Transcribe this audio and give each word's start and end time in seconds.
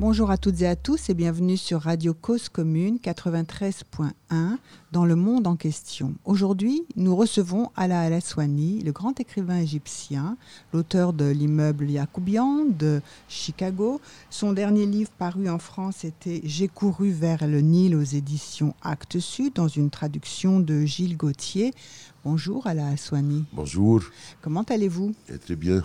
Bonjour 0.00 0.30
à 0.30 0.38
toutes 0.38 0.62
et 0.62 0.66
à 0.66 0.76
tous 0.76 1.10
et 1.10 1.14
bienvenue 1.14 1.58
sur 1.58 1.82
Radio 1.82 2.14
Cause 2.14 2.48
Commune 2.48 2.96
93.1 2.96 4.56
dans 4.92 5.04
le 5.04 5.14
monde 5.14 5.46
en 5.46 5.56
question. 5.56 6.14
Aujourd'hui, 6.24 6.84
nous 6.96 7.14
recevons 7.14 7.70
Ala 7.76 8.00
Al-Aswani, 8.00 8.80
le 8.80 8.92
grand 8.92 9.20
écrivain 9.20 9.58
égyptien, 9.58 10.38
l'auteur 10.72 11.12
de 11.12 11.26
l'immeuble 11.26 11.90
Yacoubian 11.90 12.64
de 12.64 13.02
Chicago. 13.28 14.00
Son 14.30 14.54
dernier 14.54 14.86
livre 14.86 15.10
paru 15.18 15.50
en 15.50 15.58
France 15.58 16.02
était 16.06 16.40
J'ai 16.44 16.68
couru 16.68 17.10
vers 17.10 17.46
le 17.46 17.60
Nil 17.60 17.94
aux 17.94 18.00
éditions 18.00 18.74
Actes 18.80 19.18
Sud 19.18 19.52
dans 19.52 19.68
une 19.68 19.90
traduction 19.90 20.60
de 20.60 20.80
Gilles 20.86 21.18
Gauthier. 21.18 21.74
Bonjour 22.24 22.66
Ala 22.66 22.88
Aswani. 22.88 23.44
Bonjour. 23.52 24.00
Comment 24.40 24.62
allez-vous? 24.62 25.14
Très 25.44 25.56
bien. 25.56 25.82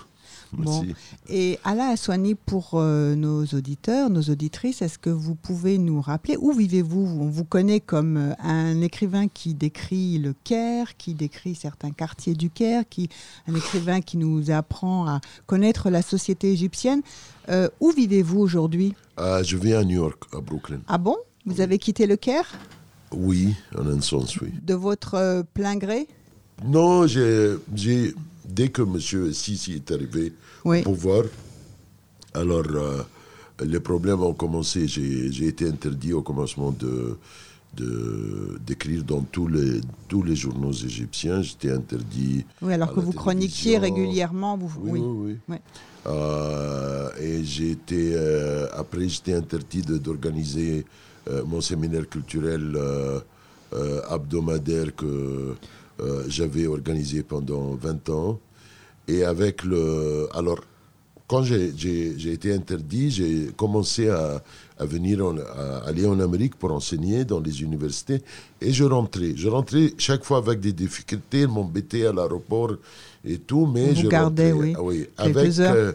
Merci. 0.58 0.96
Et 1.30 1.60
Ala 1.64 1.90
Aswani, 1.90 2.36
pour 2.36 2.72
euh, 2.76 3.16
nos 3.16 3.46
auditeurs, 3.46 4.10
nos 4.10 4.22
auditrices, 4.22 4.82
est-ce 4.82 4.98
que 4.98 5.10
vous 5.10 5.36
pouvez 5.36 5.78
nous 5.78 6.02
rappeler 6.02 6.38
où 6.40 6.54
vivez-vous? 6.54 7.18
On 7.20 7.28
vous 7.28 7.44
connaît 7.44 7.80
comme 7.80 8.18
euh, 8.18 8.34
un 8.40 8.82
écrivain 8.82 9.28
qui 9.28 9.54
décrit 9.54 10.18
le 10.20 10.34
Caire, 10.44 10.98
qui 10.98 11.14
décrit 11.14 11.56
certains 11.56 11.92
quartiers 11.92 12.36
du 12.36 12.50
Caire, 12.50 12.84
qui, 12.90 13.10
un 13.48 13.56
écrivain 13.56 14.02
qui 14.02 14.18
nous 14.18 14.52
apprend 14.52 15.08
à 15.08 15.22
connaître 15.46 15.90
la 15.90 16.02
société 16.02 16.52
égyptienne. 16.52 17.02
Euh, 17.50 17.70
où 17.80 17.92
vivez-vous 17.92 18.40
aujourd'hui? 18.40 18.94
Je 19.18 19.58
vis 19.58 19.74
à 19.74 19.84
New 19.84 19.96
York, 19.98 20.24
à 20.34 20.42
Brooklyn. 20.42 20.80
Ah 20.88 20.98
bon? 20.98 21.16
Vous 21.46 21.62
avez 21.62 21.78
quitté 21.78 22.08
le 22.08 22.16
Caire? 22.16 22.52
Oui, 23.12 23.54
en 23.78 23.88
un 23.88 24.02
sens, 24.02 24.36
oui. 24.42 24.50
De 24.64 24.74
votre 24.74 25.44
plein 25.54 25.76
gré? 25.76 26.08
Non, 26.66 27.06
j'ai- 27.06 27.56
dès 28.48 28.70
que 28.70 28.82
M. 28.82 29.34
Sisi 29.34 29.74
est 29.74 29.92
arrivé 29.92 30.34
Oui. 30.64 30.80
au 30.82 30.84
pouvoir, 30.84 31.24
alors 32.34 32.66
euh, 32.70 33.02
les 33.64 33.80
problèmes 33.80 34.22
ont 34.22 34.34
commencé. 34.34 34.88
J'ai, 34.88 35.48
été 35.48 35.68
interdit 35.68 36.14
au 36.14 36.22
commencement 36.22 36.72
de, 36.72 37.18
d'écrire 38.66 39.04
dans 39.04 39.22
tous 39.22 39.48
les, 39.48 39.82
tous 40.08 40.24
les 40.24 40.36
journaux 40.36 40.72
égyptiens. 40.72 41.42
J'étais 41.42 41.72
interdit. 41.72 42.46
Oui, 42.62 42.74
alors 42.74 42.94
que 42.94 43.00
vous 43.00 43.14
chroniquiez 43.14 43.78
régulièrement. 43.78 44.58
Vous... 44.58 44.72
Oui, 44.82 45.00
oui, 45.00 45.38
oui. 45.48 45.58
Euh, 46.08 47.10
et 47.20 47.44
j'ai 47.44 47.72
été, 47.72 48.12
euh, 48.14 48.68
après, 48.74 49.08
j'étais 49.10 49.34
interdit 49.34 49.82
d'organiser 49.82 50.86
euh, 51.28 51.44
mon 51.46 51.62
séminaire 51.62 52.08
culturel 52.08 52.78
hebdomadaire 54.10 54.96
que 54.96 55.56
j'avais 56.28 56.68
organisé 56.68 57.24
pendant 57.24 57.76
20 57.76 58.10
ans. 58.10 58.40
Et 59.08 59.24
avec 59.24 59.64
le. 59.64 60.28
Alors, 60.34 60.60
quand 61.28 61.44
j'ai- 61.44 61.74
été 62.34 62.54
interdit, 62.54 63.10
j'ai 63.12 63.50
commencé 63.56 64.10
à, 64.10 64.44
à 64.78 64.86
venir, 64.86 65.26
en- 65.26 65.38
à 65.38 65.84
aller 65.88 66.06
en 66.06 66.20
Amérique 66.20 66.56
pour 66.56 66.72
enseigner 66.72 67.24
dans 67.26 67.40
les 67.40 67.62
universités. 67.62 68.22
Et 68.62 68.72
je 68.72 68.84
rentrais. 68.84 69.34
Je 69.36 69.48
rentrais 69.48 69.94
chaque 69.98 70.24
fois 70.24 70.38
avec 70.38 70.60
des 70.60 70.74
difficultés, 70.74 71.42
ils 71.42 71.48
m'embêtaient 71.48 72.06
à 72.08 72.14
l'aéroport 72.14 72.74
et 73.24 73.38
tout, 73.38 73.66
mais 73.68 73.94
Vous 73.94 74.02
je 74.02 74.08
gardez, 74.08 74.52
rentrais, 74.52 74.68
oui, 74.68 74.74
ah 74.78 74.84
oui, 74.84 75.08
avec, 75.18 75.60
heures. 75.60 75.76
euh, 75.76 75.92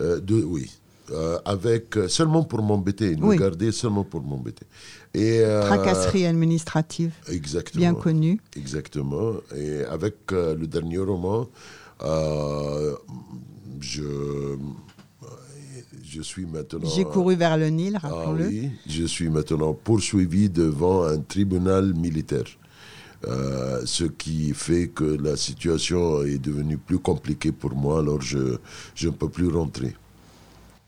euh, 0.00 0.20
de, 0.20 0.42
oui, 0.42 0.70
euh, 1.10 1.38
avec 1.44 1.96
euh, 1.96 2.08
seulement 2.08 2.42
pour 2.44 2.62
m'embêter. 2.62 3.16
Oui. 3.20 3.36
me 3.36 3.40
gardaient 3.40 3.72
seulement 3.72 4.04
pour 4.04 4.22
m'embêter. 4.22 4.66
Et 5.12 5.40
euh, 5.40 5.62
Tracasserie 5.62 6.26
administrative, 6.26 7.12
Exactement. 7.28 7.80
bien 7.80 7.94
connue. 7.94 8.40
Exactement. 8.56 9.32
Et 9.56 9.84
avec 9.84 10.16
euh, 10.32 10.54
le 10.56 10.66
dernier 10.66 10.98
roman, 10.98 11.46
je, 13.80 14.56
je 16.04 16.22
suis 16.22 16.46
maintenant. 16.46 16.88
J'ai 16.88 17.04
couru 17.04 17.34
vers 17.36 17.56
le 17.56 17.68
Nil, 17.68 17.98
Ah 18.02 18.08
rappelons-le. 18.08 18.46
oui, 18.46 18.70
je 18.86 19.04
suis 19.04 19.28
maintenant 19.28 19.72
poursuivi 19.74 20.48
devant 20.48 21.04
un 21.04 21.18
tribunal 21.18 21.94
militaire. 21.94 22.44
Euh, 23.26 23.80
ce 23.86 24.04
qui 24.04 24.52
fait 24.52 24.88
que 24.88 25.04
la 25.04 25.34
situation 25.36 26.22
est 26.24 26.38
devenue 26.38 26.76
plus 26.76 26.98
compliquée 26.98 27.52
pour 27.52 27.74
moi, 27.74 28.00
alors 28.00 28.20
je, 28.20 28.58
je 28.94 29.08
ne 29.08 29.14
peux 29.14 29.30
plus 29.30 29.48
rentrer. 29.48 29.94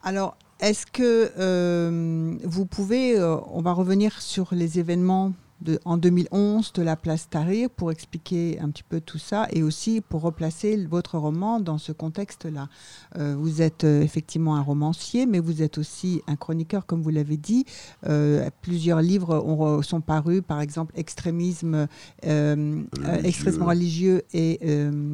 Alors, 0.07 0.37
est-ce 0.61 0.87
que 0.87 1.33
euh, 1.37 2.37
vous 2.45 2.65
pouvez, 2.65 3.19
euh, 3.19 3.39
on 3.51 3.61
va 3.61 3.73
revenir 3.73 4.23
sur 4.23 4.55
les 4.55 4.79
événements 4.79 5.33
de, 5.61 5.79
en 5.85 5.97
2011 5.97 6.73
de 6.75 6.83
la 6.83 6.97
place 6.97 7.29
Tahrir 7.31 7.71
pour 7.71 7.91
expliquer 7.91 8.59
un 8.61 8.69
petit 8.71 8.83
peu 8.83 9.01
tout 9.01 9.19
ça 9.19 9.47
et 9.53 9.63
aussi 9.63 10.01
pour 10.01 10.23
replacer 10.23 10.77
votre 10.87 11.19
roman 11.19 11.61
dans 11.61 11.79
ce 11.79 11.93
contexte-là. 11.93 12.69
Euh, 13.17 13.35
vous 13.39 13.63
êtes 13.63 13.85
euh, 13.85 14.03
effectivement 14.03 14.57
un 14.57 14.63
romancier, 14.63 15.27
mais 15.27 15.39
vous 15.39 15.63
êtes 15.63 15.79
aussi 15.79 16.23
un 16.27 16.37
chroniqueur, 16.37 16.87
comme 16.87 17.03
vous 17.03 17.11
l'avez 17.11 17.37
dit. 17.37 17.65
Euh, 18.07 18.49
plusieurs 18.63 19.01
livres 19.01 19.37
ont- 19.45 19.83
sont 19.83 20.01
parus, 20.01 20.43
par 20.47 20.61
exemple 20.61 20.93
Extrémisme, 20.97 21.87
euh, 22.27 22.83
Religieux. 22.97 23.25
extrémisme 23.25 23.63
religieux 23.63 24.23
et 24.33 24.61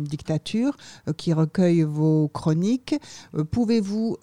dictature, 0.08 0.76
qui 1.16 1.32
recueillent 1.32 1.82
vos 1.82 2.28
chroniques. 2.28 2.94
Pouvez-vous 3.50 4.16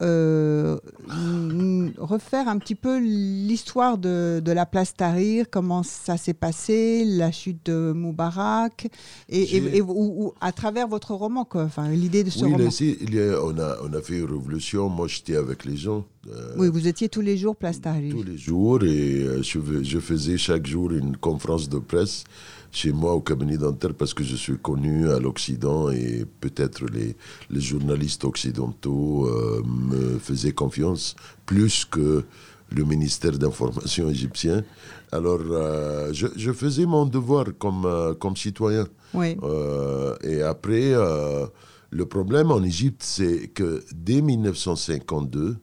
refaire 1.98 2.48
un 2.48 2.58
petit 2.58 2.76
peu 2.76 3.00
l'histoire 3.00 3.98
de, 3.98 4.42
de 4.44 4.52
la 4.52 4.66
place 4.66 4.94
Tahrir, 4.96 5.46
comment 5.50 5.84
ça 5.84 6.09
s'est 6.18 6.34
passé, 6.34 7.04
la 7.06 7.32
chute 7.32 7.66
de 7.66 7.92
Moubarak, 7.94 8.88
et, 9.30 9.42
et- 9.42 9.46
J'ai- 9.48 9.78
et- 9.78 9.82
ou- 9.82 10.26
ou 10.26 10.34
à 10.42 10.52
travers 10.52 10.88
votre 10.88 11.14
roman, 11.14 11.46
quoi, 11.46 11.64
enfin, 11.64 11.90
l'idée 11.90 12.24
de 12.24 12.30
ce 12.30 12.44
Oui, 12.46 12.52
là, 12.52 12.58
roman. 12.58 12.70
ici, 12.70 12.98
il 13.02 13.14
y 13.16 13.20
a- 13.22 13.44
on, 13.44 13.58
a, 13.60 13.78
on 13.84 13.94
a 13.94 14.02
fait 14.02 14.18
une 14.20 14.26
révolution. 14.26 14.90
Moi, 14.90 15.08
j'étais 15.08 15.36
avec 15.36 15.66
les 15.66 15.78
gens. 15.78 16.06
euh, 16.30 16.54
Oui, 16.58 16.68
vous 16.70 16.88
étiez 16.88 17.08
tous 17.10 17.22
les 17.22 17.38
jours 17.38 17.56
place 17.56 17.80
Tahrir. 17.82 18.14
tous 18.14 18.24
les 18.24 18.38
jours 18.38 18.84
et 18.84 19.24
euh, 19.24 19.42
je, 19.42 19.60
fais- 19.60 19.84
je 19.84 20.00
faisais 20.00 20.38
chaque 20.38 20.68
jour 20.68 20.92
une 20.92 21.16
conférence 21.18 21.68
de 21.70 21.80
presse 21.80 22.24
chez 22.72 22.92
moi 22.92 23.14
au 23.16 23.22
cabinet 23.22 23.58
dentaire 23.58 23.94
parce 23.96 24.14
que 24.14 24.24
je 24.24 24.36
suis 24.36 24.58
connu 24.58 25.10
à 25.10 25.18
l'Occident 25.20 25.90
et 25.90 26.26
peut-être 26.40 26.86
les, 26.92 27.16
les 27.50 27.62
journalistes 27.62 28.26
occidentaux 28.26 29.26
euh, 29.28 29.64
me 29.66 30.20
faisaient 30.20 30.52
confiance 30.52 31.16
plus 31.46 31.86
que 31.86 32.24
le 32.72 32.84
ministère 32.84 33.38
d'information 33.40 34.10
égyptien. 34.10 34.64
Alors, 35.12 35.40
euh, 35.50 36.14
je, 36.14 36.28
je 36.36 36.52
faisais 36.52 36.86
mon 36.86 37.06
devoir 37.06 37.46
comme, 37.58 37.86
euh, 37.86 38.14
comme 38.14 38.36
citoyen. 38.36 38.88
Oui. 39.14 39.36
Euh, 39.44 40.16
et 40.22 40.42
après, 40.42 40.94
le 41.92 42.06
problème 42.06 42.52
en 42.52 42.62
Égypte, 42.64 43.02
c'est 43.04 43.48
que 43.48 43.84
dès 43.94 44.22
1952, 44.22 45.58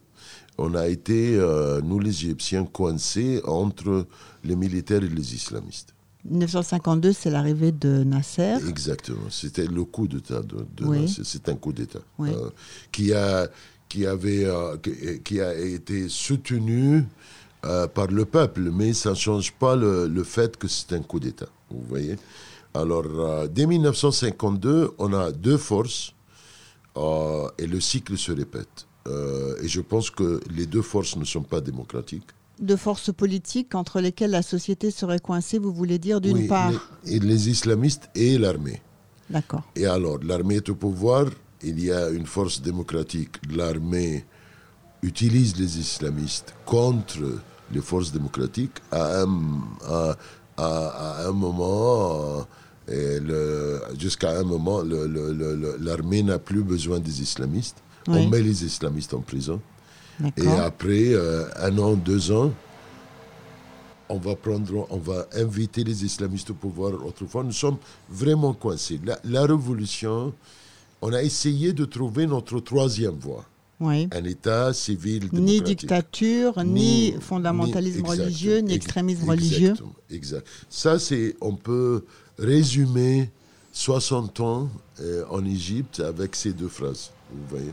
on 0.58 0.74
a 0.74 0.88
été, 0.88 1.38
nous 1.84 1.98
les 2.00 2.10
Égyptiens, 2.10 2.64
coincés 2.64 3.40
entre 3.44 4.06
les 4.42 4.56
militaires 4.56 5.04
et 5.04 5.08
les 5.08 5.34
islamistes. 5.34 5.94
1952, 6.28 7.12
c'est 7.12 7.30
l'arrivée 7.30 7.70
de 7.70 8.02
Nasser. 8.02 8.56
Exactement. 8.68 9.28
C'était 9.30 9.66
le 9.66 9.84
coup 9.84 10.08
d'État. 10.08 10.40
De, 10.42 10.66
de 10.76 10.84
Oui. 10.84 11.02
Nasser. 11.02 11.22
C'est 11.24 11.48
un 11.48 11.54
coup 11.54 11.72
d'État 11.72 12.00
Oui. 12.18 12.30
qui, 12.90 13.12
a, 13.12 13.48
qui, 13.88 14.06
avait, 14.06 14.44
euh, 14.44 14.76
qui, 14.78 15.20
qui 15.22 15.40
a 15.40 15.54
été 15.56 16.08
soutenu 16.08 17.04
euh, 17.66 17.86
par 17.88 18.06
le 18.08 18.24
peuple, 18.24 18.70
mais 18.72 18.92
ça 18.94 19.10
ne 19.10 19.14
change 19.16 19.52
pas 19.52 19.74
le, 19.76 20.06
le 20.06 20.24
fait 20.24 20.56
que 20.56 20.68
c'est 20.68 20.92
un 20.92 21.00
coup 21.02 21.20
d'État. 21.20 21.48
Vous 21.70 21.82
voyez 21.88 22.16
Alors, 22.74 23.04
euh, 23.06 23.46
dès 23.48 23.66
1952, 23.66 24.92
on 24.98 25.12
a 25.12 25.32
deux 25.32 25.56
forces 25.58 26.12
euh, 26.96 27.48
et 27.58 27.66
le 27.66 27.80
cycle 27.80 28.16
se 28.16 28.32
répète. 28.32 28.86
Et 29.62 29.68
je 29.68 29.80
pense 29.80 30.10
que 30.10 30.40
les 30.50 30.66
deux 30.66 30.82
forces 30.82 31.14
ne 31.16 31.24
sont 31.24 31.42
pas 31.52 31.60
démocratiques. 31.60 32.26
de 32.58 32.74
forces 32.74 33.12
politiques 33.14 33.72
entre 33.76 34.00
lesquelles 34.00 34.32
la 34.32 34.42
société 34.42 34.90
serait 34.90 35.20
coincée, 35.20 35.58
vous 35.60 35.72
voulez 35.72 35.98
dire, 36.00 36.20
d'une 36.20 36.38
Oui, 36.38 36.48
part. 36.48 36.72
les- 37.04 37.14
et 37.14 37.18
les 37.20 37.48
islamistes 37.54 38.08
et 38.16 38.36
l'armée. 38.36 38.80
D'accord. 39.30 39.62
Et 39.76 39.86
alors, 39.86 40.18
l'armée 40.24 40.56
est 40.56 40.68
au 40.70 40.74
pouvoir, 40.74 41.26
il 41.62 41.78
y 41.84 41.92
a 41.92 42.08
une 42.10 42.26
force 42.26 42.60
démocratique. 42.62 43.34
L'armée 43.60 44.24
utilise 45.02 45.56
les 45.56 45.78
islamistes 45.78 46.52
contre 46.64 47.20
les 47.72 47.80
forces 47.80 48.12
démocratiques 48.12 48.78
à 48.90 49.22
un, 49.22 49.28
à, 49.88 50.16
à- 50.56 51.22
à 51.24 51.28
un 51.28 51.32
moment, 51.32 52.46
euh, 52.88 53.80
jusqu'à 53.98 54.38
un 54.38 54.44
moment, 54.44 54.80
le- 54.82 55.06
le- 55.06 55.32
le- 55.32 55.56
le- 55.56 55.76
l'armée 55.80 56.22
n'a 56.22 56.38
plus 56.38 56.62
besoin 56.62 57.00
des 57.00 57.20
islamistes. 57.22 57.76
Oui. 58.08 58.18
On 58.18 58.28
met 58.28 58.40
les 58.42 58.64
islamistes 58.64 59.14
en 59.14 59.20
prison. 59.20 59.60
Et 60.36 60.46
après 60.48 61.12
euh, 61.12 61.44
un 61.56 61.76
an, 61.78 61.94
deux 61.94 62.30
ans, 62.32 62.52
on 64.08 64.18
va 64.18 64.36
prendre, 64.36 64.86
on 64.90 64.98
va 64.98 65.26
inviter 65.34 65.82
les 65.82 66.04
islamistes 66.04 66.50
au 66.50 66.54
pouvoir 66.54 66.92
autrefois. 67.04 67.42
Nous 67.42 67.52
sommes 67.52 67.76
vraiment 68.08 68.54
coincés. 68.54 69.00
La, 69.04 69.18
la 69.24 69.42
révolution, 69.42 70.32
on 71.02 71.12
a 71.12 71.22
essayé 71.22 71.72
de 71.72 71.84
trouver 71.84 72.26
notre 72.26 72.60
troisième 72.60 73.16
voie. 73.18 73.44
Oui. 73.78 74.08
Un 74.12 74.24
État 74.24 74.72
civil 74.72 75.28
Ni 75.32 75.60
dictature, 75.60 76.64
ni, 76.64 77.12
Ni- 77.12 77.20
fondamentalisme 77.20 78.02
ni- 78.02 78.08
religieux, 78.08 78.58
ni 78.58 78.72
ex- 78.74 78.84
extrémisme 78.86 79.28
religieux. 79.28 79.74
Exact. 80.10 80.46
Ça, 80.70 80.98
c'est, 80.98 81.36
on 81.42 81.54
peut 81.56 82.04
résumer 82.38 83.30
60 83.72 84.40
ans 84.40 84.68
euh, 85.00 85.24
en 85.30 85.44
Égypte 85.44 86.00
avec 86.00 86.34
ces 86.36 86.52
deux 86.54 86.68
phrases. 86.68 87.10
Vous 87.30 87.42
voyez 87.50 87.72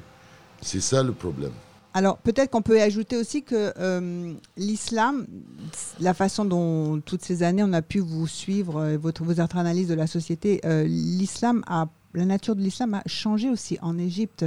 C'est 0.61 0.81
ça 0.81 1.03
le 1.03 1.13
problème. 1.13 1.51
Alors 1.95 2.17
peut-être 2.17 2.49
qu'on 2.49 2.63
peut 2.63 2.81
ajouter 2.81 3.15
aussi 3.17 3.43
que 3.43 3.71
euh, 3.77 4.33
l'islam, 4.57 5.27
la 5.99 6.13
façon 6.15 6.43
dont 6.43 6.99
toutes 7.05 7.21
ces 7.23 7.43
années 7.43 7.61
on 7.63 7.71
a 7.71 7.83
pu 7.83 7.99
vous 7.99 8.25
suivre, 8.27 8.77
euh, 8.81 8.97
votre, 8.97 9.23
votre 9.23 9.55
analyse 9.55 9.87
de 9.89 9.93
la 9.93 10.07
société, 10.07 10.59
euh, 10.65 10.83
l'islam 10.85 11.63
a, 11.67 11.87
la 12.15 12.25
nature 12.25 12.55
de 12.55 12.61
l'islam 12.61 12.95
a 12.95 13.03
changé 13.05 13.47
aussi 13.49 13.77
en 13.83 13.97
Égypte. 13.99 14.43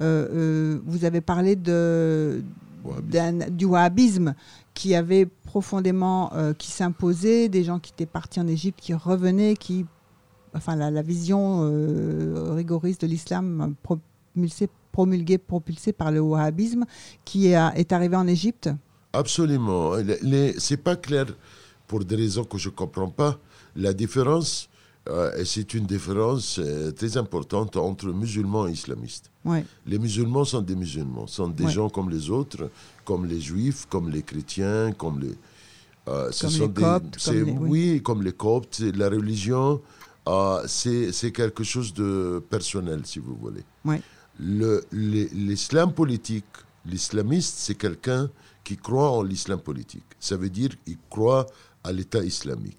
Euh, 0.00 0.28
euh, 0.32 0.80
vous 0.86 1.04
avez 1.04 1.20
parlé 1.20 1.54
de, 1.56 2.42
du 3.50 3.64
wahhabisme 3.66 4.34
qui 4.74 4.94
avait 4.94 5.26
profondément, 5.26 6.32
euh, 6.34 6.54
qui 6.54 6.70
s'imposait, 6.70 7.48
des 7.48 7.62
gens 7.64 7.78
qui 7.78 7.92
étaient 7.92 8.06
partis 8.06 8.40
en 8.40 8.46
Égypte, 8.46 8.80
qui 8.80 8.94
revenaient, 8.94 9.54
qui, 9.54 9.84
enfin 10.54 10.76
la, 10.76 10.90
la 10.90 11.02
vision 11.02 11.60
euh, 11.62 12.52
rigoriste 12.54 13.02
de 13.02 13.06
l'islam 13.06 13.74
propulsée, 13.82 14.68
promulguée, 14.92 15.38
propulsée 15.38 15.92
par 15.92 16.10
le 16.10 16.20
wahhabisme, 16.20 16.84
qui 17.24 17.48
est, 17.48 17.58
est 17.76 17.92
arrivé 17.92 18.16
en 18.16 18.26
Égypte. 18.26 18.70
Absolument. 19.12 19.94
Les- 19.96 20.18
les- 20.22 20.54
c'est 20.58 20.78
pas 20.78 20.96
clair 20.96 21.26
pour 21.86 22.02
des 22.04 22.16
raisons 22.16 22.44
que 22.44 22.56
je 22.56 22.70
ne 22.70 22.74
comprends 22.74 23.10
pas. 23.10 23.38
La 23.76 23.92
différence, 23.92 24.68
et 25.36 25.44
c'est 25.44 25.74
une 25.74 25.86
différence 25.86 26.58
euh, 26.60 26.92
très 26.92 27.16
importante 27.16 27.76
entre 27.76 28.06
musulmans 28.12 28.68
et 28.68 28.72
islamistes. 28.72 29.30
Ouais. 29.44 29.64
Les 29.86 29.98
musulmans 29.98 30.44
sont 30.44 30.60
des 30.62 30.76
musulmans, 30.76 31.26
sont 31.26 31.48
des 31.48 31.64
Ouais. 31.64 31.70
gens 31.72 31.88
comme 31.90 32.08
les 32.10 32.30
autres, 32.30 32.70
comme 33.04 33.26
les 33.26 33.40
juifs, 33.40 33.86
comme 33.90 34.08
les 34.10 34.22
chrétiens, 34.22 34.92
comme 34.92 35.18
les. 35.20 35.34
euh, 36.08 36.30
ce 36.30 36.42
Comme 36.42 36.50
sont 36.50 36.66
les 36.68 36.72
coptes, 36.72 37.18
comme 37.24 37.34
les- 37.34 37.42
oui. 37.42 37.68
oui. 37.92 38.02
comme 38.02 38.22
les 38.22 38.32
coptes. 38.32 38.80
La 38.80 39.08
religion, 39.08 39.80
euh, 40.28 40.62
c'est 40.68 41.10
c'est 41.12 41.32
quelque 41.32 41.64
chose 41.64 41.92
de 41.94 42.40
personnel, 42.48 43.00
si 43.04 43.18
vous 43.18 43.34
voulez. 43.36 43.64
Ouais. 43.84 44.00
Le- 44.38 44.84
les- 44.92 45.28
L'islam 45.30 45.92
politique, 45.92 46.44
l'islamiste, 46.86 47.56
c'est 47.58 47.74
quelqu'un 47.74 48.30
qui 48.64 48.76
croit 48.76 49.10
en 49.10 49.22
l'islam 49.22 49.58
politique. 49.60 50.04
Ça 50.20 50.36
veut 50.36 50.48
dire 50.50 50.70
qu'il 50.84 50.96
croit 51.10 51.46
à 51.82 51.90
l'État 51.92 52.22
islamique. 52.22 52.78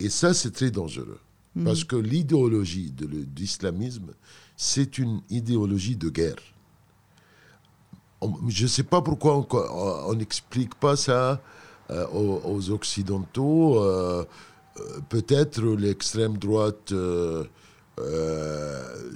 Et 0.00 0.10
ça, 0.10 0.34
c'est 0.34 0.50
très 0.50 0.70
dangereux. 0.70 1.18
Parce 1.64 1.84
que 1.84 1.96
l'idéologie 1.96 2.90
de 2.90 3.06
d'islamisme, 3.06 4.12
c'est 4.56 4.98
une 4.98 5.20
idéologie 5.30 5.96
de 5.96 6.10
guerre. 6.10 6.36
Je 8.48 8.64
ne 8.64 8.68
sais 8.68 8.82
pas 8.82 9.00
pourquoi 9.00 9.46
on 10.08 10.14
n'explique 10.14 10.74
pas 10.74 10.96
ça 10.96 11.40
euh, 11.90 12.06
aux, 12.08 12.42
aux 12.44 12.70
Occidentaux. 12.70 13.82
euh, 13.82 14.24
euh, 14.78 15.00
Peut-être 15.08 15.62
l'extrême 15.62 16.36
droite 16.36 16.92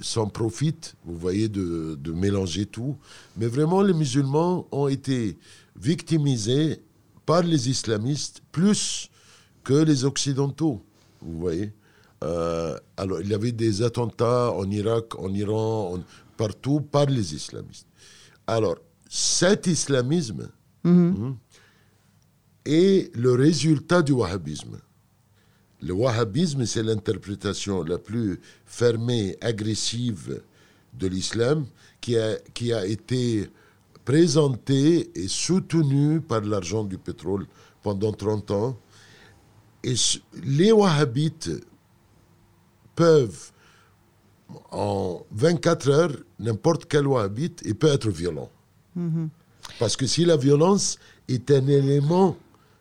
s'en 0.01 0.27
profite, 0.27 0.95
vous 1.05 1.17
voyez, 1.17 1.47
de 1.47 2.11
mélanger 2.11 2.65
tout. 2.65 2.97
Mais 3.37 3.47
vraiment, 3.47 3.83
les 3.83 3.93
musulmans 3.93 4.65
ont 4.71 4.87
été 4.87 5.37
victimisés 5.79 6.81
par 7.25 7.43
les 7.43 7.69
islamistes 7.69 8.41
plus 8.51 9.09
que 9.63 9.73
les 9.73 10.05
Occidentaux, 10.05 10.81
vous 11.21 11.39
voyez. 11.39 11.71
Euh, 12.23 12.77
alors, 12.97 13.21
il 13.21 13.29
y 13.29 13.33
avait 13.33 13.51
des 13.51 13.81
attentats 13.81 14.51
en 14.51 14.69
Irak, 14.69 15.17
en 15.19 15.33
Iran, 15.33 15.95
en- 15.95 16.03
partout 16.37 16.81
par 16.81 17.05
les 17.07 17.33
islamistes. 17.35 17.87
Alors, 18.47 18.75
cet 19.09 19.67
islamisme 19.67 20.49
hein, 20.85 21.35
est 22.65 23.15
le 23.15 23.33
résultat 23.33 24.01
du 24.01 24.11
wahhabisme. 24.13 24.79
Le 25.81 25.93
wahhabisme, 25.93 26.65
c'est 26.65 26.83
l'interprétation 26.83 27.83
la 27.83 27.97
plus 27.97 28.39
fermée, 28.65 29.35
agressive 29.41 30.41
de 30.93 31.07
l'islam 31.07 31.65
qui 32.01 32.17
a, 32.17 32.37
qui 32.53 32.71
a 32.71 32.85
été 32.85 33.49
présentée 34.05 35.09
et 35.15 35.27
soutenue 35.27 36.21
par 36.21 36.41
l'argent 36.41 36.83
du 36.83 36.97
pétrole 36.97 37.47
pendant 37.81 38.11
30 38.13 38.51
ans. 38.51 38.77
Et 39.83 39.95
les 40.43 40.71
wahhabites 40.71 41.49
peuvent, 42.95 43.51
en 44.71 45.25
24 45.31 45.89
heures, 45.89 46.17
n'importe 46.39 46.85
quel 46.85 47.07
wahhabite, 47.07 47.61
il 47.65 47.75
peut 47.75 47.87
être 47.87 48.09
violent. 48.09 48.49
Parce 49.79 49.95
que 49.95 50.05
si 50.05 50.25
la 50.25 50.37
violence 50.37 50.97
est 51.27 51.49
un 51.51 51.67
élément 51.67 52.35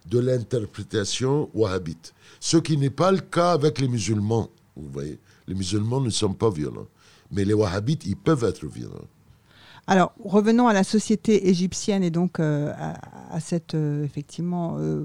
de 0.07 0.19
l'interprétation 0.19 1.49
wahhabite, 1.55 2.13
ce 2.41 2.57
qui 2.57 2.77
n'est 2.77 2.91
pas 2.91 3.13
le 3.13 3.21
cas 3.21 3.53
avec 3.53 3.81
les 3.81 3.89
musulmans, 3.89 4.51
vous 4.77 4.89
voyez, 4.91 5.19
les 5.47 5.55
musulmans 5.55 6.01
ne 6.01 6.11
sont 6.11 6.33
pas 6.33 6.51
violents, 6.51 6.89
mais 7.31 7.45
les 7.45 7.55
wahhabites, 7.55 8.05
ils 8.07 8.17
peuvent 8.17 8.45
être 8.45 8.67
violents. 8.67 9.07
Alors, 9.87 10.13
revenons 10.25 10.69
à 10.69 10.73
la 10.73 10.85
société 10.85 11.49
égyptienne 11.49 12.03
et 12.03 12.11
donc 12.11 12.39
euh, 12.39 12.73
à, 13.31 13.41
cette, 13.41 13.75
euh, 13.75 14.05
effectivement, 14.05 14.77
euh, 14.79 15.05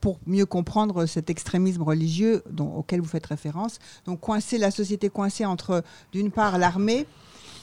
pour 0.00 0.18
mieux 0.26 0.46
comprendre 0.46 1.06
cet 1.06 1.30
extrémisme 1.30 1.82
religieux 1.82 2.42
dont- 2.50 2.74
auquel 2.74 3.00
vous 3.00 3.08
faites 3.08 3.26
référence. 3.26 3.78
Donc, 4.06 4.20
la 4.58 4.70
société 4.70 5.08
coincée 5.08 5.44
entre, 5.46 5.82
d'une 6.12 6.30
part, 6.30 6.58
l'armée 6.58 7.06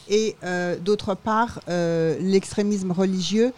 et 0.10 0.36
d'autre 0.84 1.16
part, 1.16 1.60
l'extrémisme 1.68 2.92
religieux 2.92 3.52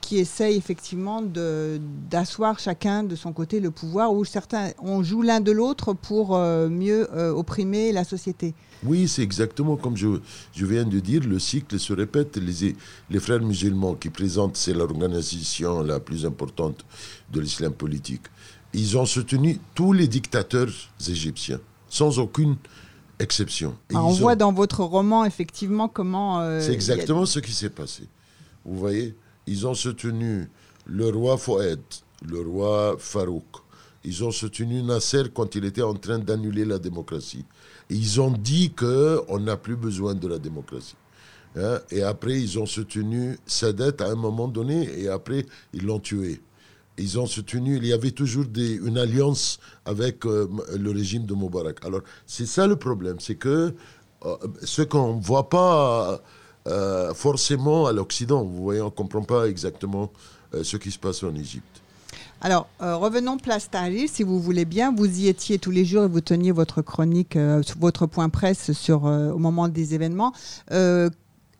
qui 0.00 0.18
essaye 0.18 0.56
effectivement 0.56 1.22
d'asseoir 1.22 2.58
chacun 2.58 3.04
de 3.04 3.14
son 3.16 3.32
côté 3.32 3.60
le 3.60 3.70
pouvoir, 3.70 4.12
où 4.12 4.24
certains, 4.24 4.70
on 4.78 5.02
joue 5.02 5.22
l'un 5.22 5.40
de 5.40 5.52
l'autre 5.52 5.92
pour 5.92 6.36
euh, 6.36 6.68
mieux 6.68 7.08
euh, 7.14 7.30
opprimer 7.32 7.92
la 7.92 8.04
société. 8.04 8.54
Oui, 8.82 9.08
c'est 9.08 9.22
exactement 9.22 9.76
comme 9.76 9.96
je, 9.96 10.08
je 10.54 10.66
viens 10.66 10.84
de 10.84 11.00
dire, 11.00 11.22
le 11.22 11.38
cycle 11.38 11.78
se 11.78 11.92
répète. 11.92 12.38
Les, 12.38 12.74
les 13.10 13.20
frères 13.20 13.42
musulmans 13.42 13.94
qui 13.94 14.08
présentent, 14.08 14.56
c'est 14.56 14.72
l'organisation 14.72 15.82
la 15.82 16.00
plus 16.00 16.24
importante 16.24 16.84
de 17.30 17.40
l'islam 17.40 17.72
politique. 17.72 18.22
Ils 18.72 18.96
ont 18.96 19.04
soutenu 19.06 19.58
tous 19.74 19.92
les 19.92 20.08
dictateurs 20.08 20.70
égyptiens, 21.08 21.60
sans 21.88 22.18
aucune 22.18 22.56
exception. 23.18 23.76
Alors, 23.90 24.06
on 24.06 24.12
voit 24.12 24.36
dans 24.36 24.52
votre 24.52 24.82
roman 24.82 25.24
effectivement 25.26 25.88
comment... 25.88 26.40
euh, 26.40 26.60
C'est 26.60 26.70
a- 26.70 26.72
exactement 26.72 27.26
ce 27.26 27.38
qui 27.40 27.52
s'est 27.52 27.68
passé. 27.68 28.04
Vous 28.64 28.78
voyez, 28.78 29.14
ils 29.50 29.66
ont 29.66 29.74
soutenu 29.74 30.48
le 30.86 31.08
roi 31.08 31.36
Fouad, 31.36 31.80
le 32.24 32.40
roi 32.40 32.94
Farouk. 32.98 33.44
Ils 34.04 34.22
ont 34.22 34.30
soutenu 34.30 34.80
Nasser 34.80 35.24
quand 35.34 35.56
il 35.56 35.64
était 35.64 35.82
en 35.82 35.94
train 35.94 36.20
d'annuler 36.20 36.64
la 36.64 36.78
démocratie. 36.78 37.44
Ils 37.90 38.20
ont 38.20 38.30
dit 38.30 38.70
qu'on 38.70 39.40
n'a 39.40 39.56
plus 39.56 39.74
besoin 39.74 40.14
de 40.14 40.28
la 40.28 40.38
démocratie. 40.38 40.94
Hein, 41.56 41.80
Et 41.90 42.02
après, 42.02 42.40
ils 42.40 42.60
ont 42.60 42.64
soutenu 42.64 43.38
Sadat 43.44 43.92
à 43.98 44.10
un 44.12 44.14
moment 44.14 44.46
donné, 44.46 44.88
et 45.00 45.08
après, 45.08 45.44
ils 45.74 45.84
l'ont 45.84 45.98
tué. 45.98 46.40
Ils 46.96 47.18
ont 47.18 47.26
soutenu, 47.26 47.76
il 47.76 47.86
y 47.86 47.92
avait 47.92 48.12
toujours 48.12 48.44
une 48.56 48.98
alliance 48.98 49.58
avec 49.84 50.26
euh, 50.26 50.46
le 50.78 50.90
régime 50.92 51.26
de 51.26 51.34
Moubarak. 51.34 51.84
Alors, 51.84 52.02
c'est 52.24 52.46
ça 52.46 52.68
le 52.68 52.76
problème, 52.76 53.18
c'est 53.18 53.34
que 53.34 53.74
euh, 54.24 54.36
ce 54.62 54.82
qu'on 54.82 55.16
ne 55.16 55.20
voit 55.20 55.48
pas 55.48 56.22
forcément 57.14 57.86
à 57.86 57.92
l'Occident, 57.92 58.44
vous 58.44 58.62
voyez, 58.62 58.80
on 58.80 58.86
ne 58.86 58.90
comprend 58.90 59.22
pas 59.22 59.48
exactement 59.48 60.10
euh, 60.54 60.64
ce 60.64 60.76
qui 60.76 60.90
se 60.90 60.98
passe 60.98 61.22
en 61.22 61.34
Égypte. 61.34 61.82
Alors, 62.40 62.68
euh, 62.80 62.96
revenons 62.96 63.36
place 63.36 63.70
Tahrir, 63.70 64.08
si 64.10 64.22
vous 64.22 64.40
voulez 64.40 64.64
bien. 64.64 64.94
Vous 64.94 65.20
y 65.20 65.28
étiez 65.28 65.58
tous 65.58 65.70
les 65.70 65.84
jours 65.84 66.04
et 66.04 66.08
vous 66.08 66.22
teniez 66.22 66.52
votre 66.52 66.80
chronique, 66.80 67.36
euh, 67.36 67.62
votre 67.78 68.06
point 68.06 68.30
presse 68.30 68.72
sur, 68.72 69.06
euh, 69.06 69.30
au 69.30 69.38
moment 69.38 69.68
des 69.68 69.94
événements. 69.94 70.32
Euh, 70.72 71.10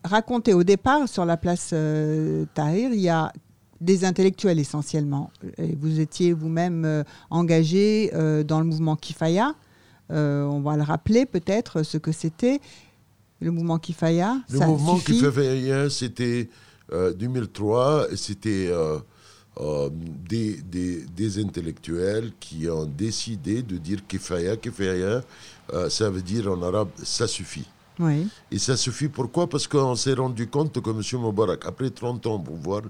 racontez 0.03 0.53
au 0.53 0.63
départ, 0.63 1.07
sur 1.07 1.23
la 1.23 1.37
place 1.37 1.69
euh, 1.73 2.45
Tahrir, 2.55 2.91
il 2.93 2.99
y 2.99 3.09
a 3.09 3.31
des 3.79 4.05
intellectuels 4.05 4.59
essentiellement. 4.59 5.31
Vous 5.79 5.99
étiez 5.99 6.33
vous-même 6.33 6.83
euh, 6.85 7.03
engagé 7.29 8.11
euh, 8.13 8.43
dans 8.43 8.59
le 8.59 8.65
mouvement 8.65 8.95
Kifaya. 8.95 9.53
Euh, 10.11 10.43
on 10.45 10.61
va 10.61 10.75
le 10.75 10.83
rappeler 10.83 11.25
peut-être 11.25 11.83
ce 11.83 11.97
que 11.97 12.11
c'était. 12.11 12.59
Le 13.41 13.51
mouvement 13.51 13.79
Kifaya. 13.79 14.37
Le 14.49 14.59
ça 14.59 14.67
mouvement 14.67 14.97
rien, 15.35 15.89
c'était 15.89 16.49
euh, 16.93 17.11
2003, 17.13 18.11
et 18.11 18.15
c'était 18.15 18.67
euh, 18.69 18.99
euh, 19.59 19.89
des, 20.29 20.61
des, 20.61 21.03
des 21.15 21.39
intellectuels 21.43 22.31
qui 22.39 22.69
ont 22.69 22.85
décidé 22.85 23.63
de 23.63 23.77
dire 23.77 23.99
kifaya, 24.07 24.55
kifaya, 24.57 25.23
euh, 25.73 25.89
ça 25.89 26.09
veut 26.09 26.21
dire 26.21 26.51
en 26.51 26.61
arabe 26.61 26.89
ça 27.03 27.27
suffit. 27.27 27.67
Oui. 27.99 28.27
Et 28.51 28.59
ça 28.59 28.77
suffit 28.77 29.09
pourquoi? 29.09 29.47
Parce 29.49 29.67
qu'on 29.67 29.95
s'est 29.95 30.13
rendu 30.13 30.47
compte 30.47 30.79
que 30.81 30.89
M. 30.89 31.01
Moubarak, 31.21 31.65
après 31.65 31.89
30 31.89 32.25
ans 32.27 32.35
au 32.35 32.39
pouvoir, 32.39 32.81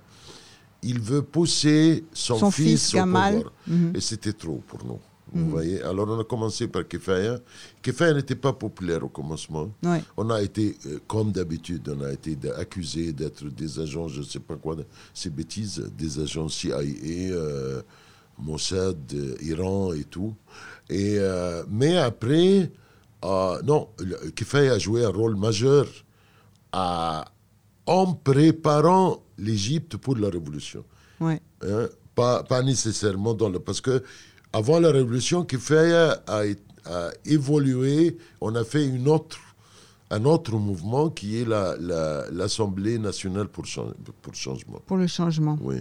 il 0.83 0.99
veut 0.99 1.21
pousser 1.21 2.03
son, 2.13 2.37
Son 2.37 2.51
fils, 2.51 2.65
fils, 2.87 2.93
au 2.93 2.97
Gamal. 2.97 3.33
pouvoir. 3.35 3.53
Mhm. 3.67 3.93
Et 3.95 4.01
c'était 4.01 4.33
trop 4.33 4.61
pour 4.67 4.85
nous. 4.85 4.99
Vous 5.33 5.49
voyez 5.49 5.81
Alors 5.83 6.07
on 6.09 6.19
a 6.19 6.23
commencé 6.25 6.67
par 6.67 6.85
Kefaya. 6.87 7.39
Kefaya 7.81 8.13
n'était 8.13 8.35
pas 8.35 8.51
populaire 8.53 9.03
au 9.03 9.07
commencement. 9.09 9.71
Ouais. 9.83 10.03
On 10.17 10.29
a 10.29 10.41
été, 10.41 10.77
euh, 10.87 10.99
comme 11.07 11.31
d'habitude, 11.31 11.87
on 11.97 12.03
a 12.03 12.11
été 12.11 12.37
accusés 12.57 13.13
d'être 13.13 13.45
des 13.45 13.79
agents, 13.79 14.09
je 14.09 14.19
ne 14.19 14.25
sais 14.25 14.39
pas 14.41 14.57
quoi, 14.57 14.75
ces 15.13 15.29
bêtises, 15.29 15.79
des 15.97 16.19
agents 16.19 16.49
CIA, 16.49 16.79
euh, 16.81 17.81
Mossad, 18.39 18.97
euh, 19.13 19.35
Iran 19.41 19.93
et 19.93 20.03
tout. 20.03 20.33
Et, 20.89 21.17
mais 21.69 21.95
après, 21.97 22.69
non, 23.23 23.87
Kefaya 24.35 24.73
a 24.73 24.79
joué 24.79 25.05
un 25.05 25.09
rôle 25.09 25.35
majeur 25.37 25.87
à- 26.73 27.25
en 27.85 28.13
préparant 28.13 29.23
l'Égypte 29.37 29.95
pour 29.97 30.17
la 30.17 30.29
révolution. 30.29 30.83
Ouais. 31.21 31.39
Hein, 31.63 31.87
pas, 32.15 32.43
pas 32.43 32.61
nécessairement 32.61 33.33
dans 33.33 33.47
le. 33.49 33.59
Parce 33.59 33.79
que 33.79 34.03
avant 34.53 34.79
la 34.79 34.91
révolution, 34.91 35.43
Kifaya 35.45 36.21
a, 36.27 36.45
é- 36.45 36.55
a 36.85 37.09
évolué. 37.25 38.17
On 38.41 38.55
a 38.55 38.63
fait 38.63 38.85
une 38.85 39.07
autre, 39.07 39.37
un 40.09 40.25
autre 40.25 40.53
mouvement 40.57 41.09
qui 41.09 41.39
est 41.39 41.45
la- 41.45 41.75
la- 41.79 42.25
l'Assemblée 42.31 42.97
nationale 42.99 43.47
pour, 43.47 43.65
chan- 43.65 43.93
pour 44.21 44.33
changement. 44.35 44.81
Pour 44.85 44.97
le 44.97 45.07
changement. 45.07 45.57
Oui. 45.61 45.77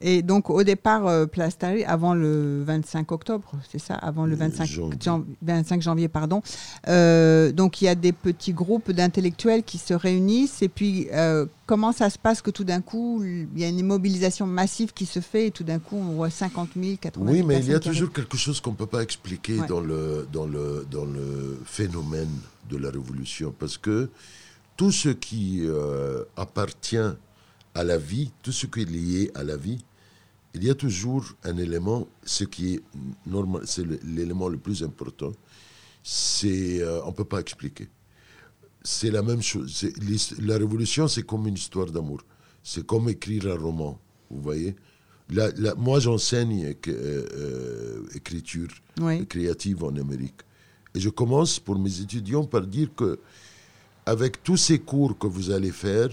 Et 0.00 0.22
donc, 0.22 0.50
au 0.50 0.62
départ, 0.64 1.06
euh, 1.06 1.24
Place 1.24 1.56
avant 1.86 2.14
le 2.14 2.62
25 2.64 3.12
octobre, 3.12 3.50
c'est 3.70 3.78
ça 3.78 3.94
Avant 3.94 4.26
le 4.26 4.34
25 4.34 4.66
janvier. 4.66 4.98
jan- 5.00 5.24
25 5.40 5.80
janvier, 5.82 6.08
pardon. 6.08 6.42
Euh, 6.88 7.52
donc, 7.52 7.80
il 7.80 7.86
y 7.86 7.88
a 7.88 7.94
des 7.94 8.12
petits 8.12 8.52
groupes 8.52 8.90
d'intellectuels 8.90 9.62
qui 9.62 9.78
se 9.78 9.94
réunissent. 9.94 10.62
Et 10.62 10.68
puis, 10.68 11.08
euh, 11.12 11.46
comment 11.66 11.92
ça 11.92 12.10
se 12.10 12.18
passe 12.18 12.42
que 12.42 12.50
tout 12.50 12.64
d'un 12.64 12.80
coup, 12.80 13.22
il 13.24 13.48
y 13.58 13.64
a 13.64 13.68
une 13.68 13.84
mobilisation 13.86 14.46
massive 14.46 14.92
qui 14.92 15.06
se 15.06 15.20
fait 15.20 15.46
et 15.46 15.50
tout 15.52 15.64
d'un 15.64 15.78
coup, 15.78 15.96
on 15.96 16.14
voit 16.14 16.28
50 16.30 16.70
000, 16.76 16.96
80 17.00 17.24
000 17.32 17.36
Oui, 17.38 17.42
mais 17.46 17.60
il 17.60 17.70
y 17.70 17.74
a 17.74 17.78
toujours 17.80 18.12
quelque 18.12 18.36
chose 18.36 18.60
qu'on 18.60 18.72
ne 18.72 18.76
peut 18.76 18.86
pas 18.86 19.02
expliquer 19.02 19.60
Ouais. 19.60 19.66
dans, 19.68 19.80
le, 19.80 20.26
dans, 20.32 20.46
le, 20.46 20.86
dans 20.90 21.04
le 21.04 21.60
phénomène 21.64 22.30
de 22.68 22.76
la 22.76 22.90
révolution. 22.90 23.54
Parce 23.58 23.78
que 23.78 24.10
tout 24.76 24.90
ce 24.90 25.10
qui 25.10 25.60
euh, 25.62 26.24
appartient 26.36 26.96
à 27.74 27.84
la 27.84 27.98
vie, 27.98 28.30
tout 28.42 28.52
ce 28.52 28.66
qui 28.66 28.82
est 28.82 28.90
lié 28.90 29.30
à 29.34 29.42
la 29.44 29.56
vie, 29.56 29.84
il 30.54 30.62
y 30.64 30.70
a 30.70 30.74
toujours 30.74 31.24
un 31.42 31.56
élément, 31.58 32.06
ce 32.24 32.44
qui 32.44 32.74
est 32.74 32.80
normal, 33.26 33.62
c'est 33.66 33.84
l'élément 34.04 34.48
le 34.48 34.58
plus 34.58 34.82
important, 34.84 35.32
c'est 36.02 36.80
euh, 36.82 37.02
on 37.04 37.08
ne 37.08 37.12
peut 37.14 37.24
pas 37.24 37.40
expliquer. 37.40 37.88
C'est 38.82 39.10
la 39.10 39.22
même 39.22 39.42
chose. 39.42 39.86
La 40.40 40.58
révolution, 40.58 41.08
c'est 41.08 41.22
comme 41.24 41.46
une 41.48 41.54
histoire 41.54 41.86
d'amour. 41.90 42.20
C'est 42.62 42.86
comme 42.86 43.08
écrire 43.08 43.46
un 43.46 43.56
roman, 43.56 43.98
vous 44.30 44.42
voyez. 44.42 44.76
La- 45.30 45.50
la- 45.56 45.74
moi, 45.74 46.00
j'enseigne 46.00 46.66
euh, 46.66 46.74
euh, 46.88 48.02
écriture 48.14 48.68
Oui. 49.00 49.26
créative 49.26 49.82
en 49.84 49.96
Amérique. 49.96 50.40
Et 50.94 51.00
je 51.00 51.08
commence 51.08 51.58
pour 51.58 51.78
mes 51.78 52.00
étudiants 52.00 52.44
par 52.44 52.66
dire 52.66 52.88
que, 52.94 53.18
avec 54.06 54.42
tous 54.44 54.58
ces 54.58 54.78
cours 54.78 55.18
que 55.18 55.26
vous 55.26 55.50
allez 55.50 55.72
faire, 55.72 56.10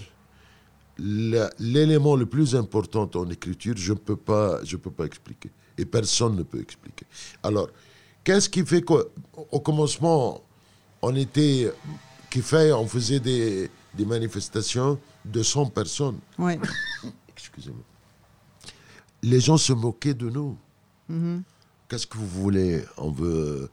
l'élément 1.58 2.16
le 2.16 2.26
plus 2.26 2.54
important 2.54 3.10
en 3.14 3.28
écriture, 3.30 3.74
je 3.76 3.92
ne 3.92 3.98
peux, 3.98 4.16
pas- 4.16 4.62
je 4.64 4.76
peux 4.76 4.90
pas 4.90 5.04
expliquer. 5.04 5.50
Et 5.78 5.84
personne 5.84 6.36
ne 6.36 6.42
peut 6.42 6.60
expliquer. 6.60 7.06
Alors, 7.42 7.68
qu'est-ce 8.24 8.48
qui 8.48 8.64
fait 8.64 8.82
qu'au 8.82 9.02
au 9.50 9.60
commencement, 9.60 10.42
on 11.00 11.14
était. 11.16 11.72
Qui 12.30 12.40
fait, 12.40 12.72
on 12.72 12.86
faisait 12.86 13.20
des, 13.20 13.70
des 13.94 14.06
manifestations 14.06 14.98
de 15.24 15.42
100 15.42 15.66
personnes. 15.66 16.18
Ouais. 16.38 16.58
Excusez-moi. 17.36 17.82
Les 19.22 19.40
gens 19.40 19.56
se 19.56 19.72
moquaient 19.72 20.14
de 20.14 20.30
nous. 20.30 20.56
Mhm. 21.08 21.42
Qu'est-ce 21.88 22.06
que 22.06 22.16
vous 22.16 22.26
voulez? 22.26 22.82
On 22.96 23.10
veut 23.10 23.68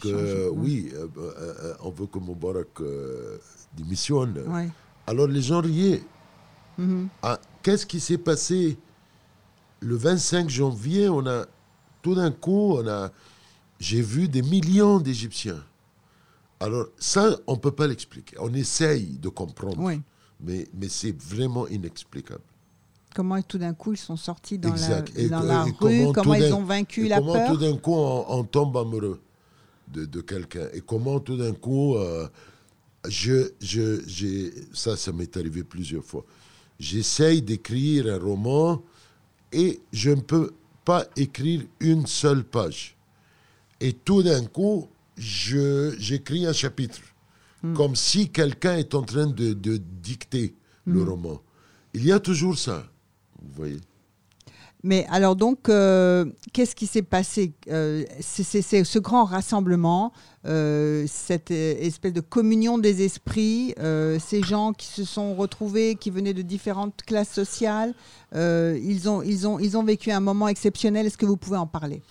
que, 0.00 0.48
oui, 0.50 0.90
euh, 0.94 1.06
euh, 1.18 1.32
euh, 1.38 1.74
on 1.82 1.90
veut 1.90 2.06
que 2.06 2.18
Moubarak 2.18 2.80
euh, 2.80 3.38
démissionne. 3.76 4.38
Ouais. 4.46 4.68
Alors 5.06 5.26
les 5.26 5.42
gens 5.42 5.60
riaient. 5.60 6.02
Mhm. 6.78 7.08
Ah, 7.22 7.38
Qu'est-ce 7.62 7.86
qui 7.86 7.98
s'est 8.00 8.18
passé 8.18 8.78
le 9.80 9.96
25 9.96 10.48
janvier? 10.48 11.08
On 11.08 11.26
a 11.26 11.46
tout 12.02 12.14
d'un 12.14 12.30
coup, 12.30 12.74
on 12.78 12.86
a, 12.86 13.10
j'ai 13.80 14.00
vu 14.02 14.28
des 14.28 14.42
millions 14.42 15.00
d'Égyptiens. 15.00 15.62
Alors 16.60 16.86
ça, 16.98 17.36
on 17.46 17.56
peut 17.56 17.72
pas 17.72 17.86
l'expliquer. 17.86 18.36
On 18.40 18.52
essaye 18.54 19.18
de 19.18 19.28
comprendre, 19.28 19.82
mais 20.40 20.66
mais 20.78 20.88
c'est 20.88 21.14
vraiment 21.20 21.66
inexplicable. 21.68 22.42
Comment 23.14 23.40
tout 23.42 23.58
d'un 23.58 23.74
coup 23.74 23.92
ils 23.94 23.98
sont 23.98 24.16
sortis 24.16 24.58
dans 24.58 24.70
Exact. 24.72 25.12
la, 25.16 25.20
Et 25.22 25.28
dans 25.28 25.40
que- 25.40 25.46
la 25.46 25.60
et 25.62 25.70
rue, 25.70 25.72
comment 25.78 26.12
comment, 26.12 26.34
ils 26.34 26.52
ont 26.54 26.62
vaincu 26.64 27.08
la 27.08 27.18
comment 27.18 27.32
peur? 27.32 27.48
tout 27.52 27.56
d'un 27.58 27.76
coup 27.78 27.94
on, 27.94 28.24
on 28.28 28.44
tombe 28.44 28.76
amoureux 28.76 29.20
de, 29.88 30.04
de 30.04 30.20
quelqu'un? 30.20 30.68
Et 30.72 30.80
comment 30.82 31.18
tout 31.20 31.36
d'un 31.36 31.52
coup 31.52 31.96
euh, 31.96 32.28
je, 33.08 33.52
je, 33.60 34.50
ça 34.72 34.96
ça 34.96 35.12
m'est 35.12 35.34
arrivé 35.36 35.62
plusieurs 35.64 36.04
fois 36.04 36.24
j'essaye 36.78 37.42
d'écrire 37.42 38.06
un 38.06 38.18
roman 38.18 38.82
et 39.52 39.80
je 39.92 40.10
ne 40.10 40.20
peux 40.20 40.52
pas 40.84 41.06
écrire 41.16 41.62
une 41.80 42.06
seule 42.06 42.44
page. 42.44 42.96
Et 43.80 43.92
tout 43.92 44.22
d'un 44.22 44.44
coup 44.46 44.88
j'écris 45.16 46.46
un 46.46 46.52
chapitre 46.52 47.00
comme 47.74 47.96
si 47.96 48.28
quelqu'un 48.30 48.76
est 48.76 48.94
en 48.94 49.02
train 49.02 49.26
de, 49.26 49.52
de 49.52 49.78
dicter 50.02 50.54
le 50.84 51.02
roman. 51.02 51.40
Il 51.94 52.04
y 52.04 52.12
a 52.12 52.20
toujours 52.20 52.58
ça 52.58 52.86
vous 53.42 53.52
voyez 53.54 53.80
Mais 54.82 55.06
alors 55.10 55.34
donc, 55.36 55.68
euh, 55.68 56.26
qu'est-ce 56.52 56.76
qui 56.76 56.86
s'est 56.86 57.02
passé 57.02 57.52
Euh, 57.68 58.04
c'est, 58.20 58.62
ce 58.84 58.98
grand 58.98 59.24
rassemblement, 59.24 60.12
euh, 60.46 61.04
cette 61.08 61.50
espèce 61.50 62.12
de 62.12 62.20
communion 62.20 62.78
des 62.78 63.02
esprits, 63.02 63.74
ces 64.20 64.42
gens 64.42 64.72
qui 64.72 64.86
se 64.86 65.04
sont 65.04 65.34
retrouvés, 65.34 65.96
qui 65.96 66.10
venaient 66.10 66.34
de 66.34 66.42
différentes 66.42 67.02
classes 67.04 67.32
sociales, 67.32 67.94
ils, 68.34 69.08
ont, 69.08 69.22
ils, 69.22 69.46
ont, 69.48 69.58
ils 69.58 69.76
ont 69.76 69.82
vécu 69.84 70.10
un 70.10 70.20
moment 70.20 70.46
exceptionnel. 70.48 71.06
Est-ce 71.06 71.18
que 71.18 71.26
vous 71.26 71.36
pouvez 71.36 71.56
en 71.56 71.66
parler? 71.66 72.02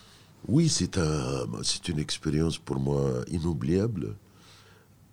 Oui, 0.48 0.68
c'est 0.70 0.98
un, 0.98 1.46
une 1.88 2.00
expérience 2.00 2.58
pour 2.58 2.80
moi 2.80 3.22
inoubliable. 3.32 4.16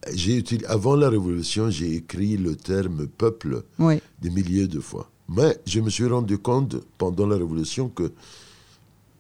Utilisé, 0.09 0.67
avant 0.67 0.97
la 0.97 1.09
Révolution, 1.09 1.71
j'ai 1.71 1.95
écrit 1.95 2.37
le 2.37 2.57
terme 2.57 3.07
peuple 3.07 3.63
Oui. 3.79 4.01
des 4.21 4.31
milliers 4.31 4.67
de 4.67 4.81
fois. 4.81 5.09
Mais 5.35 5.57
je 5.67 5.81
me 5.81 5.89
suis 5.91 6.07
rendu 6.07 6.39
compte 6.39 6.77
pendant 6.99 7.27
la 7.27 7.37
Révolution 7.37 7.89
que 7.89 8.13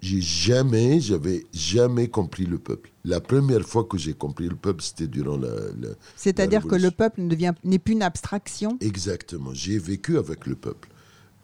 j'ai 0.00 0.21
jamais, 0.21 1.00
j'avais 1.00 1.45
jamais 1.52 2.09
compris 2.09 2.45
le 2.45 2.59
peuple. 2.59 2.90
La 3.04 3.21
première 3.21 3.62
fois 3.62 3.85
que 3.85 3.97
j'ai 3.97 4.14
compris 4.14 4.49
le 4.49 4.57
peuple, 4.57 4.83
c'était 4.83 5.07
durant 5.07 5.37
la, 5.37 5.49
la- 5.81 5.95
C'est-à-dire 6.16 6.66
que 6.66 6.75
le 6.75 6.90
peuple 6.90 7.21
ne 7.23 7.28
devient, 7.28 7.52
n'est 7.64 7.78
plus 7.78 7.95
une 7.95 8.02
abstraction? 8.02 8.76
Exactement. 8.81 9.54
J'ai 9.54 9.78
vécu 9.78 10.19
avec 10.19 10.47
le 10.47 10.57
peuple. 10.57 10.88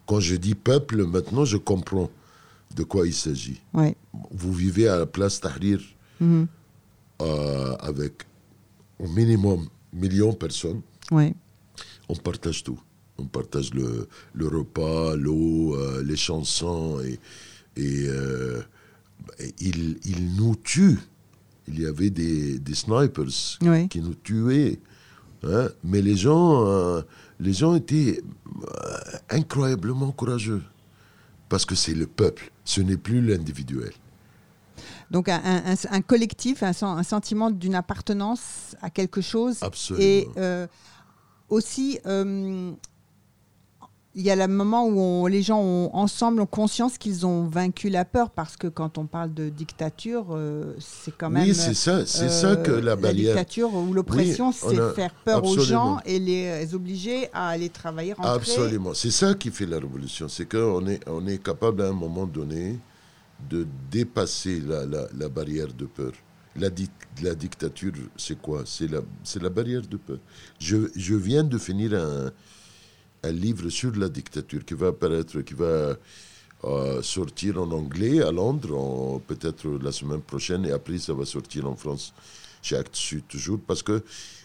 Quand 0.05 0.19
je 0.19 0.35
dis 0.35 0.55
peuple, 0.55 1.05
maintenant, 1.05 1.45
je 1.45 1.57
comprends 1.57 2.09
de 2.75 2.83
quoi 2.83 3.07
il 3.07 3.13
s'agit. 3.13 3.61
Oui. 3.73 3.95
Vous 4.31 4.53
vivez 4.53 4.87
à 4.87 4.97
la 4.99 5.05
place 5.05 5.39
Tahrir 5.39 5.79
Mhm. 6.19 6.47
euh, 7.21 7.75
avec 7.79 8.23
au 8.99 9.07
minimum 9.07 9.67
millions 9.93 10.31
de 10.31 10.35
personnes. 10.35 10.81
Oui. 11.11 11.33
On 12.09 12.15
partage 12.15 12.61
tout. 12.63 12.79
On 13.19 13.25
partage 13.25 13.73
le, 13.73 14.07
le 14.33 14.47
repas, 14.47 15.15
l'eau, 15.15 15.75
euh, 15.75 16.01
les 16.03 16.15
chansons. 16.15 16.99
Et, 17.01 17.19
et, 17.77 18.05
euh, 18.07 18.61
et 19.39 19.53
ils, 19.59 19.99
ils 20.05 20.35
nous 20.35 20.55
tuent. 20.55 20.99
Il 21.67 21.79
y 21.81 21.85
avait 21.85 22.09
des, 22.09 22.57
des 22.59 22.75
snipers 22.75 23.57
Oui. 23.61 23.87
qui 23.89 24.01
nous 24.01 24.15
tuaient. 24.15 24.79
hein. 25.43 25.67
Mais 25.83 26.01
les 26.01 26.15
gens, 26.15 26.65
euh, 26.67 27.01
les 27.39 27.53
gens 27.53 27.75
étaient 27.75 28.21
incroyablement 29.29 30.11
courageux. 30.11 30.63
Parce 31.49 31.65
que 31.65 31.75
c'est 31.75 31.95
le 31.95 32.05
peuple, 32.05 32.51
ce 32.63 32.81
n'est 32.81 32.97
plus 32.97 33.21
l'individuel. 33.21 33.91
Donc 35.09 35.27
un, 35.29 35.41
un- 35.43 35.73
un- 35.73 35.91
un 35.97 36.01
collectif, 36.01 36.61
un, 36.61 36.73
sen- 36.73 36.97
un 36.97 37.03
sentiment 37.03 37.49
d'une 37.49 37.73
appartenance 37.75 38.75
à 38.81 38.89
quelque 38.91 39.21
chose. 39.21 39.57
Absolument. 39.61 40.05
Et 40.05 40.27
euh, 40.37 40.67
aussi, 41.49 41.99
euh, 42.05 42.71
il 44.15 44.23
y 44.23 44.31
a 44.31 44.35
le 44.35 44.47
moment 44.47 44.85
où 44.87 44.99
on- 44.99 45.27
les 45.27 45.41
gens 45.43 45.61
ont, 45.61 45.89
ensemble 45.93 46.41
ont 46.41 46.45
conscience 46.47 46.97
qu'ils 46.97 47.25
ont 47.27 47.45
vaincu 47.45 47.89
la 47.89 48.05
peur, 48.05 48.31
parce 48.31 48.57
que 48.57 48.67
quand 48.67 48.97
on 48.97 49.05
parle 49.05 49.33
de 49.33 49.49
dictature, 49.49 50.27
euh, 50.31 50.73
c'est 50.79 51.15
quand 51.15 51.29
même... 51.29 51.43
oui, 51.43 51.53
c'est 51.53 51.75
ça, 51.75 52.05
c'est 52.05 52.25
euh, 52.25 52.29
ça 52.29 52.55
que 52.55 52.71
la 52.71 52.95
barrière. 52.95 53.35
dictature 53.35 53.73
ou 53.73 53.93
l'oppression, 53.93 54.49
Oui, 54.49 54.55
c'est 54.59 54.93
faire 54.95 55.13
peur 55.23 55.43
aux 55.43 55.59
gens 55.59 55.99
et 56.05 56.17
les, 56.19 56.59
les 56.65 56.75
obliger 56.75 57.29
à 57.33 57.49
aller 57.49 57.69
travailler, 57.69 58.13
rentrer. 58.13 58.31
Absolument. 58.33 58.93
C'est 58.95 59.11
ça 59.11 59.33
qui 59.35 59.51
fait 59.51 59.67
la 59.67 59.77
révolution. 59.77 60.27
C'est 60.27 60.49
qu'on 60.49 60.85
est, 60.87 60.99
on 61.07 61.25
est 61.27 61.37
capable 61.41 61.83
à 61.83 61.89
un 61.89 61.93
moment 61.93 62.25
donné 62.25 62.79
de 63.49 63.65
dépasser 63.91 64.59
la, 64.59 64.85
la, 64.85 65.07
la 65.17 65.29
barrière 65.29 65.71
de 65.71 65.85
peur. 65.85 66.11
La, 66.55 66.69
dic- 66.69 66.89
la 67.21 67.35
dictature, 67.35 67.93
c'est 68.17 68.41
quoi? 68.41 68.63
C'est 68.65 68.89
la, 68.89 68.99
c'est 69.23 69.41
la 69.41 69.49
barrière 69.49 69.83
de 69.83 69.97
peur. 69.97 70.17
Je, 70.59 70.77
je 70.95 71.15
viens 71.15 71.43
de 71.43 71.57
finir 71.57 71.93
un, 71.93 72.31
un 73.23 73.31
livre 73.31 73.69
sur 73.69 73.95
la 73.95 74.09
dictature 74.09 74.63
qui 74.65 74.73
va 74.73 74.87
apparaître, 74.87 75.41
qui 75.41 75.53
va 75.53 75.95
euh, 76.65 77.01
sortir 77.01 77.61
en 77.61 77.69
anglais 77.71 78.21
à 78.21 78.31
Londres, 78.31 79.21
peut-être 79.27 79.67
la 79.81 79.91
semaine 79.91 80.21
prochaine, 80.21 80.65
et 80.65 80.71
après 80.71 80.97
ça 80.97 81.13
va 81.13 81.25
sortir 81.25 81.67
en 81.67 81.75
France 81.75 82.13
chez 82.61 82.75
Actes 82.75 82.95
Sud 82.95 83.23
toujours, 83.27 83.59
parce 83.65 83.81
que 83.83 84.01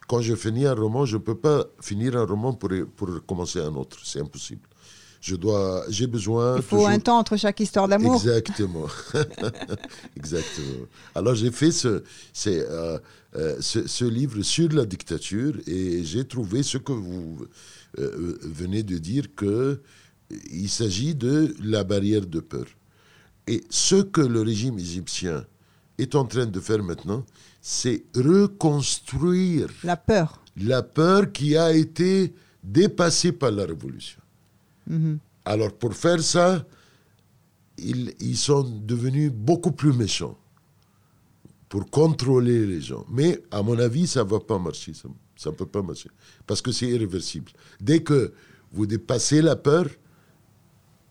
quand 0.06 0.20
je 0.20 0.34
finis 0.34 0.66
un 0.66 0.74
roman, 0.74 1.04
je 1.06 1.16
ne 1.16 1.22
peux 1.22 1.34
pas 1.34 1.64
finir 1.80 2.16
un 2.16 2.24
roman 2.26 2.52
pour, 2.52 2.70
pour 2.96 3.08
commencer 3.26 3.58
un 3.60 3.74
autre, 3.74 3.98
c'est 4.04 4.20
impossible. 4.20 4.60
Je 5.20 5.36
dois, 5.36 5.84
j'ai 5.88 6.06
besoin. 6.06 6.56
Il 6.56 6.62
faut 6.62 6.76
toujours- 6.76 6.88
un 6.88 6.98
temps 6.98 7.18
entre 7.18 7.36
chaque 7.38 7.58
histoire 7.58 7.88
d'amour. 7.88 8.16
Exactement. 8.16 8.84
Exactement. 10.16 10.86
Alors 11.14 11.34
j'ai 11.34 11.50
fait 11.50 11.72
ce, 11.72 12.02
c'est, 12.32 12.60
euh, 12.68 12.98
euh, 13.36 13.56
ce, 13.60 13.86
ce 13.86 14.04
livre 14.04 14.42
sur 14.42 14.68
la 14.72 14.84
dictature 14.84 15.54
et 15.66 16.04
j'ai 16.04 16.24
trouvé 16.26 16.62
ce 16.62 16.78
que 16.78 16.92
vous 16.92 17.38
euh, 17.98 18.38
venez 18.42 18.82
de 18.82 18.98
dire 18.98 19.34
que 19.34 19.80
il 20.50 20.68
s'agit 20.68 21.14
de 21.14 21.54
la 21.62 21.84
barrière 21.84 22.26
de 22.26 22.40
peur. 22.40 22.66
Et 23.46 23.62
ce 23.70 23.96
que 24.02 24.20
le 24.22 24.40
régime 24.40 24.78
égyptien 24.78 25.44
est 25.98 26.14
en 26.14 26.24
train 26.24 26.46
de 26.46 26.60
faire 26.60 26.82
maintenant, 26.82 27.24
c'est 27.60 28.04
reconstruire 28.16 29.68
La 29.84 29.96
peur. 29.96 30.42
la 30.56 30.82
peur 30.82 31.30
qui 31.32 31.56
a 31.56 31.72
été 31.72 32.32
dépassée 32.62 33.32
par 33.32 33.50
la 33.50 33.64
révolution. 33.66 34.20
Mhm. 34.88 35.18
Alors 35.44 35.72
pour 35.72 35.94
faire 35.94 36.22
ça, 36.22 36.66
ils, 37.78 38.14
ils 38.20 38.36
sont 38.36 38.62
devenus 38.62 39.30
beaucoup 39.32 39.72
plus 39.72 39.92
méchants 39.92 40.38
pour 41.68 41.90
contrôler 41.90 42.66
les 42.66 42.80
gens. 42.80 43.04
Mais 43.10 43.42
à 43.50 43.62
mon 43.62 43.78
avis, 43.78 44.06
ça 44.06 44.24
ne 44.24 44.28
va 44.30 44.40
pas 44.40 44.58
marcher. 44.58 44.94
Ça 44.94 45.08
ne 45.46 45.50
peut 45.50 45.66
pas 45.66 45.82
marcher. 45.82 46.10
Parce 46.46 46.62
que 46.62 46.72
c'est 46.72 46.86
irréversible. 46.86 47.52
Dès 47.80 48.02
que 48.02 48.32
vous 48.72 48.86
dépassez 48.86 49.42
la 49.42 49.56
peur, 49.56 49.86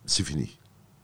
c'est 0.05 0.23
fini. 0.23 0.57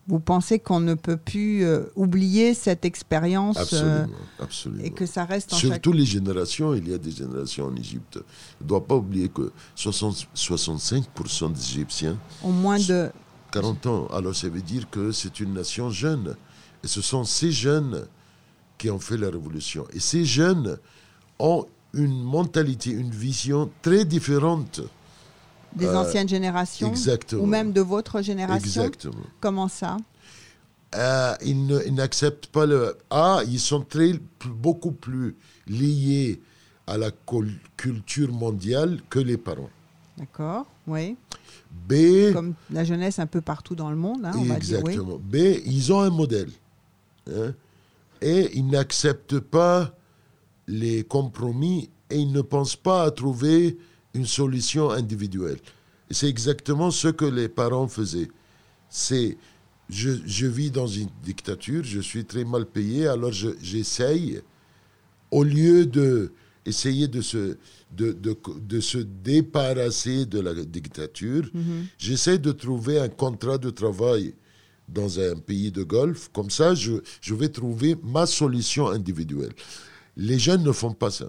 Vous 0.07 0.19
pensez 0.19 0.57
qu'on 0.57 0.79
ne 0.79 0.95
peut 0.95 1.17
plus 1.17 1.63
euh, 1.63 1.83
oublier 1.95 2.55
cette 2.55 2.83
expérience 2.83 3.73
euh, 3.73 4.07
Absolument. 4.39 4.83
et 4.83 4.89
que 4.89 5.05
ça 5.05 5.23
reste 5.23 5.53
en 5.53 5.57
chaque... 5.57 5.73
Surtout 5.73 5.93
les 5.93 6.05
générations, 6.05 6.73
il 6.73 6.89
y 6.89 6.93
a 6.95 6.97
des 6.97 7.11
générations 7.11 7.67
en 7.67 7.75
Égypte. 7.75 8.17
On 8.59 8.63
ne 8.63 8.69
doit 8.69 8.85
pas 8.85 8.95
oublier 8.95 9.29
que 9.29 9.51
60 9.75 10.29
65% 10.35 11.53
des 11.53 11.59
Égyptiens 11.59 12.17
Au 12.43 12.49
moins 12.49 12.79
de... 12.79 13.11
40 13.51 13.85
ans. 13.85 14.07
Alors 14.07 14.35
ça 14.35 14.49
veut 14.49 14.63
dire 14.63 14.89
que 14.89 15.11
c'est 15.11 15.39
une 15.39 15.53
nation 15.53 15.91
jeune. 15.91 16.35
Et 16.83 16.87
ce 16.87 17.01
sont 17.01 17.23
ces 17.23 17.51
jeunes 17.51 18.07
qui 18.79 18.89
ont 18.89 18.99
fait 18.99 19.17
la 19.17 19.29
révolution. 19.29 19.85
Et 19.93 19.99
ces 19.99 20.25
jeunes 20.25 20.79
ont 21.37 21.67
une 21.93 22.21
mentalité, 22.23 22.91
une 22.91 23.09
vision 23.11 23.69
très 23.81 24.05
différente. 24.05 24.81
des 25.75 25.85
Euh, 25.85 25.97
anciennes 25.99 26.27
générations 26.29 26.89
exactement. 26.89 27.43
ou 27.43 27.45
même 27.45 27.71
de 27.73 27.81
votre 27.81 28.21
génération. 28.23 28.83
Exactement. 28.85 29.23
Comment 29.39 29.67
ça 29.67 29.97
Euh, 30.95 31.35
ils 31.45 31.93
n'acceptent 31.93 32.47
pas 32.47 32.65
le... 32.65 32.97
Ah, 33.11 33.41
ils 33.47 33.59
sont 33.59 33.81
très, 33.81 34.13
beaucoup 34.47 34.91
plus 34.91 35.35
liés 35.67 36.39
à 36.87 36.97
la 36.97 37.11
culture 37.77 38.31
mondiale 38.31 38.99
que 39.11 39.19
les 39.19 39.37
parents. 39.37 39.69
D'accord, 40.17 40.65
oui. 40.87 41.15
B, 41.87 42.33
Comme 42.33 42.55
la 42.71 42.83
jeunesse 42.83 43.19
un 43.19 43.27
peu 43.27 43.41
partout 43.41 43.75
dans 43.75 43.91
le 43.91 43.95
monde, 43.95 44.25
hein, 44.25 44.31
on 44.35 44.43
va 44.45 44.55
dire 44.59 44.79
oui. 44.83 44.93
Exactement. 44.93 45.19
B, 45.23 45.35
ils 45.67 45.93
ont 45.93 46.01
un 46.01 46.09
modèle. 46.09 46.49
hein, 47.31 47.53
et 48.21 48.49
ils 48.57 48.65
n'acceptent 48.67 49.39
pas 49.39 49.93
les 50.69 51.03
compromis 51.03 51.89
et 52.11 52.17
ils 52.19 52.31
ne 52.31 52.41
pensent 52.41 52.75
pas 52.75 53.03
à 53.03 53.11
trouver 53.11 53.77
une 54.13 54.25
solution 54.25 54.89
individuelle. 54.91 55.57
C'est 56.11 56.29
exactement 56.29 56.91
ce 56.91 57.07
que 57.09 57.25
les 57.25 57.49
parents 57.49 57.87
faisaient. 57.87 58.29
C'est, 58.89 59.37
je, 59.89 60.11
je 60.25 60.47
vis 60.47 60.71
dans 60.71 60.87
une 60.87 61.09
dictature, 61.23 61.83
je 61.83 61.99
suis 61.99 62.25
très 62.25 62.43
mal 62.45 62.65
payé, 62.65 63.07
alors 63.07 63.31
je- 63.31 63.55
j'essaye, 63.61 64.41
au 65.31 65.43
lieu 65.43 65.85
de 65.85 66.31
essayer 66.65 67.07
de 67.07 67.21
se, 67.21 67.57
de, 67.95 68.11
de, 68.11 68.35
de 68.67 68.79
se 68.79 68.99
débarrasser 68.99 70.25
de 70.25 70.39
la 70.39 70.53
dictature, 70.53 71.45
Mhm. 71.53 71.85
j'essaie 71.97 72.37
de 72.37 72.51
trouver 72.51 72.99
un 72.99 73.09
contrat 73.09 73.57
de 73.57 73.69
travail 73.71 74.33
dans 74.87 75.19
un 75.19 75.35
pays 75.35 75.71
de 75.71 75.83
Golfe. 75.83 76.29
Comme 76.33 76.49
ça, 76.51 76.73
je, 76.75 76.93
je 77.21 77.33
vais 77.35 77.49
trouver 77.49 77.95
ma 78.03 78.25
solution 78.25 78.87
individuelle. 78.89 79.53
Les 80.21 80.37
jeunes 80.37 80.63
ne 80.63 80.73
font 80.73 80.93
pas 80.93 81.11
ça. 81.11 81.27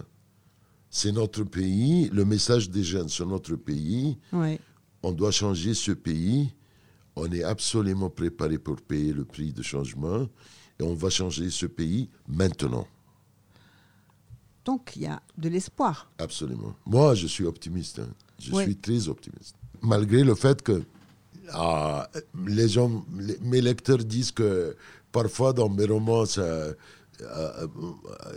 C'est 0.91 1.13
notre 1.13 1.45
pays, 1.45 2.09
le 2.13 2.25
message 2.25 2.69
des 2.69 2.83
jeunes 2.83 3.09
sur 3.09 3.25
notre 3.25 3.55
pays. 3.55 4.19
On 5.03 5.13
doit 5.13 5.31
changer 5.31 5.75
ce 5.75 5.93
pays. 5.93 6.53
On 7.15 7.31
est 7.31 7.45
absolument 7.45 8.11
préparé 8.11 8.59
pour 8.59 8.81
payer 8.81 9.13
le 9.13 9.25
prix 9.25 9.53
de 9.53 9.63
changement. 9.63 10.27
Et 10.79 10.83
on 10.83 10.95
va 10.95 11.09
changer 11.09 11.51
ce 11.51 11.67
pays 11.67 12.09
maintenant. 12.27 12.87
Donc 14.65 14.93
il 14.97 15.03
y 15.03 15.07
a 15.07 15.23
de 15.39 15.49
l'espoir. 15.49 16.11
Absolument. 16.19 16.75
Moi, 16.85 17.15
je 17.15 17.29
suis 17.29 17.45
optimiste. 17.45 18.01
hein. 18.01 18.09
Je 18.41 18.53
suis 18.65 18.77
très 18.77 19.09
optimiste. 19.09 19.55
Malgré 19.83 20.25
le 20.25 20.35
fait 20.35 20.61
que 20.63 20.83
ah, 21.53 22.09
les 22.47 22.69
gens, 22.69 23.05
les- 23.19 23.39
mes 23.43 23.61
lecteurs 23.61 23.99
disent 23.99 24.33
que 24.33 24.77
parfois 25.13 25.53
dans 25.53 25.69
mes 25.69 25.85
romans, 25.87 26.27
ça, 26.27 26.47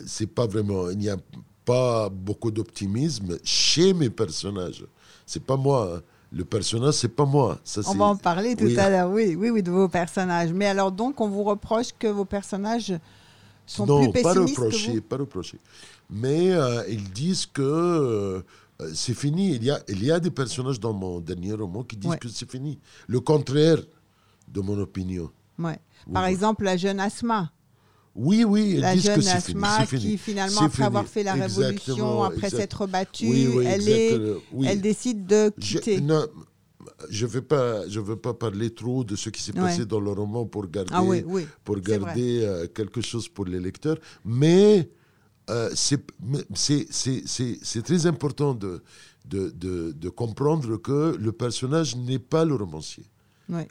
c'est 0.06 0.28
pas 0.28 0.48
vraiment, 0.48 0.90
il 0.90 0.98
n'y 0.98 1.10
a 1.10 1.18
pas 1.66 2.10
beaucoup 2.10 2.52
d'optimisme 2.52 3.38
chez 3.44 3.94
mes 3.94 4.10
personnages. 4.10 4.86
C'est 5.26 5.44
pas 5.44 5.56
moi. 5.58 5.96
hein. 5.98 6.02
Le 6.32 6.44
personnage, 6.44 6.96
c'est 6.96 7.10
pas 7.16 7.26
moi. 7.26 7.60
Ça, 7.64 7.82
On 7.88 7.94
va 7.94 8.06
en 8.06 8.16
parler 8.18 8.56
tout 8.56 8.66
oui. 8.66 8.78
à 8.80 8.90
l'heure, 8.90 9.10
oui, 9.12 9.36
oui, 9.36 9.52
oui, 9.52 9.62
de 9.62 9.70
vos 9.70 9.88
personnages. 9.88 10.52
Mais 10.52 10.66
alors 10.66 10.92
donc, 10.92 11.22
on 11.22 11.30
vous 11.30 11.44
reproche 11.44 11.90
que 11.98 12.08
vos 12.08 12.26
personnages 12.26 12.92
sont 13.68 13.86
non, 13.86 14.10
plus 14.12 14.22
pas 14.24 14.30
pessimistes 14.34 14.56
que 14.56 14.62
reproché, 14.62 14.92
vous 14.96 15.02
pas 15.02 15.18
reproché. 15.18 15.60
Mais 16.10 16.52
euh, 16.52 16.84
ils 16.90 17.08
disent 17.12 17.46
que 17.46 17.62
euh, 17.62 18.42
c'est 18.96 19.14
fini. 19.14 19.54
Il 19.56 19.64
y, 19.64 19.70
a, 19.70 19.80
il 19.88 20.04
y 20.04 20.12
a 20.12 20.20
des 20.20 20.32
personnages 20.32 20.80
dans 20.80 20.92
mon 20.92 21.20
dernier 21.20 21.54
roman 21.54 21.84
qui 21.84 21.96
disent 21.98 22.10
Ouais. 22.10 22.18
que 22.18 22.28
c'est 22.28 22.50
fini. 22.50 22.80
Le 23.08 23.20
contraire 23.20 23.78
de 24.48 24.60
mon 24.60 24.80
opinion. 24.80 25.30
Ouais. 25.60 25.78
Par 26.12 26.24
Oui. 26.24 26.30
exemple, 26.32 26.64
la 26.64 26.78
jeune 26.78 27.00
Asma, 27.00 27.52
Oui, 28.16 28.44
oui, 28.44 28.76
la 28.78 28.94
disent 28.96 29.06
que 29.08 29.22
jeune 29.22 29.22
c'est 29.24 29.42
fini. 29.42 29.64
Fini. 29.88 30.02
qui 30.02 30.18
finalement, 30.20 30.62
après 30.62 30.84
avoir 30.84 31.08
fait 31.08 31.24
la 31.24 31.36
Exactement, 31.36 31.66
révolution, 31.68 32.24
après 32.24 32.50
s'être 32.52 32.86
battue, 32.88 33.28
Oui, 33.28 33.48
oui, 33.56 33.66
elle, 33.68 33.90
est, 33.90 34.20
oui. 34.52 34.68
elle 34.70 34.82
décide 34.82 35.26
de 35.26 35.52
Je, 35.58 35.78
quitter. 35.80 36.00
non, 36.00 36.28
je 37.10 37.26
ne 37.26 37.32
veux, 37.32 37.42
pas- 37.42 37.88
je 37.88 38.00
veux 38.00 38.16
pas 38.16 38.36
parler 38.36 38.70
trop 38.72 39.04
de 39.04 39.16
ce 39.16 39.30
qui 39.32 39.42
s'est 39.42 39.52
Ouais. 39.54 39.62
passé 39.62 39.86
dans 39.88 40.00
le 40.00 40.12
roman 40.12 40.46
pour 40.46 40.68
garder, 40.68 40.92
Ah 40.94 41.02
oui, 41.04 41.24
pour 41.64 41.80
garder 41.80 42.42
euh, 42.44 42.68
quelque 42.68 43.02
chose 43.02 43.28
pour 43.28 43.46
les 43.46 43.60
lecteurs. 43.60 43.98
Mais 44.24 44.90
euh, 45.50 45.72
c'est 45.74 46.06
très 47.84 48.06
important 48.06 48.54
de, 48.54 48.82
de, 49.26 49.50
de- 49.50 49.92
de 49.92 50.10
comprendre 50.10 50.78
que 50.78 51.16
le 51.20 51.32
personnage 51.32 51.96
n'est 51.96 52.20
pas 52.20 52.46
le 52.46 52.56
romancier. 52.56 53.06
Ouais. 53.50 53.68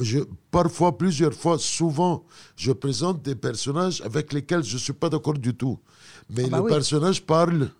Je, 0.00 0.20
parfois, 0.50 0.96
plusieurs 0.96 1.34
fois, 1.34 1.58
souvent, 1.58 2.24
je 2.56 2.70
présente 2.72 3.22
des 3.22 3.34
personnages 3.34 4.00
avec 4.02 4.32
lesquels 4.32 4.62
je 4.64 4.74
ne 4.74 4.78
suis 4.78 4.92
pas 4.92 5.08
d'accord 5.08 5.34
du 5.34 5.54
tout. 5.54 5.78
Mais 6.30 6.44
Ah 6.46 6.48
bah 6.50 6.56
le 6.58 6.62
oui. 6.64 6.70
personnage 6.70 7.22
parle 7.26 7.70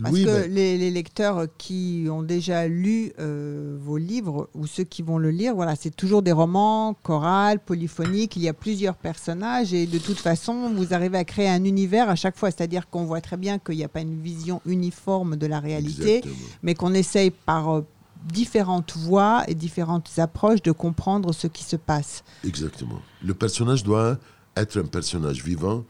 Parce 0.00 0.14
que 0.14 0.46
les, 0.46 0.78
les 0.78 0.90
lecteurs 0.92 1.48
qui 1.58 2.06
ont 2.08 2.22
déjà 2.22 2.68
lu 2.68 3.12
euh, 3.18 3.76
vos 3.80 3.96
livres 3.96 4.48
ou 4.54 4.68
ceux 4.68 4.84
qui 4.84 5.02
vont 5.02 5.18
le 5.18 5.30
lire, 5.32 5.56
voilà, 5.56 5.74
c'est 5.74 5.90
toujours 5.94 6.22
des 6.22 6.30
romans 6.30 6.94
chorales, 7.02 7.58
polyphoniques. 7.58 8.36
Il 8.36 8.42
y 8.42 8.48
a 8.48 8.54
plusieurs 8.54 8.94
personnages 8.96 9.74
et 9.74 9.86
de 9.88 9.98
toute 9.98 10.18
façon, 10.20 10.72
vous 10.72 10.94
arrivez 10.94 11.18
à 11.18 11.24
créer 11.24 11.48
un 11.48 11.64
univers 11.64 12.08
à 12.08 12.14
chaque 12.14 12.36
fois. 12.36 12.52
C'est-à-dire 12.52 12.88
qu'on 12.88 13.06
voit 13.06 13.20
très 13.20 13.36
bien 13.36 13.58
qu'il 13.58 13.74
n'y 13.76 13.82
a 13.84 13.88
pas 13.88 14.02
une 14.02 14.22
vision 14.22 14.60
uniforme 14.66 15.34
de 15.34 15.46
la 15.48 15.58
réalité, 15.58 16.18
Exactement. 16.18 16.36
mais 16.62 16.74
qu'on 16.74 16.94
essaye 16.94 17.32
par 17.32 17.68
euh, 17.78 17.84
différentes 18.24 18.96
voies 18.96 19.44
et 19.48 19.54
différentes 19.54 20.10
approches 20.18 20.62
de 20.62 20.72
comprendre 20.72 21.32
ce 21.32 21.46
qui 21.46 21.64
se 21.64 21.76
passe. 21.76 22.24
Exactement. 22.44 23.00
Le 23.22 23.34
personnage 23.34 23.82
doit 23.82 24.18
être 24.56 24.78
un 24.80 24.86
personnage 24.86 25.42
vivant 25.42 25.84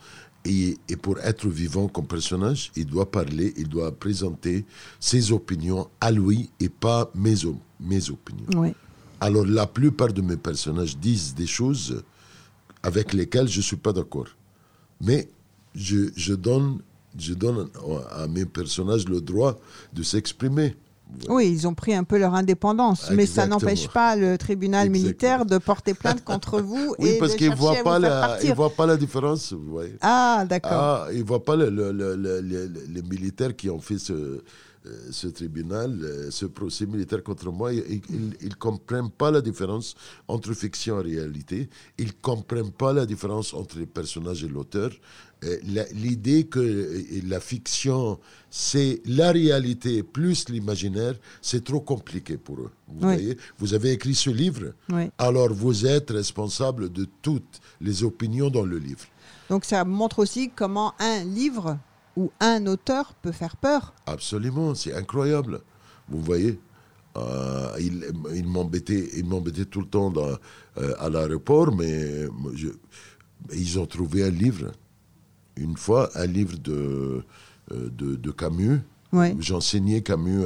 et, 0.45 0.79
et 0.89 0.97
pour 0.97 1.19
être 1.21 1.49
vivant 1.49 1.89
comme 1.89 2.07
personnage, 2.07 2.71
il 2.77 2.87
doit 2.87 3.11
parler, 3.11 3.55
il 3.57 3.69
doit 3.69 3.93
présenter 3.93 4.65
ses 5.01 5.33
opinions 5.33 5.89
à 6.01 6.11
lui 6.11 6.51
et 6.61 6.69
pas 6.69 7.11
mes, 7.15 7.35
mes 7.81 8.11
opinions. 8.11 8.47
Oui. 8.57 8.75
Alors 9.21 9.45
la 9.47 9.67
plupart 9.67 10.13
de 10.13 10.23
mes 10.23 10.37
personnages 10.37 10.97
disent 10.97 11.35
des 11.35 11.47
choses 11.47 12.03
avec 12.83 13.13
lesquelles 13.13 13.49
je 13.49 13.59
ne 13.59 13.63
suis 13.63 13.77
pas 13.77 13.93
d'accord. 13.93 14.29
Mais 15.01 15.29
je, 15.75 16.11
je 16.17 16.35
donne, 16.35 16.81
je 17.19 17.35
donne 17.35 17.69
à 18.13 18.29
mes 18.29 18.45
personnages 18.47 19.09
le 19.09 19.21
droit 19.21 19.59
de 19.93 20.03
s'exprimer. 20.03 20.77
Oui, 21.29 21.49
ils 21.51 21.67
ont 21.67 21.75
pris 21.75 21.95
un 21.95 22.05
peu 22.05 22.19
leur 22.19 22.35
indépendance, 22.35 23.11
mais 23.11 23.27
ça 23.27 23.47
n'empêche 23.47 23.89
pas 23.89 24.15
le 24.17 24.37
tribunal 24.39 24.87
Exactement. 24.87 25.05
militaire 25.05 25.47
de 25.47 25.59
porter 25.59 25.95
plainte 25.95 26.23
contre 26.25 26.61
vous 26.61 26.95
Oui, 26.99 27.09
et 27.11 27.19
parce 27.19 27.35
qu'ils 27.35 27.51
ne 27.51 27.57
voient, 27.57 27.75
pas 27.83 27.99
la- 27.99 28.21
partir. 28.29 28.51
ils 28.51 28.55
voient 28.55 28.71
pas 28.75 28.87
la 28.87 28.97
différence. 28.97 29.53
voyez. 29.53 29.95
Ah, 30.01 30.45
d'accord. 30.49 30.71
Ah, 30.73 31.07
ils 31.13 31.21
ne 31.21 31.25
voient 31.25 31.45
pas 31.45 31.57
le- 31.57 31.71
le- 31.71 31.93
le- 31.93 32.15
le- 32.17 32.41
le- 32.41 32.73
les 32.91 33.03
militaires 33.03 33.57
qui 33.57 33.69
ont 33.71 33.81
fait 33.81 33.99
ce, 33.99 34.43
ce 35.11 35.27
tribunal, 35.29 35.99
ce 36.31 36.47
procès 36.47 36.87
militaire 36.87 37.23
contre 37.23 37.51
moi, 37.51 37.73
ils 37.73 38.01
ne 38.43 38.55
comprennent 38.55 39.11
pas 39.11 39.31
la 39.31 39.41
différence 39.43 39.95
entre 40.29 40.53
fiction 40.55 41.01
et 41.01 41.17
réalité. 41.17 41.69
Ils 41.99 42.07
ne 42.07 42.13
comprennent 42.23 42.71
pas 42.73 42.93
la 42.93 43.05
différence 43.05 43.53
entre 43.55 43.79
les 43.79 43.87
personnages 43.87 44.45
et 44.45 44.49
l'auteur. 44.49 44.91
L'idée 45.93 46.45
que 46.45 47.05
la 47.25 47.39
fiction, 47.39 48.19
c'est 48.51 49.01
la 49.07 49.31
réalité 49.31 50.03
plus 50.03 50.49
l'imaginaire, 50.49 51.15
c'est 51.41 51.63
trop 51.63 51.81
compliqué 51.81 52.37
pour 52.37 52.59
eux. 52.59 52.71
Vous 52.89 53.01
voyez 53.01 53.37
Vous 53.59 53.75
avez 53.75 53.93
écrit 53.93 54.15
ce 54.15 54.31
livre, 54.31 54.73
alors 55.17 55.53
vous 55.53 55.87
êtes 55.87 56.11
responsable 56.11 56.91
de 56.91 57.07
toutes 57.23 57.61
les 57.81 58.03
opinions 58.03 58.51
dans 58.51 58.65
le 58.65 58.79
livre. 58.79 59.07
Donc 59.49 59.65
ça 59.65 59.85
montre 59.85 60.19
aussi 60.19 60.51
comment 60.55 60.95
un 60.99 61.23
livre 61.25 61.79
ou 62.17 62.33
un 62.41 62.67
auteur 62.67 63.15
peut 63.15 63.33
faire 63.33 63.57
peur. 63.57 63.95
Absolument, 64.07 64.75
c'est 64.75 64.93
incroyable. 64.93 65.61
Vous 66.09 66.21
voyez 66.21 66.59
euh, 67.17 67.73
il, 67.81 68.07
il 68.35 68.47
m'embêtait 68.47 69.65
tout 69.65 69.81
le 69.81 69.87
temps 69.87 70.11
dans, 70.11 70.37
euh, 70.79 70.95
à 70.99 71.09
l'aéroport, 71.09 71.75
mais 71.75 72.27
ils 73.53 73.79
ont 73.79 73.87
trouvé 73.87 74.25
un 74.25 74.31
livre. 74.31 74.73
Une 75.61 75.77
fois, 75.77 76.11
un 76.15 76.27
livre 76.27 76.59
de, 76.59 77.23
euh, 77.73 77.91
de, 77.91 78.31
Camus. 78.31 78.81
J'enseignais 79.39 80.03
Camus 80.03 80.45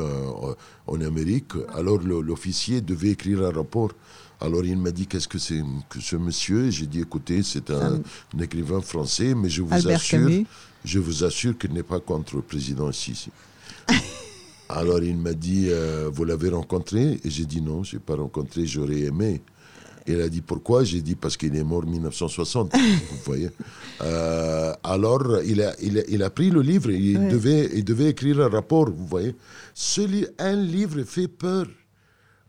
en 0.87 1.01
Amérique. 1.01 1.53
Alors 1.75 1.99
l'officier 1.99 2.81
devait 2.81 3.11
écrire 3.11 3.43
un 3.43 3.51
rapport. 3.51 3.91
Alors 4.43 4.65
il 4.65 4.77
m'a 4.77 4.91
dit 4.91 5.07
qu'est-ce 5.07 5.29
que 5.29 5.39
c'est 5.39 5.63
que 5.89 6.01
ce 6.01 6.17
monsieur? 6.17 6.69
J'ai 6.71 6.87
dit 6.87 7.01
écoutez, 7.01 7.43
c'est 7.45 7.71
un, 7.71 8.01
écrivain 8.41 8.81
français, 8.81 9.35
mais 9.35 9.49
je 9.49 9.63
vous 9.63 9.89
assure, 9.89 10.29
je 10.85 10.99
vous 10.99 11.23
assure 11.23 11.57
qu'il 11.57 11.73
n'est 11.73 11.85
pas 11.85 12.01
contre 12.01 12.37
le 12.37 12.43
président 12.43 12.91
ici. 12.91 13.29
Alors 14.69 15.01
il 15.03 15.17
m'a 15.17 15.35
dit 15.35 15.67
euh, 15.69 16.11
vous 16.13 16.25
l'avez 16.25 16.49
rencontré? 16.49 17.21
Et 17.23 17.31
j'ai 17.31 17.45
dit 17.45 17.61
non, 17.61 17.85
je 17.85 17.97
n'ai 17.97 18.01
pas 18.01 18.17
rencontré, 18.17 18.67
j'aurais 18.67 19.01
aimé. 19.03 19.43
Il 20.07 20.21
a 20.21 20.29
dit 20.29 20.41
pourquoi? 20.41 20.85
J'ai 20.85 21.01
dit 21.01 21.15
parce 21.15 21.37
qu'il 21.37 21.55
est 21.57 21.65
mort 21.65 21.85
en 21.85 21.91
1960. 21.91 22.73
vous 22.77 23.17
voyez. 23.25 23.51
Euh, 24.01 24.75
alors 24.83 25.43
il 25.45 25.63
a, 25.63 25.75
il 25.81 26.23
a, 26.25 26.31
pris 26.31 26.51
le 26.51 26.61
livre, 26.61 26.91
il, 26.91 27.29
devait, 27.29 27.71
il 27.73 27.85
devait 27.85 28.09
écrire 28.09 28.41
un 28.41 28.49
rapport, 28.49 28.91
vous 28.91 29.07
voyez. 29.07 29.37
Celui, 29.75 30.27
un 30.41 30.57
livre 30.57 31.05
fait 31.05 31.29
peur 31.29 31.67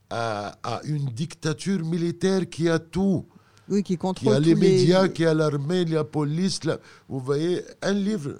à, 0.09 0.81
une 0.85 1.05
dictature 1.05 1.83
militaire 1.83 2.49
qui 2.49 2.69
a 2.69 2.79
tout. 2.79 3.25
Oui, 3.69 3.83
qui 3.83 3.97
contrôle. 3.97 4.31
Qui 4.31 4.35
a 4.35 4.39
les 4.39 4.55
médias, 4.55 5.07
qui 5.07 5.25
a 5.25 5.33
l'armée, 5.33 5.85
la 5.85 6.03
police. 6.03 6.59
Vous 7.07 7.19
voyez, 7.19 7.61
un 7.81 7.93
livre 7.93 8.35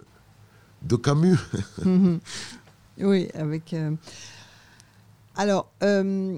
de 0.82 0.96
Camus. 0.96 1.38
Mhm. 1.84 2.20
Oui, 3.00 3.28
avec. 3.34 3.74
Euh, 3.74 3.92
alors, 5.36 5.72
euh, 5.82 6.38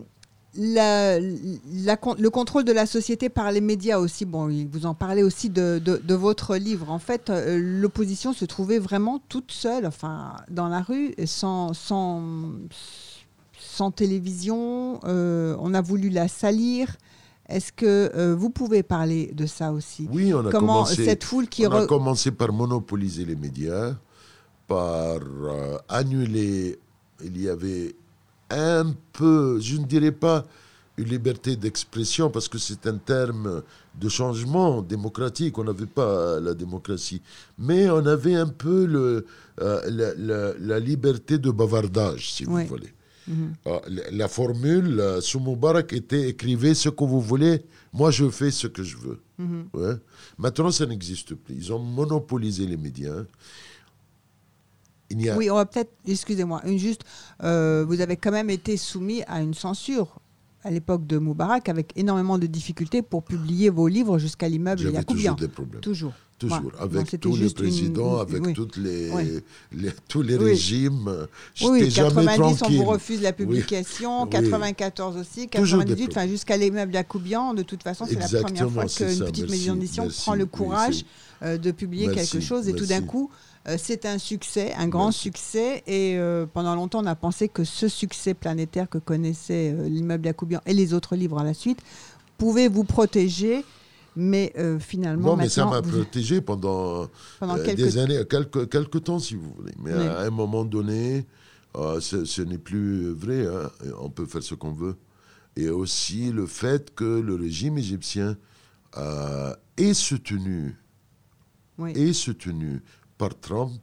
la, 0.58 1.20
le 1.20 2.28
contrôle 2.30 2.64
de 2.64 2.72
la 2.72 2.86
société 2.86 3.30
par 3.30 3.52
les 3.52 3.62
médias 3.62 3.98
aussi, 3.98 4.26
bon, 4.26 4.50
vous 4.72 4.86
en 4.86 4.94
parlez 4.94 5.24
aussi 5.24 5.50
de, 5.50 5.80
de, 5.80 6.16
votre 6.16 6.56
livre. 6.56 6.90
En 6.92 7.00
fait, 7.00 7.30
euh, 7.30 7.60
l'opposition 7.60 8.34
se 8.34 8.46
trouvait 8.46 8.80
vraiment 8.80 9.22
toute 9.30 9.52
seule, 9.52 9.86
enfin, 9.86 10.36
dans 10.50 10.68
la 10.68 10.82
rue, 10.82 11.14
sans, 11.26 11.74
sans, 11.74 12.24
sans 13.60 13.92
télévision, 13.92 15.00
euh, 15.04 15.56
on 15.60 15.74
a 15.74 15.82
voulu 15.82 16.10
la 16.10 16.28
salir. 16.28 16.96
Est-ce 17.48 17.72
que 17.72 18.12
euh, 18.16 18.36
vous 18.36 18.50
pouvez 18.50 18.82
parler 18.82 19.32
de 19.34 19.46
ça 19.46 19.72
aussi? 19.72 20.08
Oui, 20.12 20.34
on 20.34 20.46
a 20.48 20.52
commencé. 20.52 21.06
Cette 21.06 21.24
foule 21.24 21.48
qui 21.48 21.68
on 21.68 21.72
a 21.72 21.86
commencé 21.86 22.32
par 22.32 22.52
monopoliser 22.52 23.26
les 23.26 23.36
médias, 23.36 23.96
par 24.68 25.20
euh, 25.20 25.78
annuler. 25.88 26.80
Il 27.24 27.40
y 27.42 27.48
avait 27.48 27.96
un 28.50 28.94
peu, 29.14 29.60
je 29.60 29.78
ne 29.78 29.86
dirais 29.86 30.12
pas 30.12 30.46
une 30.98 31.06
liberté 31.10 31.56
d'expression 31.56 32.30
parce 32.30 32.48
que 32.48 32.58
c'est 32.58 32.88
un 32.88 32.98
terme 32.98 33.64
de 34.00 34.10
changement 34.10 34.82
démocratique. 34.82 35.58
On 35.58 35.64
n'avait 35.64 35.86
pas 35.86 36.40
la 36.40 36.54
démocratie, 36.54 37.22
mais 37.58 37.90
on 37.90 38.06
avait 38.06 38.36
un 38.36 38.48
peu 38.48 38.86
le, 38.86 39.26
la, 39.58 40.80
liberté 40.80 41.38
de 41.38 41.52
bavardage, 41.52 42.32
si 42.32 42.46
vous 42.46 42.66
voulez. 42.66 42.94
Ah, 43.66 43.82
la, 44.12 44.28
formule 44.28 45.00
euh, 45.00 45.20
sous 45.20 45.40
Moubarak 45.40 45.94
était 45.94 46.30
écrivez 46.30 46.76
ce 46.76 46.90
que 46.90 47.04
vous 47.04 47.22
voulez, 47.22 47.66
moi 47.92 48.12
je 48.12 48.30
fais 48.30 48.52
ce 48.52 48.68
que 48.68 48.84
je 48.84 48.98
veux. 48.98 49.20
Mhm. 49.40 50.00
Maintenant, 50.38 50.70
ça 50.70 50.86
n'existe 50.86 51.34
plus. 51.34 51.56
Ils 51.56 51.74
ont 51.74 51.80
monopolisé 51.80 52.68
les 52.68 52.78
médias. 52.78 53.24
Oui, 55.14 55.50
on 55.50 55.56
va 55.56 55.66
peut-être, 55.66 55.92
excusez-moi, 56.08 56.62
une 56.66 56.78
juste, 56.78 57.02
euh, 57.44 57.86
vous 57.88 58.02
avez 58.02 58.18
quand 58.18 58.32
même 58.32 58.50
été 58.50 58.78
soumis 58.78 59.24
à 59.28 59.42
une 59.42 59.54
censure 59.54 60.20
à 60.64 60.72
l'époque 60.72 61.06
de 61.06 61.20
Moubarak 61.20 61.70
avec 61.70 61.94
énormément 61.96 62.40
de 62.40 62.48
difficultés 62.48 63.04
pour 63.04 63.24
publier 63.24 63.70
vos 63.70 63.88
livres 63.88 64.18
jusqu'à 64.18 64.50
l'immeuble 64.50 64.82
Yacoubian. 64.82 65.06
toujours 65.06 65.36
des 65.36 65.48
problèmes. 65.48 65.82
Toujours. 65.82 66.14
Toujours, 66.38 66.74
avec 66.80 67.18
tous 67.22 67.38
les 67.38 67.50
présidents, 67.50 68.20
avec 68.20 68.54
toutes 68.54 68.76
les, 68.76 69.10
tous 70.10 70.22
les 70.22 70.36
régimes. 70.36 71.28
Oui, 71.62 71.90
90, 71.90 72.62
on 72.64 72.70
vous 72.72 72.84
refuse 72.84 73.22
la 73.22 73.32
publication, 73.32 74.28
94 74.28 75.16
aussi, 75.16 75.48
98, 75.48 76.10
enfin 76.12 76.28
jusqu'à 76.28 76.58
l'immeuble 76.58 76.94
Yacoubian. 76.94 77.54
De 77.54 77.64
toute 77.64 77.84
façon, 77.84 78.06
c'est 78.06 78.20
la 78.20 78.42
première 78.42 78.70
fois 78.70 78.86
qu'une 78.86 79.20
petite 79.20 79.50
maison 79.50 79.76
d'édition 79.76 80.10
prend 80.10 80.36
le 80.36 80.46
courage 80.46 81.06
euh, 81.42 81.58
de 81.58 81.72
publier 81.72 82.12
quelque 82.12 82.42
chose 82.42 82.68
et 82.68 82.74
tout 82.74 82.86
d'un 82.86 83.02
coup, 83.02 83.30
c'est 83.78 84.06
un 84.06 84.18
succès, 84.18 84.74
un 84.76 84.88
grand 84.88 85.12
succès. 85.12 85.84
Et 85.88 86.18
euh, 86.18 86.46
pendant 86.46 86.76
longtemps, 86.76 87.02
on 87.04 87.08
a 87.08 87.16
pensé 87.16 87.50
que 87.50 87.64
ce 87.64 87.88
succès 87.88 88.34
planétaire 88.34 88.90
que 88.90 88.98
connaissait 88.98 89.74
euh, 89.74 89.88
l'immeuble 89.88 90.26
Yacoubian 90.28 90.62
et 90.66 90.74
les 90.74 90.94
autres 90.94 91.16
livres 91.16 91.40
à 91.40 91.44
la 91.44 91.54
suite 91.54 91.80
pouvait 92.38 92.68
vous 92.68 92.84
protéger. 92.84 93.66
Mais 94.18 94.54
finalement. 94.80 95.32
Non, 95.32 95.36
mais 95.36 95.50
ça 95.50 95.66
m'a 95.66 95.82
protégé 95.82 96.40
pendant, 96.40 97.10
des 97.66 97.98
années, 97.98 98.22
quelques, 98.30 98.70
quelques 98.70 99.04
temps, 99.04 99.20
si 99.20 99.36
vous 99.36 99.52
voulez. 99.58 99.74
Mais 99.78 99.92
à 99.92 100.22
un 100.22 100.30
moment 100.30 100.64
donné, 100.64 101.26
ce, 102.00 102.42
n'est 102.42 102.58
plus 102.58 103.12
vrai. 103.12 103.46
Hein. 103.46 103.70
On 104.00 104.10
peut 104.10 104.26
faire 104.26 104.42
ce 104.42 104.56
qu'on 104.56 104.72
veut. 104.72 104.96
Et 105.58 105.68
aussi 105.68 106.32
le 106.32 106.46
fait 106.46 106.96
que 106.96 107.04
le 107.04 107.36
régime 107.36 107.78
égyptien 107.78 108.38
est 109.76 109.94
soutenu, 109.94 110.78
est 111.94 112.14
soutenu 112.14 112.82
par 113.18 113.40
Trump 113.40 113.82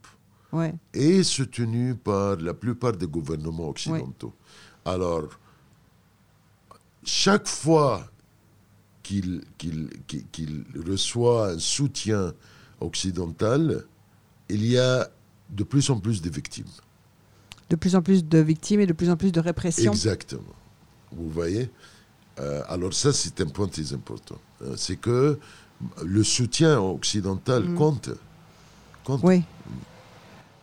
et 0.93 1.23
soutenu 1.23 1.95
par 1.95 2.35
la 2.37 2.53
plupart 2.53 2.93
des 2.93 3.07
gouvernements 3.07 3.69
occidentaux. 3.69 4.33
Alors, 4.85 5.29
chaque 7.03 7.47
fois 7.47 8.09
qu'il 9.01 9.41
reçoit 10.87 11.49
un 11.49 11.59
soutien 11.59 12.33
occidental, 12.79 13.85
il 14.49 14.65
y 14.65 14.77
a 14.77 15.09
de 15.49 15.63
plus 15.63 15.89
en 15.89 15.99
plus 15.99 16.21
de 16.21 16.29
victimes. 16.29 16.65
De 17.69 17.75
plus 17.75 17.95
en 17.95 18.01
plus 18.01 18.23
de 18.25 18.39
victimes 18.39 18.81
et 18.81 18.85
de 18.85 18.93
plus 18.93 19.09
en 19.09 19.17
plus 19.17 19.31
de 19.31 19.39
répression. 19.39 19.91
Exactement. 19.91 20.55
Vous 21.11 21.29
voyez 21.29 21.69
euh, 22.39 22.61
Alors 22.67 22.93
ça, 22.93 23.13
c'est 23.13 23.41
un 23.41 23.47
point 23.47 23.67
très 23.67 23.93
important. 23.93 24.39
Euh, 24.61 24.75
c'est 24.77 24.97
que 24.97 25.39
le 26.03 26.23
soutien 26.23 26.79
occidental 26.79 27.63
mm. 27.63 27.75
compte. 27.75 28.09
Oui. 29.09 29.43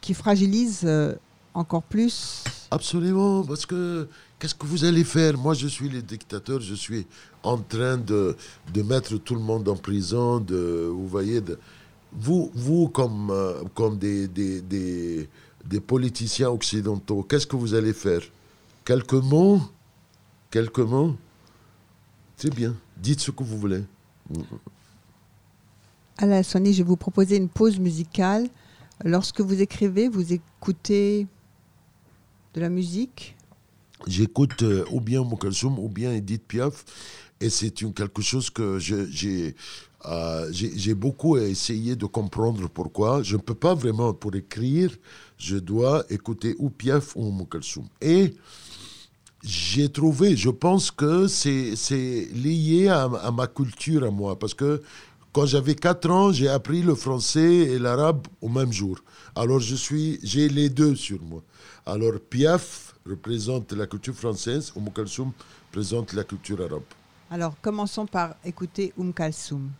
Qui 0.00 0.14
fragilise 0.14 0.80
euh, 0.84 1.14
encore 1.54 1.82
plus. 1.82 2.44
Absolument, 2.70 3.42
parce 3.44 3.66
que 3.66 4.08
qu'est-ce 4.38 4.54
que 4.54 4.66
vous 4.66 4.84
allez 4.84 5.04
faire? 5.04 5.36
Moi, 5.36 5.54
je 5.54 5.66
suis 5.66 5.88
le 5.88 6.02
dictateur, 6.02 6.60
je 6.60 6.74
suis 6.74 7.06
en 7.42 7.58
train 7.58 7.96
de, 7.96 8.36
de 8.72 8.82
mettre 8.82 9.16
tout 9.16 9.34
le 9.34 9.40
monde 9.40 9.68
en 9.68 9.76
prison, 9.76 10.38
de, 10.38 10.88
vous 10.90 11.08
voyez, 11.08 11.40
de, 11.40 11.58
vous, 12.12 12.50
vous 12.54 12.88
comme, 12.88 13.30
euh, 13.30 13.62
comme 13.74 13.98
des, 13.98 14.28
des, 14.28 14.60
des, 14.62 15.28
des, 15.64 15.80
politiciens 15.80 16.50
occidentaux, 16.50 17.22
qu'est-ce 17.22 17.46
que 17.46 17.56
vous 17.56 17.74
allez 17.74 17.92
faire? 17.92 18.22
Quelques 18.84 19.12
mots? 19.14 19.60
Quelques 20.50 20.78
mots? 20.78 21.16
C'est 22.36 22.54
bien, 22.54 22.74
dites 22.96 23.20
ce 23.20 23.30
que 23.30 23.42
vous 23.42 23.58
voulez. 23.58 23.84
La 26.26 26.42
Sonny, 26.42 26.72
je 26.72 26.82
vais 26.82 26.88
vous 26.88 26.96
proposer 26.96 27.36
une 27.36 27.48
pause 27.48 27.78
musicale. 27.78 28.48
Lorsque 29.04 29.40
vous 29.40 29.62
écrivez, 29.62 30.08
vous 30.08 30.32
écoutez 30.32 31.26
de 32.54 32.60
la 32.60 32.68
musique? 32.68 33.36
J'écoute 34.06 34.62
euh, 34.62 34.84
ou 34.90 35.00
bien 35.00 35.22
Moukhalsoum 35.22 35.78
ou 35.78 35.88
bien 35.88 36.12
Edith 36.12 36.42
Piaf. 36.46 36.84
Et 37.40 37.48
c'est 37.48 37.70
quelque 37.70 38.20
chose 38.20 38.50
que 38.50 38.78
euh, 40.06 40.48
j'ai 40.52 40.94
beaucoup 40.94 41.38
essayé 41.38 41.96
de 41.96 42.04
comprendre 42.06 42.68
pourquoi. 42.68 43.22
Je 43.22 43.36
ne 43.36 43.40
peux 43.40 43.54
pas 43.54 43.74
vraiment, 43.74 44.12
pour 44.12 44.34
écrire, 44.34 44.94
je 45.38 45.56
dois 45.56 46.04
écouter 46.10 46.54
ou 46.58 46.68
Piaf 46.68 47.16
ou 47.16 47.30
Moukhalsoum. 47.30 47.86
Et 48.02 48.34
j'ai 49.42 49.88
trouvé, 49.88 50.36
je 50.36 50.50
pense 50.50 50.90
que 50.90 51.26
c'est 51.26 52.28
lié 52.34 52.88
à, 52.88 53.04
à, 53.04 53.30
ma 53.30 53.46
culture, 53.46 54.04
à 54.04 54.10
moi. 54.10 54.38
Parce 54.38 54.52
que 54.52 54.82
Quand 55.32 55.46
j'avais 55.46 55.76
4 55.76 56.10
ans, 56.10 56.32
j'ai 56.32 56.48
appris 56.48 56.82
le 56.82 56.96
français 56.96 57.54
et 57.54 57.78
l'arabe 57.78 58.26
au 58.40 58.48
même 58.48 58.72
jour. 58.72 58.98
Alors 59.36 59.60
je 59.60 59.76
suis, 59.76 60.18
j'ai 60.24 60.48
les 60.48 60.68
deux 60.68 60.96
sur 60.96 61.22
moi. 61.22 61.40
Alors 61.86 62.14
Piaf 62.18 62.96
représente 63.06 63.72
la 63.72 63.86
culture 63.86 64.14
française, 64.14 64.72
Oum 64.74 64.90
Kalsoum 64.92 65.30
représente 65.68 66.14
la 66.14 66.24
culture 66.24 66.60
arabe. 66.60 66.82
Alors 67.30 67.54
commençons 67.62 68.06
par 68.06 68.34
écouter 68.44 68.92
Oum 68.96 69.12
Kalsoum. 69.14 69.70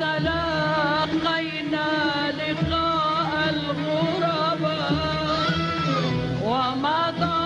تلاقينا 0.00 1.88
لقاء 2.38 3.30
الغرباء. 3.54 4.92
ومضى 6.44 7.43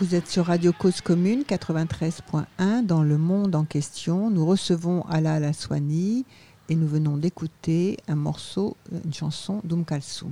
Vous 0.00 0.14
êtes 0.14 0.28
sur 0.28 0.46
Radio 0.46 0.72
Cause 0.72 1.00
Commune 1.00 1.42
93.1 1.42 2.86
dans 2.86 3.02
le 3.02 3.18
monde 3.18 3.56
en 3.56 3.64
question. 3.64 4.30
Nous 4.30 4.46
recevons 4.46 5.02
Ala 5.10 5.34
Alaswani 5.34 6.24
et 6.68 6.76
nous 6.76 6.86
venons 6.86 7.16
d'écouter 7.16 7.96
un 8.06 8.14
morceau, 8.14 8.76
une 9.04 9.12
chanson 9.12 9.60
d'Oum 9.64 9.84
Kalsoum. 9.84 10.30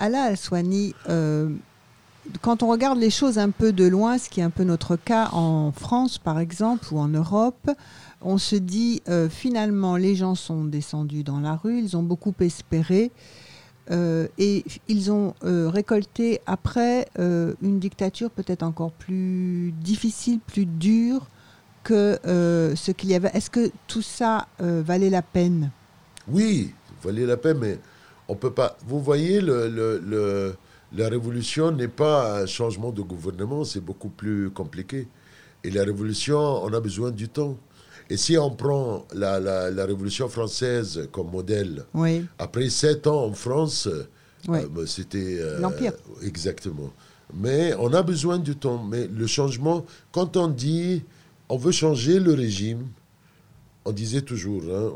Ala 0.00 0.24
Alaswani, 0.24 0.96
euh, 1.08 1.50
quand 2.42 2.64
on 2.64 2.66
regarde 2.66 2.98
les 2.98 3.10
choses 3.10 3.38
un 3.38 3.50
peu 3.50 3.72
de 3.72 3.86
loin, 3.86 4.18
ce 4.18 4.28
qui 4.28 4.40
est 4.40 4.44
un 4.44 4.50
peu 4.50 4.64
notre 4.64 4.96
cas 4.96 5.28
en 5.30 5.70
France 5.70 6.18
par 6.18 6.40
exemple 6.40 6.88
ou 6.90 6.98
en 6.98 7.06
Europe, 7.06 7.70
on 8.20 8.36
se 8.36 8.56
dit 8.56 9.00
euh, 9.08 9.28
finalement 9.28 9.96
les 9.96 10.16
gens 10.16 10.34
sont 10.34 10.64
descendus 10.64 11.22
dans 11.22 11.38
la 11.38 11.54
rue, 11.54 11.78
ils 11.78 11.96
ont 11.96 12.02
beaucoup 12.02 12.34
espéré. 12.40 13.12
Euh, 13.90 14.28
et 14.38 14.64
ils 14.86 15.10
ont 15.10 15.34
euh, 15.44 15.68
récolté 15.68 16.40
après 16.46 17.08
euh, 17.18 17.54
une 17.60 17.80
dictature 17.80 18.30
peut-être 18.30 18.62
encore 18.62 18.92
plus 18.92 19.72
difficile, 19.80 20.38
plus 20.38 20.64
dure 20.64 21.26
que 21.82 22.18
ce 22.24 22.90
qu'il 22.90 23.10
y 23.10 23.14
avait. 23.14 23.30
Est-ce 23.32 23.48
que 23.48 23.70
tout 23.86 24.02
ça 24.02 24.46
valait 24.58 25.08
la 25.08 25.22
peine? 25.22 25.70
Oui, 26.28 26.74
valait 27.02 27.24
la 27.24 27.38
peine, 27.38 27.56
mais 27.58 27.78
on 28.28 28.36
peut 28.36 28.52
pas. 28.52 28.76
Vous 28.86 29.00
voyez, 29.00 29.40
le, 29.40 30.54
la 30.92 31.08
révolution 31.08 31.72
n'est 31.72 31.88
pas 31.88 32.42
un 32.42 32.46
changement 32.46 32.92
de 32.92 33.00
gouvernement, 33.00 33.64
c'est 33.64 33.80
beaucoup 33.80 34.10
plus 34.10 34.50
compliqué. 34.50 35.08
Et 35.64 35.70
la 35.70 35.82
révolution, 35.82 36.38
on 36.38 36.72
a 36.74 36.80
besoin 36.80 37.10
du 37.10 37.30
temps. 37.30 37.56
Et 38.10 38.16
si 38.16 38.36
on 38.36 38.50
prend 38.50 39.06
la, 39.14 39.38
la, 39.38 39.86
Révolution 39.86 40.28
française 40.28 41.08
comme 41.12 41.30
modèle, 41.30 41.84
après 42.40 42.68
sept 42.68 43.06
ans 43.06 43.24
en 43.26 43.32
France, 43.32 43.86
euh, 43.86 44.08
bah, 44.48 44.82
c'était... 44.84 45.38
Euh, 45.38 45.60
L'Empire. 45.60 45.92
Exactement. 46.20 46.92
Mais 47.32 47.72
on 47.78 47.94
a 47.94 48.02
besoin 48.02 48.38
du 48.38 48.56
temps. 48.56 48.82
Mais 48.82 49.06
le 49.06 49.26
changement, 49.28 49.86
quand 50.10 50.36
on 50.36 50.48
dit 50.48 51.04
on 51.48 51.56
veut 51.56 51.70
changer 51.70 52.18
le 52.18 52.34
régime, 52.34 52.88
on 53.84 53.92
disait 53.92 54.22
toujours, 54.22 54.62
hein, 54.64 54.90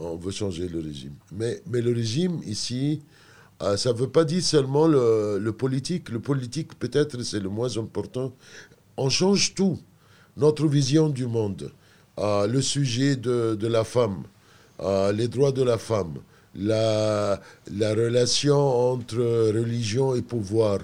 on, 0.00 0.16
veut 0.16 0.30
changer 0.32 0.68
le 0.68 0.80
régime. 0.80 1.14
Mais, 1.32 1.62
mais 1.66 1.80
le 1.80 1.92
régime 1.92 2.40
ici, 2.44 3.02
euh, 3.62 3.76
ça 3.76 3.92
ne 3.92 3.98
veut 3.98 4.08
pas 4.08 4.24
dire 4.24 4.42
seulement 4.42 4.88
le, 4.88 5.38
le 5.38 5.52
politique. 5.52 6.08
Le 6.08 6.18
politique, 6.18 6.76
peut-être, 6.78 7.22
c'est 7.22 7.40
le 7.40 7.48
moins 7.48 7.76
important. 7.78 8.32
On 8.96 9.08
change 9.08 9.54
tout. 9.54 9.78
Notre 10.36 10.66
vision 10.66 11.08
du 11.08 11.26
monde 11.26 11.72
le 12.18 12.60
sujet 12.60 13.16
de, 13.16 13.54
de 13.54 13.66
la 13.66 13.84
femme, 13.84 14.22
les 15.14 15.28
droits 15.28 15.52
de 15.52 15.62
la 15.62 15.78
femme, 15.78 16.14
la, 16.54 17.40
la 17.72 17.90
relation 17.94 18.56
entre 18.92 19.16
religion 19.54 20.14
et 20.14 20.22
pouvoir, 20.22 20.80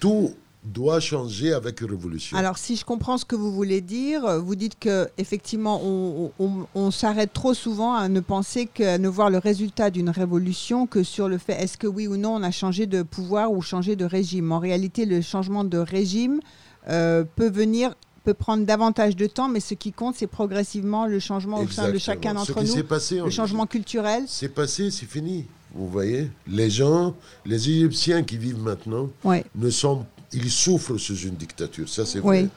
tout 0.00 0.32
doit 0.62 0.98
changer 1.00 1.52
avec 1.52 1.82
une 1.82 1.90
révolution. 1.90 2.36
Alors, 2.38 2.56
si 2.56 2.76
je 2.76 2.86
comprends 2.86 3.18
ce 3.18 3.24
que 3.26 3.36
vous 3.36 3.52
voulez 3.52 3.82
dire, 3.82 4.40
vous 4.40 4.54
dites 4.54 4.78
que 4.78 5.08
effectivement, 5.18 5.80
on, 5.84 6.30
on- 6.38 6.66
on 6.74 6.90
s'arrête 6.90 7.34
trop 7.34 7.52
souvent 7.52 7.94
à 7.94 8.08
ne 8.08 8.20
penser 8.20 8.66
qu'à 8.66 8.96
ne 8.96 9.08
voir 9.08 9.28
le 9.28 9.36
résultat 9.38 9.90
d'une 9.90 10.08
révolution 10.08 10.86
que 10.86 11.02
sur 11.02 11.28
le 11.28 11.36
fait 11.36 11.52
est-ce 11.62 11.76
que 11.76 11.86
oui 11.86 12.06
ou 12.06 12.16
non 12.16 12.36
on 12.36 12.42
a 12.42 12.50
changé 12.50 12.86
de 12.86 13.02
pouvoir 13.02 13.52
ou 13.52 13.60
changé 13.60 13.94
de 13.94 14.06
régime. 14.06 14.52
En 14.52 14.58
réalité, 14.58 15.04
le 15.04 15.20
changement 15.20 15.64
de 15.64 15.76
régime 15.76 16.40
euh, 16.88 17.24
peut 17.36 17.50
venir 17.50 17.94
peut 18.24 18.34
prendre 18.34 18.64
davantage 18.64 19.14
de 19.16 19.26
temps, 19.26 19.48
mais 19.48 19.60
ce 19.60 19.74
qui 19.74 19.92
compte, 19.92 20.16
c'est 20.16 20.26
progressivement 20.26 21.06
le 21.06 21.20
changement 21.20 21.60
au 21.60 21.68
sein 21.68 21.90
de 21.92 21.98
chacun 21.98 22.34
d'entre 22.34 22.58
nous, 22.60 22.66
s'est 22.66 22.82
passé 22.82 23.20
le 23.20 23.30
changement 23.30 23.66
culturel. 23.66 24.24
C'est 24.26 24.48
passé, 24.48 24.90
c'est 24.90 25.06
fini. 25.06 25.44
Vous 25.74 25.88
voyez 25.88 26.30
Les 26.46 26.70
gens, 26.70 27.14
les 27.44 27.68
Égyptiens 27.68 28.22
qui 28.22 28.38
vivent 28.38 28.60
maintenant, 28.62 29.10
ne 29.54 29.70
sont, 29.70 30.06
ils 30.32 30.50
souffrent 30.50 30.96
sous 30.98 31.16
une 31.18 31.34
dictature, 31.36 31.88
ça 31.88 32.06
c'est 32.06 32.20
vrai. 32.20 32.48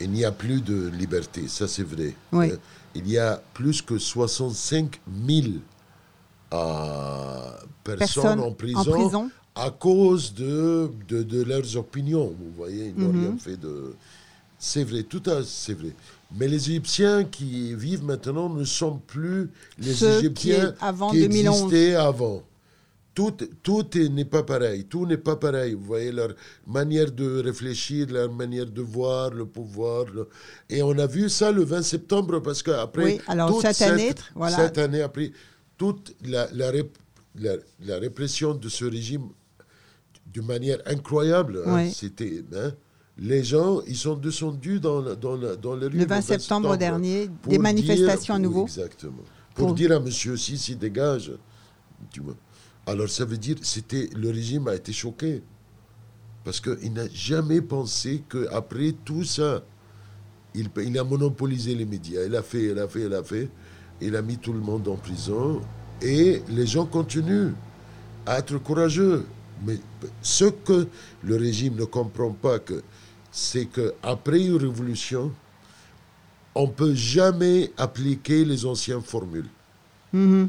Il 0.00 0.10
n'y 0.10 0.24
a 0.24 0.32
plus 0.32 0.60
de 0.62 0.88
liberté, 0.88 1.46
ça 1.46 1.68
c'est 1.68 1.82
vrai. 1.82 2.14
Euh, 2.34 2.56
il 2.94 3.08
y 3.08 3.18
a 3.18 3.40
plus 3.54 3.82
que 3.82 3.98
65 3.98 4.98
000 5.28 5.46
euh, 6.52 7.50
personnes 7.84 7.98
personne 7.98 8.40
en 8.40 8.52
prison, 8.52 8.80
en 8.80 8.84
prison. 8.84 9.30
à 9.54 9.70
cause 9.70 10.34
de, 10.34 10.90
de, 11.08 11.22
de 11.22 11.42
leurs 11.42 11.76
opinions. 11.76 12.34
Vous 12.38 12.50
voyez, 12.56 12.86
ils 12.96 13.00
n'ont 13.02 13.12
Mhm. 13.12 13.20
rien 13.20 13.36
fait 13.38 13.56
de... 13.60 13.94
C'est 14.62 14.84
vrai, 14.84 15.02
tout 15.04 15.22
à 15.26 15.42
c'est 15.42 15.72
vrai. 15.72 15.92
Mais 16.36 16.46
les 16.46 16.68
Égyptiens 16.70 17.24
qui 17.24 17.74
vivent 17.74 18.04
maintenant 18.04 18.48
ne 18.50 18.62
sont 18.64 18.98
plus 18.98 19.48
les 19.78 19.94
Ceux 19.94 20.18
Égyptiens 20.18 20.72
qui, 20.72 20.84
avant 20.84 21.10
qui 21.10 21.20
2011. 21.22 21.62
existaient 21.72 21.94
avant. 21.94 22.42
Tout, 23.14 23.32
tout 23.62 23.98
est- 23.98 24.08
n'est 24.10 24.24
pas 24.26 24.42
pareil. 24.44 24.84
Tout 24.84 25.06
n'est 25.06 25.16
pas 25.16 25.34
pareil. 25.36 25.74
Vous 25.74 25.84
voyez 25.84 26.12
leur 26.12 26.34
manière 26.66 27.10
de 27.10 27.40
réfléchir, 27.42 28.06
leur 28.10 28.30
manière 28.32 28.66
de 28.66 28.82
voir 28.82 29.30
le 29.30 29.46
pouvoir. 29.46 30.04
le- 30.14 30.28
Et 30.68 30.82
on 30.82 30.96
a 30.98 31.06
vu 31.06 31.28
ça 31.28 31.50
le 31.50 31.64
20 31.64 31.82
septembre 31.82 32.40
parce 32.40 32.62
qu'après. 32.62 33.04
Oui, 33.04 33.20
alors 33.26 33.60
cette 33.62 33.82
année, 33.82 34.14
voilà. 34.34 34.56
Cette 34.56 34.78
année, 34.78 35.00
après, 35.02 35.32
toute 35.76 36.14
la, 36.24 36.48
la, 36.52 36.70
rép- 36.70 36.94
la- 37.34 37.56
la 37.84 37.98
répression 37.98 38.54
de 38.54 38.68
ce 38.68 38.84
régime 38.84 39.28
d'une 40.32 40.46
manière 40.46 40.78
incroyable, 40.86 41.62
hein, 41.66 41.88
c'était. 41.92 42.44
hein, 42.54 42.72
les 43.20 43.44
gens, 43.44 43.80
ils 43.86 43.96
sont 43.96 44.14
descendus 44.14 44.80
dans, 44.80 45.00
la- 45.00 45.14
dans, 45.14 45.36
la- 45.36 45.56
dans 45.56 45.76
les 45.76 45.86
rues 45.86 45.98
Le 45.98 46.06
20 46.06 46.20
septembre 46.22 46.76
dernier, 46.76 47.28
des 47.44 47.50
dire- 47.50 47.60
manifestations 47.60 48.34
à 48.34 48.38
nouveau. 48.38 48.62
Exactement. 48.64 49.22
Pour, 49.54 49.66
Pour- 49.68 49.74
dire 49.74 49.92
à 49.92 50.00
monsieur 50.00 50.36
Sissi, 50.36 50.74
dégage. 50.76 51.32
Tu 52.10 52.20
vois. 52.20 52.34
Alors 52.86 53.08
ça 53.10 53.24
veut 53.26 53.36
dire, 53.36 53.56
c'était 53.62 54.08
le 54.16 54.30
régime 54.30 54.68
a 54.68 54.74
été 54.74 54.92
choqué. 54.92 55.42
Parce 56.44 56.60
qu'il 56.60 56.92
n'a 56.94 57.06
jamais 57.12 57.60
pensé 57.60 58.22
qu'après 58.28 58.92
tout 59.04 59.24
ça, 59.24 59.62
il, 60.54 60.70
il 60.82 60.98
a 60.98 61.04
monopolisé 61.04 61.74
les 61.74 61.84
médias. 61.84 62.24
Il 62.24 62.34
a 62.34 62.42
fait, 62.42 62.64
il 62.70 62.78
a 62.78 62.88
fait, 62.88 63.02
il 63.04 63.12
a 63.12 63.22
fait. 63.22 63.48
Il 64.00 64.16
a 64.16 64.22
mis 64.22 64.38
tout 64.38 64.54
le 64.54 64.60
monde 64.60 64.88
en 64.88 64.96
prison. 64.96 65.60
Et 66.00 66.40
les 66.48 66.66
gens 66.66 66.86
continuent 66.86 67.52
à 68.24 68.38
être 68.38 68.56
courageux. 68.56 69.26
Mais 69.66 69.76
ce 70.22 70.46
que 70.46 70.88
le 71.22 71.36
régime 71.36 71.74
ne 71.76 71.84
comprend 71.84 72.30
pas, 72.30 72.58
que, 72.58 72.82
c'est 73.30 73.66
qu'après 73.66 74.42
une 74.44 74.56
révolution, 74.56 75.32
on 76.54 76.66
ne 76.66 76.72
peut 76.72 76.94
jamais 76.94 77.70
appliquer 77.76 78.44
les 78.44 78.66
anciennes 78.66 79.02
formules. 79.02 79.48
Mhm. 80.12 80.48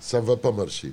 Ça 0.00 0.20
ne 0.20 0.26
va 0.26 0.36
pas 0.36 0.52
marcher. 0.52 0.92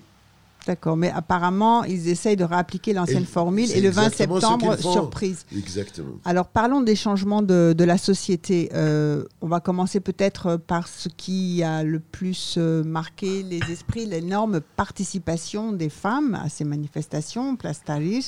D'accord, 0.65 0.98
mais 0.98 1.12
apparemment, 1.12 1.84
ils 1.84 2.10
essayent 2.10 2.36
de 2.36 2.43
réappliquer 2.43 2.93
l'ancienne 2.93 3.26
formule 3.26 3.71
et 3.71 3.82
le 3.82 3.91
20 3.91 4.08
exactement 4.08 4.36
ce 4.39 4.48
septembre, 4.48 4.78
surprise. 4.80 5.45
Exactement. 5.56 6.15
Alors 6.26 6.48
parlons 6.48 6.82
des 6.82 6.95
changements 6.95 7.43
de, 7.43 7.76
de 7.78 7.84
la 7.84 8.00
société. 8.00 8.71
Euh, 8.74 9.26
on 9.41 9.48
va 9.48 9.60
commencer 9.60 10.00
peut-être 10.00 10.58
par 10.58 10.88
ce 10.88 11.08
qui 11.08 11.62
a 11.62 11.84
le 11.84 12.00
plus 12.00 12.56
euh, 12.58 12.84
marqué 12.84 13.43
les 13.43 13.60
esprits, 13.71 14.08
l'énorme 14.08 14.60
participation 14.76 15.71
des 15.71 15.89
femmes 15.89 16.39
à 16.43 16.50
ces 16.50 16.63
manifestations, 16.63 17.56
Place 17.56 17.84
Tahrir, 17.84 18.24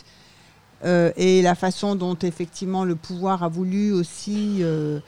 euh, 0.86 1.12
et 1.18 1.42
la 1.42 1.56
façon 1.56 1.96
dont 1.96 2.18
effectivement 2.22 2.86
le 2.86 2.96
pouvoir 2.96 3.44
a 3.44 3.50
voulu 3.50 3.92
aussi 3.92 4.60
euh, 4.62 5.00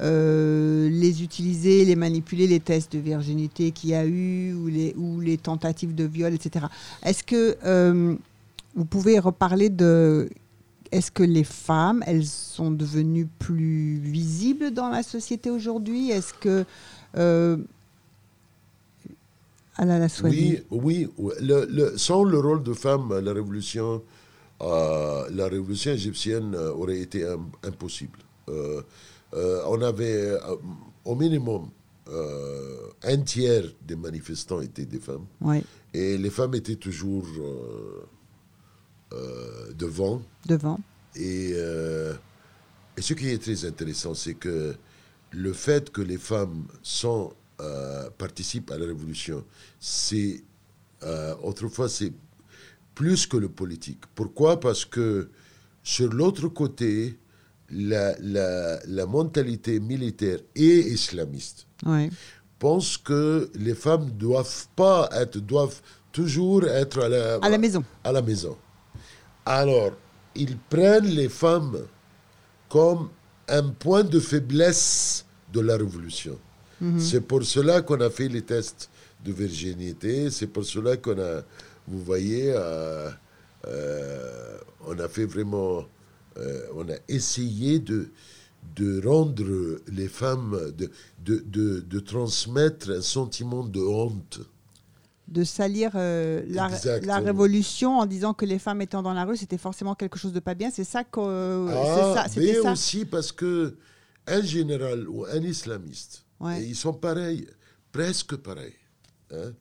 euh, 0.00 0.88
les 0.90 1.22
utiliser, 1.22 1.84
les 1.84 1.96
manipuler, 1.96 2.46
les 2.46 2.60
tests 2.60 2.92
de 2.92 2.98
virginité 2.98 3.70
qu'il 3.72 3.90
y 3.90 3.94
a 3.94 4.06
eu, 4.06 4.54
ou 4.54 5.20
les, 5.20 5.38
tentatives 5.38 5.94
de 5.94 6.04
viol, 6.04 6.32
etc. 6.34 6.66
Est-ce 7.02 7.22
que 7.22 8.16
vous 8.74 8.84
pouvez 8.84 9.18
reparler 9.18 9.70
de 9.70 10.28
est-ce 10.90 11.10
que 11.10 11.22
les 11.22 11.44
femmes, 11.44 12.02
elles 12.06 12.24
sont 12.24 12.70
devenues 12.70 13.28
plus 13.38 13.98
visibles 13.98 14.70
dans 14.70 14.88
la 14.88 15.02
société 15.02 15.50
aujourd'hui? 15.50 16.10
Est-ce 16.10 16.32
que... 16.32 16.64
Alala 19.76 20.08
Swahili. 20.08 20.62
Oui, 20.70 21.08
oui. 21.18 21.32
sans 21.96 22.24
le 22.24 22.38
rôle 22.40 22.62
de 22.62 22.72
femme, 22.72 23.16
la 23.20 23.32
révolution, 23.32 24.02
euh, 24.62 25.28
la 25.30 25.46
révolution 25.48 25.92
égyptienne 25.92 26.54
euh, 26.54 26.72
aurait 26.72 26.98
été 27.00 27.24
im- 27.26 27.50
impossible. 27.62 28.18
Euh, 28.48 28.82
euh, 29.34 29.62
on 29.66 29.80
avait 29.82 30.32
au 31.04 31.14
minimum 31.14 31.70
un 33.02 33.18
tiers 33.18 33.64
des 33.86 33.96
manifestants 33.96 34.62
étaient 34.62 34.86
des 34.86 34.98
femmes. 34.98 35.26
Ouais, 35.42 35.62
Et 35.92 36.16
les 36.16 36.30
femmes 36.30 36.54
étaient 36.54 36.76
toujours 36.76 37.26
devant. 39.76 40.22
devant. 40.46 40.80
Et, 41.14 41.50
et 41.50 43.02
ce 43.02 43.14
qui 43.14 43.28
est 43.28 43.42
très 43.42 43.64
intéressant, 43.66 44.14
c'est 44.14 44.34
que 44.34 44.74
le 45.32 45.52
fait 45.52 45.90
que 45.90 46.00
les 46.00 46.16
femmes 46.18 46.66
sont, 46.82 47.32
participent 48.16 48.70
à 48.70 48.78
la 48.78 48.86
révolution, 48.86 49.44
c'est 49.78 50.42
autrefois 51.42 51.88
c'est 51.90 52.12
plus 52.98 53.26
que 53.30 53.36
le 53.36 53.48
politique. 53.48 54.02
Pourquoi? 54.16 54.58
Parce 54.58 54.84
que 54.84 55.30
sur 55.84 56.08
l'autre 56.18 56.48
côté, 56.48 57.16
la, 57.70 58.06
la, 58.20 58.80
la 58.86 59.06
mentalité 59.06 59.78
militaire 59.78 60.40
et 60.56 60.78
islamiste 60.98 61.66
pense 62.58 62.98
que 62.98 63.48
les 63.54 63.74
femmes 63.86 64.10
doivent 64.26 64.66
pas 64.74 65.08
être, 65.12 65.38
doivent 65.38 65.80
toujours 66.10 66.64
être 66.82 66.98
à 67.06 67.08
la, 67.08 67.22
À 67.40 67.48
la 67.48 67.58
maison. 67.58 67.84
à 68.02 68.10
la 68.10 68.20
maison. 68.30 68.56
Alors, 69.46 69.92
ils 70.34 70.56
prennent 70.58 71.06
les 71.22 71.28
femmes 71.28 71.78
comme 72.68 73.10
un 73.48 73.62
point 73.84 74.02
de 74.14 74.18
faiblesse 74.18 75.24
de 75.52 75.60
la 75.60 75.76
révolution. 75.76 76.36
C'est 76.98 77.20
pour 77.30 77.42
cela 77.44 77.82
qu'on 77.82 78.00
a 78.00 78.10
fait 78.10 78.28
les 78.28 78.42
tests 78.42 78.88
de 79.24 79.32
virginité, 79.32 80.30
c'est 80.30 80.46
pour 80.46 80.64
cela 80.64 80.96
qu'on 80.96 81.18
a, 81.18 81.42
vous 81.88 82.02
voyez, 82.02 82.52
euh, 82.54 83.10
euh, 83.66 84.58
on 84.86 84.98
a 84.98 85.08
fait 85.08 85.24
vraiment, 85.24 85.84
euh, 86.36 86.66
on 86.74 86.88
a 86.88 86.96
essayé 87.08 87.78
de, 87.78 88.08
de 88.76 89.06
rendre 89.06 89.78
les 89.90 90.08
femmes, 90.08 90.72
de, 90.76 90.90
de, 91.24 91.42
de, 91.46 91.80
de 91.80 92.00
transmettre 92.00 92.90
un 92.90 93.00
sentiment 93.02 93.64
de 93.64 93.80
honte. 93.80 94.40
De 95.28 95.44
salir 95.44 95.90
la, 95.94 97.18
révolution 97.18 97.98
en 97.98 98.06
disant 98.06 98.32
que 98.32 98.46
les 98.46 98.58
femmes 98.58 98.80
étant 98.80 99.02
dans 99.02 99.12
la 99.12 99.24
rue, 99.26 99.36
c'était 99.36 99.58
forcément 99.58 99.94
quelque 99.94 100.18
chose 100.18 100.32
de 100.32 100.40
pas 100.40 100.54
bien. 100.54 100.70
C'est 100.70 100.84
ça 100.84 101.04
que... 101.04 101.20
ça, 101.68 102.22
Ah, 102.22 102.26
mais 102.36 102.54
ça. 102.54 102.72
aussi 102.72 103.04
parce 103.04 103.30
que 103.32 103.76
un 104.26 104.42
général 104.42 105.06
ou 105.08 105.24
un 105.26 105.42
islamiste, 105.42 106.24
Ouais. 106.40 106.62
et 106.62 106.66
ils 106.66 106.76
sont 106.76 106.92
pareils, 106.94 107.46
presque 107.92 108.36
pareils. 108.36 108.74
hein. 109.32 109.52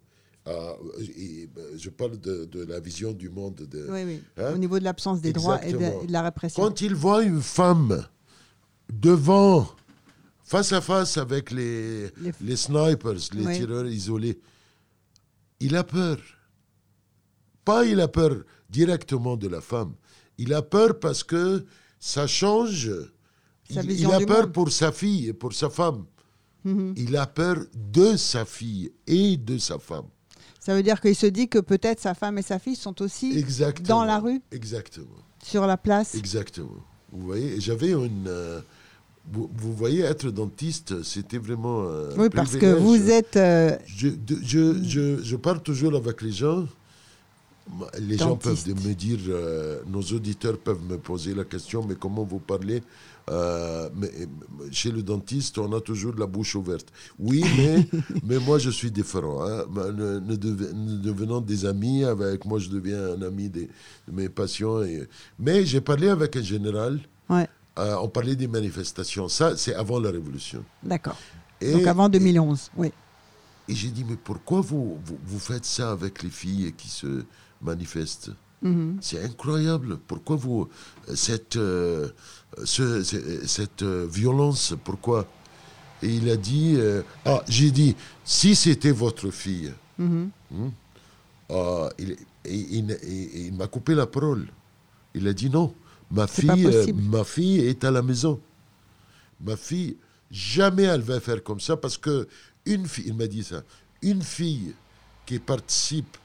Et, 1.17 1.47
ben, 1.47 1.63
je 1.77 1.89
parle 1.89 2.17
de, 2.19 2.45
de 2.45 2.63
la 2.63 2.79
vision 2.79 3.11
du 3.13 3.29
monde. 3.29 3.55
De, 3.69 3.87
Oui, 3.89 4.03
oui. 4.05 4.23
Hein? 4.37 4.53
Au 4.53 4.57
niveau 4.57 4.79
de 4.79 4.83
l'absence 4.83 5.19
des 5.21 5.33
droits 5.33 5.63
et 5.65 5.71
de, 5.71 5.77
Exactement. 5.77 6.03
et 6.03 6.07
de 6.07 6.11
la 6.11 6.21
répression. 6.21 6.63
Quand 6.63 6.81
ils 6.81 6.95
voient 6.95 7.23
une 7.23 7.41
femme 7.41 8.05
devant, 8.91 9.67
face 10.43 10.71
à 10.71 10.81
face 10.81 11.17
avec 11.17 11.51
les, 11.51 12.03
Les- 12.21 12.31
les, 12.41 12.55
snipers, 12.55 13.13
les 13.33 13.45
Oui. 13.45 13.57
tireurs 13.57 13.87
isolés, 13.87 14.39
il 15.59 15.75
a 15.75 15.83
peur. 15.83 16.17
Pas 17.65 17.85
il 17.85 17.99
a 17.99 18.07
peur 18.07 18.43
directement 18.69 19.35
de 19.35 19.47
la 19.47 19.59
femme. 19.61 19.93
Il 20.37 20.53
a 20.53 20.61
peur 20.61 20.99
parce 20.99 21.23
que 21.23 21.65
ça 21.99 22.27
change. 22.27 22.91
Il, 23.69 23.91
il 23.91 24.05
a 24.11 24.19
peur 24.21 24.43
monde. 24.43 24.53
pour 24.53 24.71
sa 24.71 24.91
fille 24.93 25.27
et 25.27 25.33
pour 25.33 25.51
sa 25.53 25.69
femme. 25.69 26.05
Mhm. 26.63 26.93
Il 26.95 27.17
a 27.17 27.27
peur 27.27 27.57
de 27.73 28.15
sa 28.15 28.45
fille 28.45 28.93
et 29.05 29.35
de 29.35 29.57
sa 29.57 29.77
femme. 29.79 30.05
Ça 30.67 30.75
veut 30.75 30.83
dire 30.83 30.99
qu'il 30.99 31.15
se 31.15 31.27
dit 31.27 31.47
que 31.47 31.59
peut-être 31.59 32.01
sa 32.01 32.13
femme 32.13 32.37
et 32.39 32.41
sa 32.41 32.59
fille 32.59 32.75
sont 32.75 33.01
aussi 33.01 33.37
Exactement. 33.39 33.87
dans 33.87 34.03
la 34.03 34.19
rue, 34.19 34.41
Exactement. 34.51 35.05
sur 35.41 35.65
la 35.65 35.77
place. 35.77 36.13
Exactement. 36.13 36.75
Vous 37.13 37.25
voyez, 37.25 37.61
j'avais 37.61 37.91
une. 37.91 38.25
euh, 38.27 38.59
vous, 39.31 39.49
vous 39.55 39.73
voyez, 39.73 40.01
être 40.01 40.29
dentiste, 40.29 41.01
c'était 41.03 41.37
vraiment. 41.37 41.83
un 41.87 42.17
oui, 42.17 42.27
parce 42.29 42.57
que 42.57 42.65
vous 42.65 43.09
êtes... 43.09 43.37
euh, 43.37 43.77
Je, 43.85 44.09
de- 44.09 44.39
je, 44.43 44.83
je, 44.83 45.23
je 45.23 45.35
parle 45.37 45.61
toujours 45.63 45.95
avec 45.95 46.21
les 46.21 46.33
gens. 46.33 46.67
Les 47.99 48.17
gens 48.17 48.35
peuvent 48.35 48.67
me 48.67 48.93
dire, 48.93 49.19
euh, 49.29 49.79
nos 49.87 50.01
auditeurs 50.01 50.57
peuvent 50.57 50.83
me 50.83 50.97
poser 50.97 51.33
la 51.33 51.45
question, 51.45 51.81
mais 51.87 51.95
comment 51.95 52.25
vous 52.25 52.39
parlez 52.39 52.83
Euh, 53.29 53.89
mais, 53.95 54.09
Chez 54.71 54.91
le 54.91 55.03
dentiste, 55.03 55.57
on 55.57 55.71
a 55.73 55.81
toujours 55.81 56.15
la 56.17 56.25
bouche 56.25 56.55
ouverte. 56.55 56.87
Oui, 57.19 57.43
mais, 57.57 57.87
mais 58.23 58.39
moi, 58.39 58.57
je 58.57 58.69
suis 58.69 58.89
différent. 58.91 59.43
hein. 59.45 59.65
Ma- 59.69 59.91
Ne, 59.91 60.19
ne 60.19 60.35
deve- 60.35 60.73
ne 60.73 60.97
devenant 60.97 61.41
des 61.41 61.65
amis, 61.65 62.03
avec 62.03 62.45
moi, 62.45 62.59
je 62.59 62.69
deviens 62.69 63.13
un 63.15 63.21
ami 63.21 63.49
des, 63.49 63.65
de 64.07 64.11
mes 64.13 64.29
patients. 64.29 64.81
Et... 64.83 65.07
Mais 65.39 65.65
j'ai 65.65 65.81
parlé 65.81 66.07
avec 66.09 66.35
un 66.37 66.41
général, 66.41 66.99
Ouais, 67.29 67.47
euh, 67.79 67.95
on 68.01 68.07
parlait 68.07 68.35
des 68.35 68.47
manifestations. 68.47 69.27
Ça, 69.27 69.57
c'est 69.57 69.75
avant 69.75 69.99
la 69.99 70.11
Révolution. 70.11 70.63
d'accord. 70.83 71.17
Et, 71.59 71.71
Donc 71.73 71.87
avant 71.87 72.07
2011, 72.07 72.71
oui. 72.77 72.91
et 73.67 73.73
j'ai 73.75 73.89
dit, 73.89 74.05
mais 74.07 74.15
pourquoi 74.15 74.61
vous, 74.61 74.97
vous, 75.03 75.17
vous 75.25 75.39
faites 75.39 75.65
ça 75.65 75.91
avec 75.91 76.21
les 76.23 76.29
filles 76.29 76.71
qui 76.77 76.87
se 76.87 77.23
manifestent? 77.61 78.31
Mhm. 78.61 78.97
C'est 79.01 79.23
incroyable. 79.23 79.97
Pourquoi 80.07 80.35
vous. 80.35 80.67
Cette, 81.13 81.55
euh, 81.57 82.09
ce- 82.63 83.03
ce- 83.03 83.45
cette 83.45 83.83
euh, 83.83 84.07
violence, 84.09 84.73
pourquoi? 84.83 85.27
Et 86.01 86.09
il 86.15 86.29
a 86.29 86.37
dit. 86.37 86.73
euh, 86.75 87.01
ah, 87.25 87.43
j'ai 87.47 87.71
dit, 87.71 87.95
si 88.23 88.55
c'était 88.55 88.91
votre 88.91 89.29
fille. 89.31 89.71
Mhm. 89.99 90.29
hmm, 90.51 90.69
ah, 91.49 91.89
il, 91.99 93.53
m'a 93.55 93.67
coupé 93.67 93.93
la 93.95 94.07
parole. 94.07 94.47
Il 95.13 95.27
a 95.27 95.33
dit 95.33 95.49
non. 95.49 95.73
Fille, 96.27 96.93
ma 96.93 97.23
fille 97.23 97.59
est 97.59 97.83
à 97.83 97.91
la 97.91 98.01
maison. 98.01 98.39
Ma 99.41 99.55
fille, 99.57 99.97
jamais 100.31 100.83
elle 100.83 101.01
va 101.01 101.19
faire 101.19 101.43
comme 101.43 101.59
ça 101.59 101.75
parce 101.77 101.97
que 101.97 102.27
une 102.65 102.87
fille, 102.87 103.05
il 103.07 103.13
m'a 103.13 103.27
dit 103.27 103.43
ça, 103.43 103.61
une 104.01 104.21
fille 104.21 104.73
qui 105.25 105.37
participe 105.39 106.17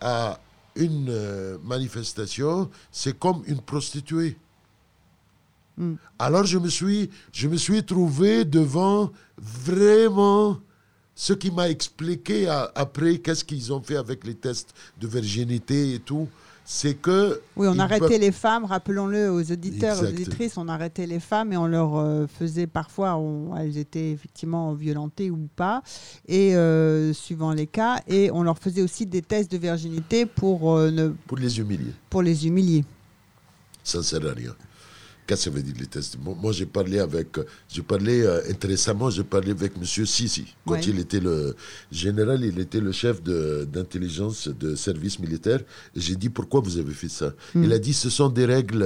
à 0.00 0.38
une 0.76 1.08
euh, 1.08 1.58
manifestation, 1.62 2.70
c'est 2.90 3.18
comme 3.18 3.42
une 3.46 3.60
prostituée. 3.60 4.36
Mm. 5.76 5.94
Alors 6.18 6.44
je 6.44 6.58
me 6.58 6.68
suis, 6.68 7.10
je 7.32 7.48
me 7.48 7.56
suis 7.56 7.84
trouvé 7.84 8.44
devant 8.44 9.10
vraiment 9.38 10.60
ce 11.14 11.32
qui 11.32 11.50
m'a 11.50 11.68
expliqué 11.68 12.48
après 12.74 13.18
qu'est-ce 13.18 13.44
qu'ils 13.44 13.72
ont 13.72 13.80
fait 13.80 13.96
avec 13.96 14.24
les 14.24 14.34
tests 14.34 14.74
de 15.00 15.06
virginité 15.06 15.94
et 15.94 16.00
tout, 16.00 16.28
c'est 16.66 16.94
que 16.94 17.40
Oui, 17.56 17.66
on 17.70 17.78
arrêtait 17.78 18.06
peuvent- 18.08 18.20
les 18.20 18.32
femmes, 18.32 18.64
rappelons-le 18.64 19.30
aux 19.30 19.52
auditeurs, 19.52 19.98
aux 19.98 20.04
Exact. 20.06 20.14
auditrices, 20.14 20.56
on 20.56 20.66
arrêtait 20.68 21.06
les 21.06 21.20
femmes 21.20 21.52
et 21.52 21.56
on 21.58 21.66
leur 21.66 21.96
euh, 21.98 22.26
faisait 22.26 22.66
parfois, 22.66 23.16
on- 23.16 23.54
elles 23.56 23.76
étaient 23.76 24.10
effectivement 24.12 24.72
violentées 24.72 25.30
ou 25.30 25.48
pas, 25.56 25.82
et 26.26 26.56
euh, 26.56 27.12
suivant 27.12 27.52
les 27.52 27.66
cas, 27.66 28.00
et 28.08 28.30
on 28.30 28.42
leur 28.42 28.58
faisait 28.58 28.82
aussi 28.82 29.04
des 29.04 29.20
tests 29.22 29.50
de 29.52 29.58
virginité 29.58 30.24
pour, 30.26 30.74
euh, 30.74 30.90
ne- 30.90 31.08
pour 31.26 31.36
les 31.36 31.58
humilier. 31.58 31.92
pour 32.08 32.22
les 32.22 32.46
humilier. 32.46 32.84
Ça 33.82 33.98
ne 33.98 34.02
sert 34.02 34.26
à 34.26 34.32
rien. 34.32 34.54
Qu'est-ce 35.26 35.46
que 35.46 35.50
ça 35.50 35.56
veut 35.56 35.62
dire 35.62 35.74
les 35.80 35.86
tests? 35.86 36.18
Moi, 36.22 36.36
moi, 36.38 36.52
j'ai 36.52 36.66
parlé 36.66 36.98
avec, 36.98 37.28
j'ai 37.68 37.80
parlé 37.82 38.20
euh, 38.22 38.42
récemment, 38.62 39.08
j'ai 39.08 39.24
parlé 39.24 39.52
avec 39.52 39.78
Monsieur 39.78 40.04
Sisi 40.04 40.54
quand 40.66 40.74
Ouais. 40.74 40.80
il 40.86 40.98
était 40.98 41.20
le 41.20 41.56
général, 41.90 42.44
il 42.44 42.58
était 42.58 42.80
le 42.80 42.92
chef 42.92 43.22
de- 43.22 43.66
d'intelligence 43.72 44.48
de, 44.48 44.74
service 44.74 45.18
militaire. 45.18 45.60
J'ai 45.96 46.16
dit 46.16 46.28
pourquoi 46.28 46.60
vous 46.60 46.76
avez 46.76 46.92
fait 46.92 47.08
ça? 47.08 47.32
Hmm. 47.54 47.64
Il 47.64 47.72
a 47.72 47.78
dit 47.78 47.94
ce 47.94 48.10
sont 48.10 48.28
des 48.28 48.44
règles 48.44 48.82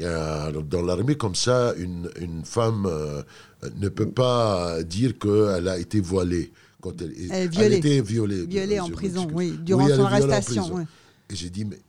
euh, 0.00 0.52
dans 0.70 0.82
l'armée 0.82 1.16
comme 1.16 1.34
ça. 1.34 1.74
Une, 1.76 2.10
une 2.20 2.44
femme 2.44 2.86
euh, 2.86 3.22
ne 3.80 3.88
peut 3.88 4.10
pas 4.10 4.82
dire 4.84 5.18
qu'elle 5.18 5.66
a 5.68 5.78
été 5.78 6.00
voilée. 6.00 6.52
Quand 6.80 7.00
elle, 7.02 7.12
Elle 7.32 7.48
violée. 7.48 7.76
était 7.78 8.00
violée. 8.02 8.46
Violée 8.46 8.78
en 8.78 8.88
prison, 8.90 9.26
oui, 9.32 9.58
durant 9.64 9.84
Oui, 9.86 9.90
elle 9.90 9.96
son 9.96 10.04
arrestation. 10.04 10.86
Et 11.28 11.34
j'ai 11.34 11.50
dit, 11.50 11.64
mais 11.64 11.80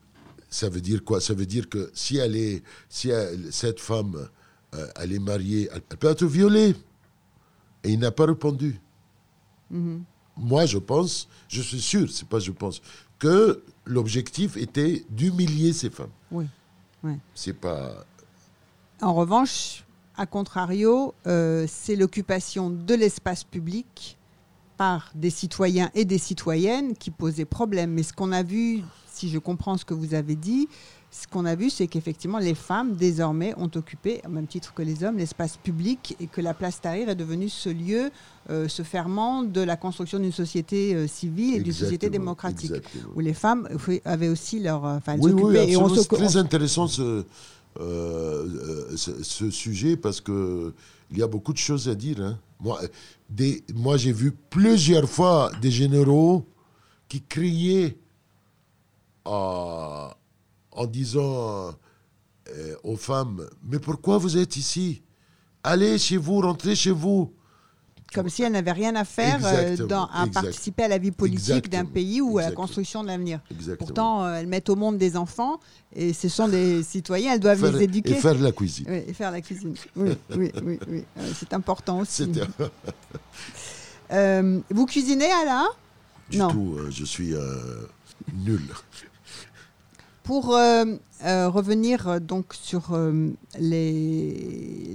ça 0.50 0.70
veut 0.70 0.82
dire 0.82 1.04
quoi? 1.04 1.20
Ça 1.22 1.34
veut 1.34 1.46
dire 1.46 1.70
que 1.70 1.92
si 1.94 2.18
elle 2.18 2.36
est, 2.36 2.64
si 2.90 3.10
elle- 3.10 3.52
cette 3.52 3.80
femme, 3.80 4.28
euh, 4.76 4.88
elle 4.96 5.14
est 5.14 5.20
mariée, 5.20 5.70
elle, 5.74 5.82
peut 5.82 6.08
être 6.10 6.26
violée. 6.26 6.76
Et 7.84 7.92
il 7.92 8.00
n'a 8.00 8.12
pas 8.12 8.26
répondu. 8.26 8.80
Mhm. 9.72 10.04
Moi, 10.38 10.66
je 10.66 10.78
pense, 10.78 11.28
je 11.48 11.62
suis 11.62 11.82
sûr, 11.82 12.10
c'est 12.12 12.28
pas 12.28 12.40
je 12.40 12.52
pense, 12.52 12.82
que 13.20 13.64
l'objectif 13.86 14.56
était 14.58 15.06
d'humilier 15.10 15.74
ces 15.74 15.90
femmes. 15.90 16.12
Oui. 16.32 16.46
C'est 17.34 17.54
pas. 17.54 18.06
En 19.02 19.14
revanche, 19.14 19.86
à 20.18 20.26
contrario, 20.26 21.14
euh, 21.26 21.66
c'est 21.70 21.96
l'occupation 21.96 22.70
de 22.70 22.94
l'espace 22.96 23.44
public 23.44 24.18
par 24.76 25.12
des 25.16 25.30
citoyens 25.30 25.90
et 25.94 26.06
des 26.06 26.18
citoyennes 26.18 26.96
qui 26.96 27.10
posait 27.12 27.46
problème. 27.46 27.92
Mais 27.92 28.04
ce 28.04 28.14
qu'on 28.14 28.32
a 28.32 28.44
vu, 28.44 28.82
si 29.18 29.30
je 29.30 29.40
comprends 29.40 29.78
ce 29.78 29.86
que 29.86 29.94
vous 29.94 30.14
avez 30.14 30.36
dit, 30.36 30.68
ce 31.10 31.26
qu'on 31.28 31.46
a 31.46 31.56
vu, 31.56 31.70
c'est 31.70 31.88
qu'effectivement, 31.88 32.38
les 32.38 32.54
femmes, 32.54 32.96
désormais, 32.96 33.54
ont 33.58 33.72
occupé, 33.76 34.22
au 34.26 34.30
même 34.30 34.46
titre 34.46 34.74
que 34.74 34.82
les 34.84 35.04
hommes, 35.04 35.18
l'espace 35.18 35.58
public 35.58 36.16
et 36.20 36.28
que 36.28 36.42
la 36.42 36.54
place 36.54 36.80
Tahrir 36.82 37.10
est 37.10 37.16
devenue 37.16 37.50
ce 37.50 37.70
lieu, 37.70 38.12
euh, 38.50 38.68
ce 38.68 38.84
ferment 38.84 39.44
de 39.44 39.62
la 39.62 39.78
construction 39.78 40.20
d'une 40.20 40.32
société 40.34 40.94
euh, 40.94 41.08
civile 41.08 41.56
et 41.56 41.60
d'une 41.62 41.74
société 41.74 42.10
démocratique. 42.10 42.72
exactement. 42.72 43.14
Où 43.16 43.20
les 43.22 43.34
femmes 43.34 43.68
avaient 44.06 44.30
aussi 44.30 44.60
leur. 44.60 44.86
euh, 44.86 44.98
Enfin, 44.98 45.14
elles 45.14 45.22
Oui, 45.22 45.32
oui, 45.32 45.58
et 45.72 45.78
on 45.78 45.90
c'est 45.90 46.08
très 46.08 46.38
intéressant 46.38 46.88
ce, 46.88 47.24
euh, 47.80 48.96
ce, 48.96 49.24
ce 49.24 49.50
sujet 49.50 49.98
parce 49.98 50.22
que 50.22 50.74
il 51.12 51.18
y 51.18 51.24
a 51.24 51.28
beaucoup 51.28 51.54
de 51.54 51.58
choses 51.58 51.88
à 51.88 51.96
dire. 51.96 52.20
hein. 52.22 52.38
Moi, 52.60 52.82
des, 53.30 53.64
moi 53.74 53.98
j'ai 53.98 54.12
vu 54.12 54.32
plusieurs 54.50 55.10
fois 55.10 55.52
des 55.62 55.72
généraux 55.72 56.46
qui 57.08 57.22
criaient 57.22 57.98
en 59.32 60.86
disant 60.88 61.72
euh, 62.50 62.76
aux 62.84 62.96
femmes 62.98 63.48
Mais 63.64 63.80
pourquoi 63.80 64.18
vous 64.18 64.38
êtes 64.38 64.56
ici? 64.58 65.02
Allez 65.64 65.98
chez 65.98 66.18
vous, 66.18 66.40
rentrez 66.42 66.76
chez 66.76 66.92
vous. 66.92 67.34
Comme 68.14 68.30
si 68.30 68.42
elles 68.42 68.54
n'avaient 68.54 68.72
rien 68.72 68.96
à 68.96 69.04
faire 69.04 69.40
euh, 69.44 69.76
dans- 69.86 70.06
à 70.06 70.26
participer 70.28 70.84
à 70.84 70.88
la 70.88 70.98
vie 70.98 71.12
politique 71.12 71.70
d'un 71.70 71.84
pays 71.84 72.22
ou 72.22 72.38
à 72.38 72.44
la 72.44 72.52
construction 72.54 73.02
de 73.04 73.08
l'avenir. 73.08 73.42
Pourtant, 73.78 74.24
euh, 74.24 74.36
elles 74.36 74.48
mettent 74.48 74.70
au 74.70 74.78
monde 74.78 74.98
des 74.98 75.18
enfants 75.18 75.60
et 75.94 76.14
ce 76.14 76.30
sont 76.30 76.48
des 76.48 76.84
citoyens, 76.94 77.34
elles 77.34 77.42
doivent 77.42 77.60
Faire- 77.60 77.74
les 77.74 77.84
éduquer. 77.84 78.12
et 78.12 78.16
faire 78.16 78.36
la 78.40 78.54
cuisine. 78.54 78.86
Oui, 78.90 79.04
et 79.08 79.14
faire 79.14 79.30
la 79.32 79.42
cuisine. 79.42 79.76
Oui, 79.98 80.12
oui, 80.38 80.52
oui, 80.64 80.80
oui. 80.88 81.04
C'est 81.36 81.54
important 81.54 82.00
aussi. 82.00 82.32
Vous 84.70 84.86
cuisinez, 84.86 85.30
Alain? 85.44 85.66
Du 86.30 86.38
Non. 86.38 86.48
tout, 86.50 86.76
euh, 86.78 86.90
je 86.90 87.04
suis 87.04 87.34
euh, 87.34 87.88
nul. 88.34 88.62
Pour 90.28 90.54
euh, 90.56 90.84
euh, 91.24 91.48
revenir 91.50 92.08
euh, 92.10 92.20
donc 92.20 92.54
sur 92.54 92.94
euh, 92.94 93.30
les, 93.60 94.94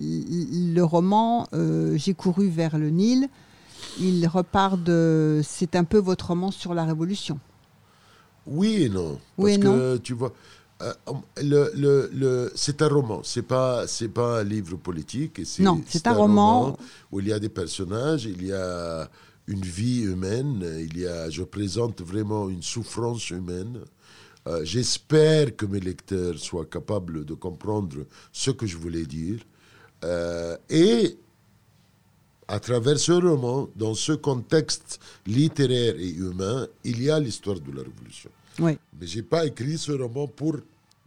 le 0.75 0.83
roman 0.83 1.49
J'ai 1.95 2.13
couru 2.13 2.49
vers 2.51 2.77
le 2.79 2.91
Nil, 2.91 3.29
il 3.99 4.27
repart 4.27 4.79
de. 4.83 5.41
C'est 5.43 5.75
un 5.75 5.85
peu 5.85 5.99
votre 5.99 6.29
roman 6.29 6.51
sur 6.51 6.75
la 6.75 6.85
Révolution. 6.85 7.39
Oui 8.47 8.83
et 8.85 8.89
non. 8.91 9.19
Oui 9.39 9.53
et 9.53 9.59
Parce 9.59 9.75
que 9.75 9.97
tu 9.99 10.13
vois, 10.13 10.33
le, 11.41 11.71
le, 11.77 12.11
le- 12.13 12.53
c'est 12.55 12.83
un 12.83 12.89
roman, 12.89 13.21
c'est 13.23 13.43
pas, 13.55 13.87
c'est 13.87 14.09
pas 14.09 14.41
un 14.41 14.45
livre 14.45 14.77
politique. 14.77 15.41
c'est- 15.47 15.63
Non, 15.63 15.81
c'est 15.89 16.07
un 16.07 16.13
roman. 16.13 16.77
où 17.11 17.21
il 17.21 17.29
y 17.29 17.33
a 17.33 17.39
des 17.39 17.49
personnages, 17.49 18.25
il 18.27 18.45
y 18.45 18.53
a 18.53 19.09
une 19.47 19.63
vie 19.63 20.03
humaine, 20.03 20.63
il 20.81 20.99
y 20.99 21.07
a, 21.07 21.31
je 21.31 21.43
présente 21.43 22.03
vraiment 22.03 22.49
une 22.51 22.63
souffrance 22.63 23.31
humaine. 23.31 23.79
Euh, 24.49 24.65
J'espère 24.65 25.55
que 25.57 25.67
mes 25.67 25.81
lecteurs 25.81 26.39
soient 26.39 26.67
capables 26.67 27.25
de 27.25 27.35
comprendre 27.35 27.99
ce 28.33 28.51
que 28.51 28.67
je 28.67 28.77
voulais 28.77 29.05
dire. 29.05 29.41
Euh, 30.05 30.57
et 30.69 31.17
à 32.49 32.59
travers 32.59 32.99
ce 32.99 33.13
roman, 33.13 33.69
dans 33.77 33.95
ce 33.95 34.13
contexte 34.13 34.99
littéraire 35.27 35.95
et 35.97 36.11
humain, 36.11 36.67
il 36.85 37.03
y 37.03 37.11
a 37.11 37.21
l'histoire 37.21 37.61
de 37.61 37.71
la 37.71 37.83
Révolution. 37.83 38.31
Oui. 38.59 38.77
Mais 39.01 39.07
j'ai 39.07 39.23
pas 39.23 39.47
écrit 39.47 39.79
ce 39.79 39.93
roman 39.93 40.27
pour 40.27 40.57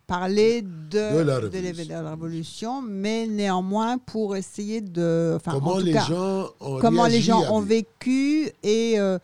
Parler 0.07 0.61
de, 0.61 1.17
De 1.17 1.21
la 1.23 1.39
de 1.39 1.47
Révolution. 1.47 2.81
la 2.81 2.87
mais 2.87 3.25
néanmoins 3.25 3.97
pour 3.97 4.35
essayer 4.35 4.79
de. 4.79 5.37
En 5.47 5.51
comment 5.51 5.79
tout 5.79 5.85
les 5.85 5.93
cas, 5.93 6.05
gens 6.05 6.49
ont 6.59 6.79
comment 6.79 7.07
les 7.07 7.21
gens 7.21 7.51
ont 7.51 7.61
vécu 7.61 8.51
et 8.61 8.99
euh, 8.99 9.17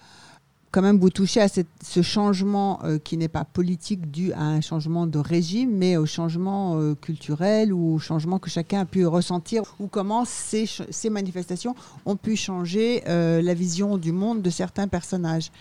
quand 0.72 0.82
même 0.82 1.00
vous 1.00 1.10
touchez 1.10 1.42
à 1.42 1.48
ce 1.50 2.02
changement 2.02 2.80
euh, 2.84 2.98
qui 2.98 3.18
n'est 3.18 3.28
pas 3.28 3.44
politique 3.44 4.10
dû 4.10 4.32
à 4.34 4.44
un 4.44 4.62
changement 4.62 5.06
de 5.06 5.20
régime, 5.20 5.72
mais 5.76 5.98
au 5.98 6.06
changement 6.06 6.80
euh, 6.80 6.96
culturel 6.96 7.74
ou 7.74 7.96
au 7.96 8.00
changement 8.00 8.40
que 8.40 8.50
chacun 8.50 8.82
a 8.82 8.86
pu 8.86 9.06
ressentir 9.06 9.64
ou 9.80 9.88
comment 9.88 10.24
ces, 10.26 10.66
manifestations 11.10 11.76
ont 12.06 12.16
pu 12.16 12.38
changer 12.38 13.04
euh, 13.08 13.42
la 13.42 13.54
vision 13.54 13.98
du 13.98 14.14
monde 14.14 14.42
de 14.42 14.50
certains 14.50 14.88
personnages. 14.88 15.52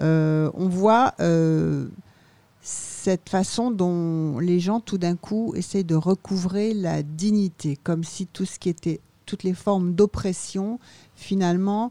On 0.00 0.68
voit 0.68 1.14
cette 2.60 3.28
façon 3.28 3.72
dont 3.72 4.38
les 4.38 4.60
gens 4.60 4.78
tout 4.78 4.98
d'un 4.98 5.16
coup 5.16 5.54
essayent 5.56 5.82
de 5.82 5.96
recouvrer 5.96 6.72
la 6.72 7.02
dignité, 7.02 7.76
comme 7.82 8.04
si 8.04 8.26
tout 8.26 8.44
ce 8.44 8.60
qui 8.60 8.68
était 8.68 9.00
toutes 9.26 9.42
les 9.42 9.54
formes 9.54 9.94
d'oppression 9.94 10.78
finalement 11.16 11.90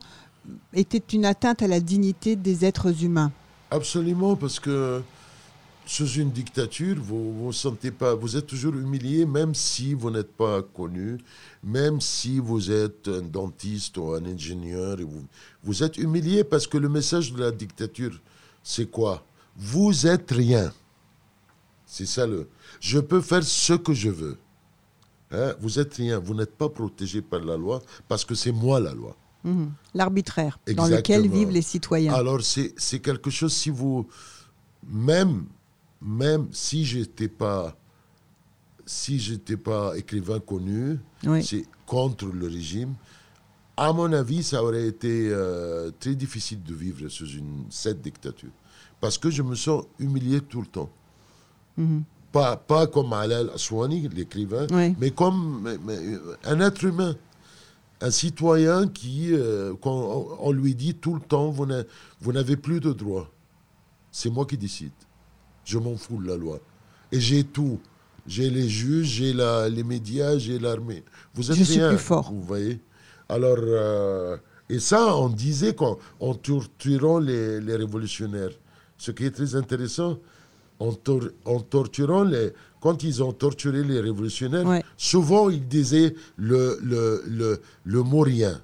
était 0.73 1.03
une 1.13 1.25
atteinte 1.25 1.61
à 1.61 1.67
la 1.67 1.79
dignité 1.79 2.35
des 2.35 2.65
êtres 2.65 3.03
humains. 3.03 3.31
Absolument, 3.71 4.35
parce 4.35 4.59
que 4.59 5.01
sous 5.85 6.07
une 6.13 6.31
dictature, 6.31 6.97
vous 6.99 7.33
vous 7.33 7.53
sentez 7.53 7.91
pas, 7.91 8.13
vous 8.13 8.35
êtes 8.35 8.47
toujours 8.47 8.75
humilié, 8.75 9.25
même 9.25 9.55
si 9.55 9.93
vous 9.93 10.11
n'êtes 10.11 10.31
pas 10.33 10.61
connu, 10.61 11.17
même 11.63 12.01
si 12.01 12.39
vous 12.39 12.71
êtes 12.71 13.07
un 13.07 13.21
dentiste 13.21 13.97
ou 13.97 14.11
un 14.11 14.25
ingénieur, 14.25 14.97
vous, 14.99 15.25
vous 15.63 15.83
êtes 15.83 15.97
humilié 15.97 16.43
parce 16.43 16.67
que 16.67 16.77
le 16.77 16.89
message 16.89 17.31
de 17.31 17.39
la 17.39 17.51
dictature, 17.51 18.19
c'est 18.63 18.91
quoi? 18.91 19.23
Vous 19.55 20.05
êtes 20.05 20.29
rien. 20.31 20.73
C'est 21.85 22.05
ça 22.05 22.27
le. 22.27 22.49
Je 22.81 22.99
peux 22.99 23.21
faire 23.21 23.43
ce 23.43 23.73
que 23.73 23.93
je 23.93 24.09
veux. 24.09 24.37
Hein? 25.31 25.55
Vous 25.61 25.79
êtes 25.79 25.95
rien. 25.95 26.19
Vous 26.19 26.33
n'êtes 26.35 26.55
pas 26.55 26.67
protégé 26.67 27.21
par 27.21 27.39
la 27.39 27.55
loi 27.55 27.81
parce 28.09 28.25
que 28.25 28.35
c'est 28.35 28.51
moi 28.51 28.79
la 28.79 28.93
loi. 28.93 29.15
Mhm. 29.43 29.71
L'arbitraire 29.93 30.59
dans 30.75 30.88
lequel 30.88 31.27
vivent 31.29 31.51
les 31.51 31.61
citoyens. 31.61 32.13
Alors 32.13 32.41
c'est 32.41 32.99
quelque 32.99 33.29
chose 33.29 33.53
si 33.53 33.69
vous 33.69 34.07
même 34.88 35.45
même 36.01 36.47
si 36.51 36.85
j'étais 36.85 37.27
pas 37.27 37.75
si 38.85 39.19
j'étais 39.19 39.57
pas 39.57 39.97
écrivain 39.97 40.39
connu, 40.39 40.99
Oui. 41.25 41.43
c'est 41.43 41.65
contre 41.85 42.27
le 42.27 42.47
régime. 42.47 42.93
À 43.75 43.91
mon 43.93 44.11
avis, 44.13 44.43
ça 44.43 44.63
aurait 44.63 44.88
été 44.88 45.29
euh, 45.29 45.91
très 45.99 46.15
difficile 46.15 46.63
de 46.63 46.73
vivre 46.73 47.07
sous 47.09 47.27
une 47.27 47.65
cette 47.69 48.01
dictature 48.01 48.49
parce 48.99 49.17
que 49.17 49.29
je 49.29 49.43
me 49.43 49.55
sens 49.55 49.83
humilié 49.99 50.41
tout 50.41 50.61
le 50.61 50.67
temps. 50.67 50.89
Mhm. 51.77 52.03
Pas, 52.31 52.55
pas 52.57 52.88
comme 52.88 53.13
Alal 53.13 53.49
Aswani, 53.53 54.07
l'écrivain, 54.09 54.67
Oui. 54.71 54.95
mais 54.99 55.11
comme 55.11 55.61
mais- 55.63 55.77
mais, 55.77 55.97
euh, 55.97 56.35
un 56.45 56.59
être 56.59 56.83
humain, 56.83 57.15
un 58.01 58.11
citoyen 58.11 58.87
qui, 58.87 59.33
euh, 59.33 59.73
on, 59.83 60.27
on 60.39 60.51
lui 60.51 60.75
dit 60.75 60.95
tout 60.95 61.15
le 61.15 61.21
temps, 61.21 61.49
vous 61.49 61.65
n'a- 61.65 61.83
vous 62.21 62.31
n'avez 62.31 62.55
plus 62.57 62.79
de 62.79 62.91
droits. 62.93 63.29
C'est 64.11 64.29
moi 64.29 64.45
qui 64.45 64.57
décide. 64.57 64.91
Je 65.65 65.77
m'en 65.77 65.95
fous 65.97 66.21
de 66.21 66.27
la 66.27 66.37
loi. 66.37 66.59
Et 67.11 67.19
j'ai 67.19 67.43
tout. 67.43 67.79
J'ai 68.25 68.49
les 68.49 68.67
juges, 68.67 69.07
j'ai 69.07 69.33
les 69.33 69.83
médias, 69.83 70.37
j'ai 70.37 70.59
l'armée. 70.59 71.03
Vous 71.33 71.49
êtes 71.51 71.57
Je 71.57 71.63
suis 71.63 71.79
rien, 71.79 71.89
plus 71.89 71.97
fort. 71.97 72.31
Vous 72.31 72.41
voyez 72.41 72.79
Alors, 73.29 73.57
euh, 73.59 74.37
et 74.69 74.79
ça, 74.79 75.15
on 75.15 75.29
disait 75.29 75.73
qu'en 75.73 75.97
en 76.19 76.33
torturant 76.35 77.19
les, 77.19 77.61
les 77.61 77.75
révolutionnaires. 77.75 78.51
Ce 78.97 79.11
qui 79.11 79.25
est 79.25 79.31
très 79.31 79.55
intéressant, 79.55 80.19
en, 80.79 80.91
tor- 80.93 81.29
en 81.45 81.59
torturant 81.61 82.23
les. 82.23 82.51
Quand 82.88 83.03
ils 83.03 83.21
ont 83.21 83.33
torturé 83.33 83.83
les 83.83 83.99
révolutionnaires, 83.99 84.65
Ouais. 84.65 84.81
souvent 84.95 85.49
ils 85.49 85.67
disaient 85.67 86.15
le, 86.38 86.79
le, 86.81 87.21
le, 87.27 87.61
le 87.83 88.01
mot 88.01 88.21
rien. 88.21 88.61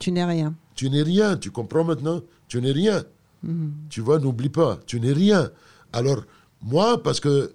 Tu 0.00 0.10
n'es 0.10 0.24
rien. 0.24 0.52
Tu 0.74 0.90
n'es 0.90 1.02
rien, 1.02 1.36
tu 1.36 1.52
comprends 1.52 1.84
maintenant? 1.84 2.20
Tu 2.48 2.60
n'es 2.60 2.72
rien. 2.72 3.04
Mhm. 3.44 3.72
Tu 3.88 4.00
vois, 4.00 4.18
n'oublie 4.18 4.48
pas, 4.48 4.80
tu 4.84 4.98
n'es 5.00 5.12
rien. 5.12 5.48
Alors, 5.92 6.24
moi, 6.60 7.00
parce 7.00 7.20
que 7.20 7.52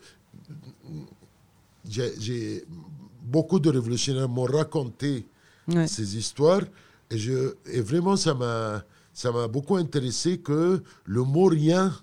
j'ai 1.89 2.63
beaucoup 3.21 3.59
de 3.59 3.69
révolutionnaires 3.69 4.29
m'ont 4.29 4.43
raconté 4.59 5.25
Ouais. 5.67 5.85
ces 5.87 6.17
histoires 6.17 6.63
et, 7.11 7.17
je, 7.17 7.53
et 7.65 7.81
vraiment, 7.81 8.15
ça 8.15 8.33
m'a 8.33 8.83
ça 9.13 9.31
m'a 9.33 9.47
beaucoup 9.49 9.75
intéressé 9.75 10.37
que 10.39 10.81
le 11.03 11.23
mot 11.23 11.45
rien 11.47 11.93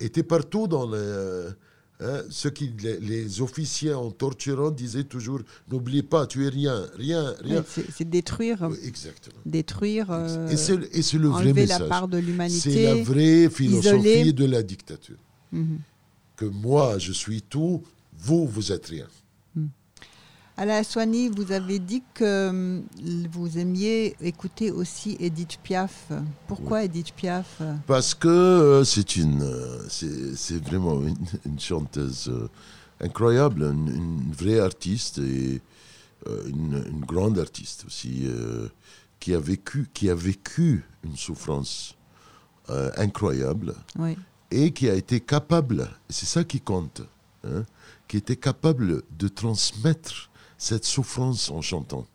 était 0.00 0.24
partout 0.24 0.66
dans 0.66 0.86
le. 0.86 1.54
Hein, 2.00 2.22
ce 2.30 2.48
qui, 2.48 2.72
les, 2.82 2.98
les 3.00 3.40
officiers 3.40 3.94
en 3.94 4.10
torturant 4.10 4.70
disaient 4.70 5.04
toujours 5.04 5.40
n'oublie 5.70 6.02
pas, 6.02 6.26
tu 6.26 6.44
es 6.46 6.48
rien, 6.48 6.86
rien, 6.96 7.34
rien. 7.42 7.64
C'est 7.94 8.08
détruire, 8.08 8.66
Oui, 8.70 8.76
exactement. 8.84 9.36
détruire, 9.46 10.10
euh, 10.10 10.48
et 10.48 10.56
c'est 10.56 11.18
le 11.18 11.28
vrai 11.28 11.40
enlever 11.44 11.66
la 11.66 11.74
message. 11.78 11.88
part 11.88 12.08
de 12.08 12.16
C'est 12.18 12.22
la 12.22 12.28
l'humanité. 12.30 13.02
vraie 13.02 13.50
philosophie 13.50 14.32
de 14.32 14.44
la 14.44 14.62
dictature. 14.62 15.16
Mhm. 15.52 15.78
Que 16.36 16.44
moi, 16.44 16.98
je 16.98 17.12
suis 17.12 17.42
tout, 17.42 17.82
vous, 18.16 18.46
vous 18.46 18.70
êtes 18.72 18.86
rien. 18.86 19.06
Alain 20.60 20.78
Aswani, 20.78 21.28
vous 21.28 21.52
avez 21.52 21.78
dit 21.78 22.02
que 22.14 22.48
hum, 22.48 22.82
vous 23.30 23.58
aimiez 23.58 24.16
écouter 24.20 24.72
aussi 24.72 25.16
Edith 25.20 25.60
Piaf. 25.62 26.10
Pourquoi 26.48 26.82
Edith 26.82 27.12
Piaf? 27.14 27.62
Parce 27.86 28.12
que 28.12 28.26
euh, 28.26 28.82
c'est 28.82 29.14
une, 29.14 29.42
euh, 29.42 29.78
c'est 29.88 30.60
vraiment 30.64 31.00
une, 31.00 31.14
une 31.46 31.60
chanteuse 31.60 32.28
euh, 32.28 32.48
incroyable, 33.00 33.62
une, 33.72 33.86
une 33.88 34.32
vraie 34.32 34.58
artiste 34.58 35.18
et 35.18 35.60
une, 36.26 36.82
une 36.90 37.04
grande 37.06 37.38
artiste 37.38 37.84
aussi, 37.86 38.26
qui 39.20 39.34
a 39.34 39.38
vécu, 39.38 39.86
qui 39.94 40.10
a 40.10 40.16
vécu 40.16 40.84
une 41.04 41.16
souffrance 41.16 41.94
incroyable. 42.96 43.74
Oui. 43.96 44.18
et 44.50 44.72
qui 44.72 44.90
a 44.90 44.94
été 44.94 45.20
capable, 45.20 45.88
c'est 46.10 46.26
ça 46.26 46.42
qui 46.42 46.60
compte, 46.60 47.02
hein, 47.46 47.62
qui 48.08 48.16
était 48.16 48.36
capable 48.36 49.02
de 49.16 49.28
transmettre 49.28 50.27
cette 50.58 50.84
souffrance 50.84 51.50
en 51.50 51.62
chantant. 51.62 52.06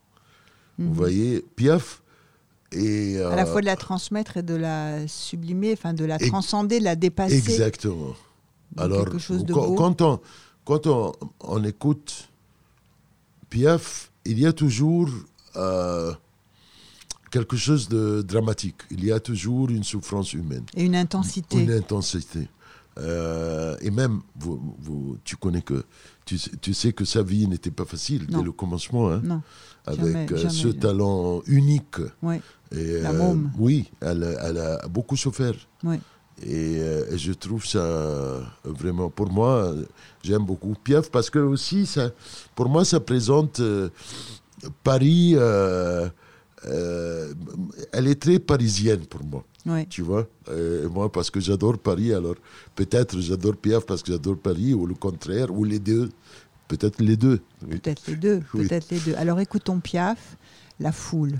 Vous 0.78 0.86
Mhm. 0.90 0.94
voyez, 0.94 1.46
Piaf 1.56 2.02
et 2.72 3.20
À 3.20 3.36
la 3.36 3.46
fois 3.46 3.62
de 3.62 3.66
la 3.66 3.76
transmettre 3.76 4.38
et 4.38 4.44
de 4.44 4.56
la 4.56 5.08
sublimer, 5.08 5.74
enfin 5.74 5.94
de 5.94 6.06
la 6.06 6.18
transcender, 6.20 6.80
de 6.80 6.84
la 6.84 6.96
dépasser. 6.96 7.36
exactement. 7.38 8.14
Alors, 8.78 9.06
quelque 9.06 9.20
chose 9.20 9.46
de 9.46 9.54
beau. 9.54 9.76
quand 9.76 10.02
on, 10.02 10.20
quand 10.66 10.88
on, 10.88 11.12
on 11.42 11.64
écoute 11.64 12.30
Piaf, 13.50 14.12
il 14.26 14.40
y 14.40 14.48
a 14.48 14.54
toujours 14.54 15.10
euh, 15.56 16.12
quelque 17.30 17.56
chose 17.56 17.88
de 17.88 18.24
dramatique. 18.24 18.78
Il 18.90 19.06
y 19.06 19.12
a 19.12 19.20
toujours 19.20 19.70
une 19.70 19.84
souffrance 19.84 20.34
humaine. 20.34 20.66
Et 20.76 20.84
une 20.86 20.96
intensité. 20.96 21.62
Une 21.62 21.72
intensité. 21.72 22.48
Euh, 22.98 23.63
et 23.86 23.92
même, 23.92 24.22
vous, 24.36 24.76
vous- 24.80 25.18
tu 25.24 25.36
connais 25.36 25.62
que, 25.62 25.84
tu, 26.26 26.38
sais- 26.38 26.52
tu 26.62 26.74
sais 26.74 26.94
que 26.94 27.06
sa 27.06 27.22
vie 27.22 27.48
n'était 27.48 27.72
pas 27.72 27.86
facile 27.86 28.26
Non. 28.30 28.40
dès 28.40 28.46
le 28.46 28.52
commencement, 28.52 29.10
hein, 29.12 29.22
Non, 29.24 29.42
avec 29.86 30.00
jamais, 30.00 30.26
euh, 30.32 30.38
jamais, 30.38 30.50
ce 30.54 30.68
non. 30.70 30.74
talent 30.74 31.42
unique. 31.48 31.98
Et, 32.72 33.02
La 33.02 33.12
euh, 33.12 33.18
môme. 33.18 33.52
Oui, 33.58 33.92
elle, 34.02 34.24
a- 34.24 34.48
elle 34.50 34.58
a 34.58 34.88
beaucoup 34.88 35.18
souffert. 35.18 35.56
Et, 36.42 36.80
euh, 36.80 37.16
je 37.18 37.32
trouve 37.34 37.66
ça 37.66 37.80
euh, 37.80 38.42
vraiment, 38.64 39.10
pour 39.10 39.32
moi, 39.32 39.74
j'aime 40.24 40.46
beaucoup 40.46 40.74
Piaf 40.84 41.12
parce 41.12 41.30
que 41.30 41.40
aussi, 41.40 41.86
ça, 41.86 42.10
pour 42.56 42.70
moi, 42.70 42.84
ça 42.86 43.00
présente 43.00 43.60
euh, 43.60 43.90
Paris. 44.84 45.36
elle 47.92 48.08
est 48.08 48.22
très 48.22 48.40
parisienne 48.40 49.06
pour 49.06 49.24
moi 49.24 49.44
ouais. 49.66 49.86
tu 49.90 50.02
vois. 50.02 50.28
Euh, 50.50 50.90
moi, 50.90 51.12
parce 51.12 51.30
que 51.30 51.40
j'adore 51.40 51.78
Paris, 51.78 52.14
alors 52.14 52.36
peut-être 52.76 53.20
j'adore 53.20 53.56
Piaf 53.56 53.86
parce 53.86 54.04
que 54.04 54.12
j'adore 54.12 54.38
Paris, 54.38 54.74
ou 54.74 54.86
le 54.86 54.96
contraire, 54.96 55.52
ou 55.52 55.64
les 55.64 55.80
deux. 55.80 56.10
Peut-être 56.68 57.02
les 57.02 57.18
deux. 57.18 57.42
oui. 57.68 57.80
Peut-être 57.80 58.08
les 58.08 58.16
deux. 58.16 58.42
Oui. 58.54 58.68
Peut-être 58.68 58.90
les 58.90 59.00
deux. 59.00 59.16
Alors 59.16 59.40
écoutons 59.40 59.80
Piaf, 59.80 60.38
La 60.80 60.92
foule. 60.92 61.40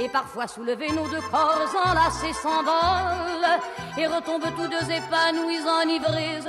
et 0.00 0.08
parfois 0.08 0.46
soulever 0.46 0.90
nos 0.92 1.06
deux 1.08 1.20
corps 1.30 1.60
enlacés 1.84 2.32
s'envolent 2.32 3.60
et 3.98 4.06
retombent 4.06 4.54
tous 4.56 4.68
deux 4.68 4.90
épanouis, 4.90 5.60
enivrés. 5.82 6.40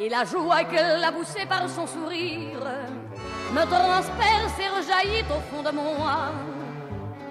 Et 0.00 0.08
la 0.08 0.24
joie 0.24 0.64
qu'elle 0.64 1.02
a 1.02 1.12
poussée 1.12 1.46
par 1.46 1.68
son 1.68 1.86
sourire 1.86 2.58
me 3.52 3.64
transperce 3.64 4.58
et 4.58 4.68
rejaillit 4.68 5.24
au 5.30 5.40
fond 5.54 5.62
de 5.62 5.70
mon 5.70 6.04
âme. 6.04 6.53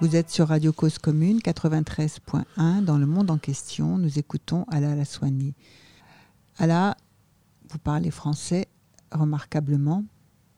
Vous 0.00 0.14
êtes 0.14 0.30
sur 0.30 0.48
Radio 0.48 0.72
Cause 0.72 0.98
Commune 0.98 1.38
93.1 1.40 2.84
dans 2.84 2.98
le 2.98 3.06
monde 3.06 3.32
en 3.32 3.38
question. 3.38 3.98
Nous 3.98 4.18
écoutons 4.18 4.64
Ala 4.70 4.94
Laswani. 4.94 5.54
Ala, 6.58 6.96
vous 7.68 7.78
parlez 7.78 8.12
français 8.12 8.68
remarquablement. 9.10 10.04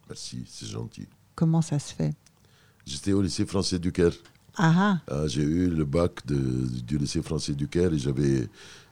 Merci, 0.09 0.45
c'est 0.47 0.67
gentil. 0.67 1.07
Comment 1.35 1.63
ça 1.63 1.79
se 1.79 1.95
fait? 1.95 2.15
J'étais 2.85 3.13
au 3.15 3.23
lycée 3.23 3.47
français 3.47 3.79
du 3.79 3.93
Caire. 3.93 4.13
Ah, 4.59 4.99
ah 5.09 5.27
J'ai 5.27 5.43
eu 5.43 5.71
le 5.71 5.85
bac 5.87 6.27
de, 6.27 6.37
du 6.83 6.99
lycée 6.99 7.23
français 7.23 7.55
du 7.55 7.67
Caire 7.67 7.95
et 7.95 7.99
j'avais 7.99 8.47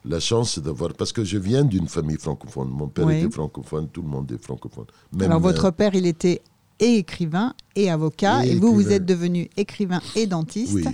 la 0.07 0.19
chance 0.19 0.59
d'avoir. 0.59 0.95
Parce 0.95 1.13
que 1.13 1.25
je 1.25 1.37
viens 1.37 1.65
d'une 1.65 1.89
famille 1.89 2.17
francophone. 2.17 2.71
Mon 2.71 2.89
père 2.89 3.05
Oui. 3.05 3.19
était 3.19 3.31
francophone, 3.31 3.89
tout 3.89 4.01
le 4.01 4.09
monde 4.09 4.33
est 4.33 4.43
francophone. 4.43 4.87
Même, 5.13 5.31
Alors 5.31 5.41
votre 5.43 5.71
père, 5.73 5.95
il 5.95 6.07
était 6.07 6.41
et 6.81 6.97
écrivain 6.97 7.55
et 7.75 7.91
avocat, 7.91 8.45
et, 8.45 8.51
Et 8.51 8.55
vous, 8.55 8.75
vous 8.75 8.93
êtes 8.93 9.05
devenu 9.05 9.49
écrivain 9.57 10.01
et 10.15 10.27
dentiste. 10.27 10.75
Oui. 10.75 10.85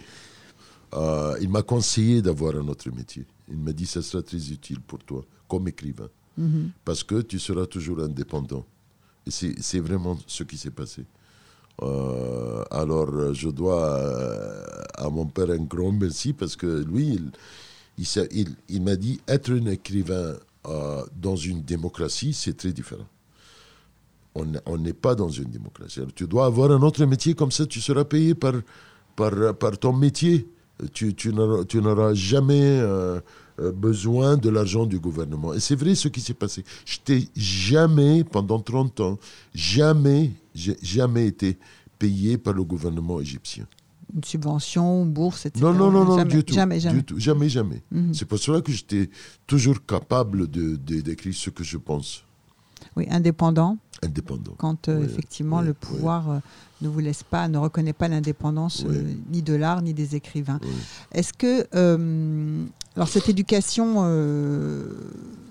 Euh, 0.95 1.37
il 1.41 1.49
m'a 1.49 1.63
conseillé 1.63 2.23
d'avoir 2.23 2.55
un 2.55 2.69
autre 2.69 2.89
métier. 2.91 3.27
Il 3.49 3.57
m'a 3.59 3.73
dit 3.73 3.87
ça 3.87 4.01
sera 4.03 4.23
très 4.23 4.51
utile 4.51 4.81
pour 4.81 5.01
toi, 5.01 5.25
comme 5.49 5.69
écrivain. 5.69 6.09
Mhm. 6.39 6.71
Parce 6.85 7.03
que 7.03 7.21
tu 7.23 7.39
seras 7.39 7.67
toujours 7.67 8.01
indépendant. 8.01 8.65
Et 9.27 9.31
c'est 9.31 9.81
vraiment 9.81 10.19
ce 10.27 10.45
qui 10.45 10.57
s'est 10.57 10.71
passé. 10.71 11.05
Euh, 11.83 12.63
alors, 12.71 13.35
je 13.35 13.49
dois 13.49 13.99
euh, 13.99 14.65
à 14.95 15.09
mon 15.09 15.27
père 15.27 15.51
un 15.51 15.65
grand 15.65 15.93
merci 15.93 16.33
parce 16.33 16.57
que 16.57 16.85
lui, 16.85 17.19
il, 17.99 18.83
m'a 18.83 18.97
dit 18.97 19.21
être 19.27 19.53
un 19.53 19.67
écrivain 19.67 20.35
euh, 20.67 21.05
dans 21.17 21.37
une 21.37 21.63
démocratie, 21.63 22.33
c'est 22.33 22.57
très 22.57 22.73
différent. 22.73 23.07
On 24.35 24.77
n'est 24.79 24.93
pas 24.93 25.15
dans 25.15 25.29
une 25.29 25.45
démocratie. 25.51 26.01
Alors, 26.01 26.13
tu 26.15 26.27
dois 26.27 26.47
avoir 26.47 26.71
un 26.73 26.83
autre 26.83 27.05
métier, 27.07 27.35
comme 27.35 27.53
ça 27.53 27.67
tu 27.67 27.81
seras 27.81 28.05
payé 28.05 28.35
par, 28.35 28.55
par, 29.15 29.55
par 29.57 29.79
ton 29.79 29.93
métier. 29.93 30.49
Tu, 30.93 31.15
tu 31.15 31.33
n'auras 31.33 32.15
jamais 32.15 32.61
euh, 32.81 33.21
euh, 33.61 33.71
besoin 33.71 34.37
de 34.37 34.49
l'argent 34.51 34.87
du 34.87 34.99
gouvernement. 34.99 35.55
Et 35.55 35.61
c'est 35.61 35.77
vrai 35.77 35.95
ce 35.95 36.09
qui 36.09 36.21
s'est 36.21 36.35
passé. 36.35 36.65
Je 36.85 36.99
n'ai 37.13 37.29
jamais, 37.37 38.25
pendant 38.25 38.59
30 38.59 38.99
ans, 39.01 39.19
jamais, 39.55 40.33
jamais 40.83 41.29
été 41.29 41.57
payé 41.97 42.37
par 42.39 42.55
le 42.55 42.65
gouvernement 42.65 43.21
égyptien. 43.21 43.67
Une 44.13 44.25
subvention, 44.25 45.07
bourse, 45.07 45.47
etc. 45.47 45.65
Non, 45.65 45.73
non, 45.73 45.93
non, 45.93 46.05
non, 46.05 46.19
jamais, 46.19 46.31
du 46.35 46.43
tout. 46.45 46.55
Jamais, 46.55 46.81
jamais. 46.81 46.99
Du 46.99 47.05
tout, 47.05 47.19
jamais, 47.21 47.49
jamais. 47.49 47.83
Mhm. 47.93 48.13
C'est 48.15 48.25
pour 48.25 48.39
cela 48.41 48.61
que 48.61 48.73
j'étais 48.73 49.09
toujours 49.47 49.85
capable 49.87 50.49
de, 50.51 50.75
de- 50.75 51.01
d'écrire 51.01 51.35
ce 51.35 51.51
que 51.51 51.63
je 51.63 51.79
pense, 51.79 52.25
Oui, 52.97 53.07
indépendant, 53.11 53.77
indépendant. 54.03 54.55
quand 54.57 54.89
euh, 54.89 55.01
Oui, 55.01 55.07
effectivement 55.07 55.59
oui, 55.59 55.67
le 55.67 55.75
pouvoir 55.75 56.31
euh, 56.31 56.39
ne 56.81 56.89
vous 56.89 57.01
laisse 57.01 57.25
pas, 57.25 57.49
ne 57.49 57.59
reconnaît 57.59 57.93
pas 57.93 58.09
l'indépendance 58.09 58.85
euh, 58.89 59.03
ni 59.31 59.43
de 59.43 59.55
l'art 59.55 59.83
ni 59.83 59.95
des 59.95 60.15
écrivains. 60.15 60.61
Est-ce 61.13 61.33
que, 61.33 61.67
alors 62.95 63.09
cette 63.09 63.29
éducation 63.29 63.95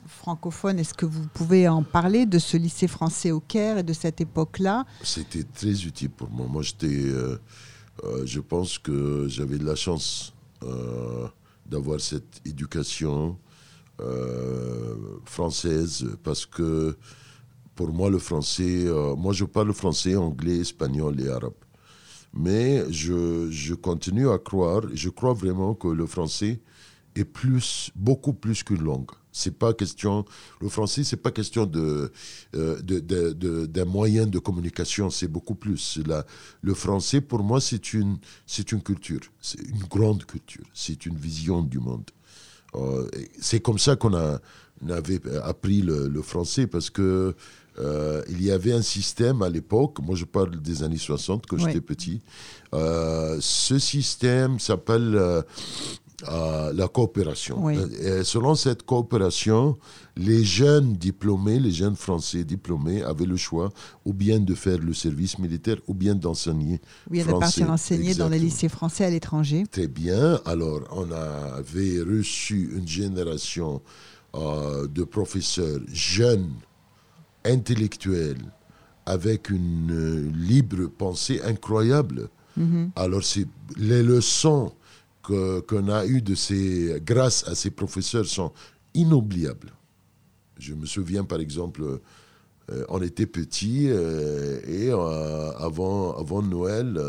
francophone, 0.08 0.80
est-ce 0.80 0.94
que 0.94 1.06
vous 1.06 1.28
pouvez 1.34 1.68
en 1.68 1.84
parler 1.84 2.26
de 2.26 2.40
ce 2.40 2.56
lycée 2.56 2.88
français 2.88 3.32
au 3.32 3.42
Caire 3.42 3.80
et 3.80 3.84
de 3.84 3.94
cette 3.94 4.22
époque-là? 4.22 4.86
C'était 5.04 5.44
très 5.44 5.84
utile 5.84 6.12
pour 6.12 6.30
moi. 6.30 6.48
Moi, 6.48 6.62
j'étais. 6.62 7.12
je 8.24 8.40
pense 8.40 8.78
que 8.78 9.26
j'avais 9.28 9.58
de 9.58 9.66
la 9.66 9.76
chance 9.76 10.34
d'avoir 11.66 12.00
cette 12.00 12.42
éducation 12.46 13.38
française 15.26 16.08
parce 16.24 16.46
que 16.46 16.96
pour 17.76 17.92
moi, 17.94 18.10
le 18.10 18.20
français. 18.20 18.86
euh, 18.86 19.16
moi, 19.16 19.34
je 19.34 19.46
parle 19.46 19.74
français, 19.74 20.16
anglais, 20.16 20.58
espagnol 20.60 21.20
et 21.22 21.30
arabe. 21.30 21.54
Mais 22.34 22.84
je, 22.92 23.50
je 23.52 23.74
continue 23.76 24.30
à 24.30 24.40
croire, 24.40 24.82
je 24.94 25.10
crois 25.10 25.34
vraiment 25.34 25.76
que 25.76 25.88
le 25.88 26.06
français 26.08 26.60
est 27.16 27.26
plus, 27.26 27.92
beaucoup 27.96 28.34
plus 28.34 28.64
qu'une 28.64 28.84
langue. 28.84 29.12
C'est 29.32 29.58
pas 29.58 29.74
question, 29.74 30.26
le 30.62 30.70
français, 30.70 31.04
c'est 31.04 31.18
pas 31.18 31.32
question 31.32 31.66
de, 31.66 32.12
euh, 32.56 32.82
de, 32.82 33.00
de- 33.00 33.34
de- 33.34 33.66
d'un 33.68 33.86
moyen 33.86 34.26
de 34.28 34.40
communication, 34.40 35.10
c'est 35.12 35.28
beaucoup 35.28 35.56
plus. 35.56 36.00
La- 36.08 36.26
le 36.62 36.74
français, 36.74 37.22
pour 37.22 37.44
moi, 37.44 37.60
c'est 37.62 37.94
une, 37.94 38.18
c'est 38.48 38.72
une 38.72 38.82
culture, 38.82 39.22
c'est 39.42 39.60
une 39.62 39.84
grande 39.84 40.26
culture, 40.26 40.66
c'est 40.74 41.06
une 41.06 41.18
vision 41.18 41.62
du 41.64 41.80
monde. 41.80 42.10
Euh, 42.76 43.08
c'est 43.40 43.60
comme 43.60 43.78
ça 43.80 43.96
qu'on 43.96 44.16
a, 44.16 44.40
on 44.84 44.90
avait 44.90 45.22
appris 45.44 45.82
le, 45.82 46.08
le 46.08 46.22
français 46.24 46.66
parce 46.68 46.90
que 46.90 47.36
euh, 47.80 48.22
il 48.30 48.44
y 48.44 48.52
avait 48.52 48.74
un 48.74 48.82
système 48.82 49.42
à 49.42 49.50
l'époque, 49.50 50.00
moi 50.02 50.16
je 50.16 50.26
parle 50.26 50.62
des 50.62 50.84
années 50.84 50.98
60 50.98 51.46
quand 51.48 51.58
Oui. 51.58 51.64
j'étais 51.66 51.82
petit. 51.82 52.22
Euh, 52.74 53.38
ce 53.40 53.80
système 53.80 54.60
s'appelle 54.60 55.16
euh, 55.16 55.42
la 56.74 56.88
coopération. 56.88 57.58
Oui. 57.66 57.78
Et 58.00 58.24
selon 58.24 58.56
cette 58.56 58.84
coopération, 58.84 59.78
les 60.16 60.44
jeunes 60.44 60.94
diplômés, 60.94 61.60
les 61.60 61.72
jeunes 61.72 61.96
français 61.96 62.44
diplômés 62.44 63.02
avaient 63.04 63.26
le 63.26 63.38
choix 63.38 63.72
ou 64.06 64.14
bien 64.14 64.40
de 64.40 64.54
faire 64.54 64.78
le 64.78 64.94
service 64.94 65.40
militaire 65.40 65.78
ou 65.88 65.94
bien 65.94 66.14
d'enseigner. 66.16 66.80
Ou 67.10 67.14
bien 67.14 67.26
de 67.26 67.32
partir 67.32 67.70
enseigner 67.72 68.14
dans 68.14 68.30
les 68.30 68.40
lycées 68.40 68.70
français 68.70 69.04
à 69.06 69.10
l'étranger 69.10 69.64
Très 69.70 69.88
bien. 69.88 70.40
Alors, 70.46 70.82
on 70.92 71.12
avait 71.12 72.00
reçu 72.02 72.72
une 72.78 72.88
génération 72.88 73.82
de 74.34 75.04
professeurs 75.04 75.80
jeunes, 75.92 76.50
intellectuels, 77.46 78.44
avec 79.06 79.50
une 79.50 79.92
euh, 79.92 80.32
libre 80.34 80.88
pensée 80.88 81.42
incroyable. 81.44 82.30
Mhm. 82.58 82.92
Alors, 82.96 83.24
c'est 83.24 83.48
les 83.78 84.04
leçons 84.04 84.72
que- 85.24 85.60
qu'on 85.62 85.90
a 85.90 86.06
eues 86.06 86.22
de 86.22 86.36
ces, 86.36 87.02
grâce 87.06 87.48
à 87.48 87.56
ces 87.56 87.72
professeurs 87.72 88.26
sont 88.26 88.52
inoubliables. 88.94 89.72
Je 90.60 90.74
me 90.74 90.86
souviens, 90.86 91.24
par 91.24 91.40
exemple, 91.40 91.82
euh, 92.72 92.86
on 92.90 93.02
était 93.02 93.26
petits 93.26 93.88
euh, 93.90 94.60
et 94.68 94.90
euh, 94.92 95.52
avant, 95.58 96.16
avant 96.18 96.42
Noël, 96.42 97.00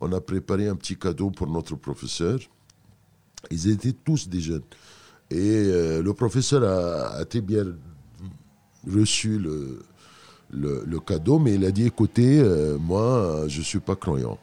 on 0.00 0.12
a 0.12 0.20
préparé 0.20 0.68
un 0.68 0.76
petit 0.76 0.96
cadeau 0.96 1.30
pour 1.30 1.48
notre 1.48 1.74
professeur. 1.76 2.38
Ils 3.50 3.68
étaient 3.68 3.92
tous 4.04 4.28
des 4.28 4.40
jeunes. 4.40 4.62
Et 5.30 5.64
le 6.02 6.12
professeur 6.12 6.62
a, 6.62 7.08
a 7.16 7.24
très 7.24 7.40
bien 7.40 7.64
reçu 8.86 9.38
le, 9.38 9.80
le, 10.50 10.84
le 10.86 11.00
cadeau, 11.00 11.38
mais 11.38 11.54
il 11.54 11.64
a 11.64 11.70
dit, 11.70 11.86
écoutez, 11.86 12.38
euh, 12.40 12.78
moi, 12.78 13.44
je 13.48 13.58
ne 13.58 13.64
suis 13.64 13.80
pas 13.80 13.96
croyant. 13.96 14.38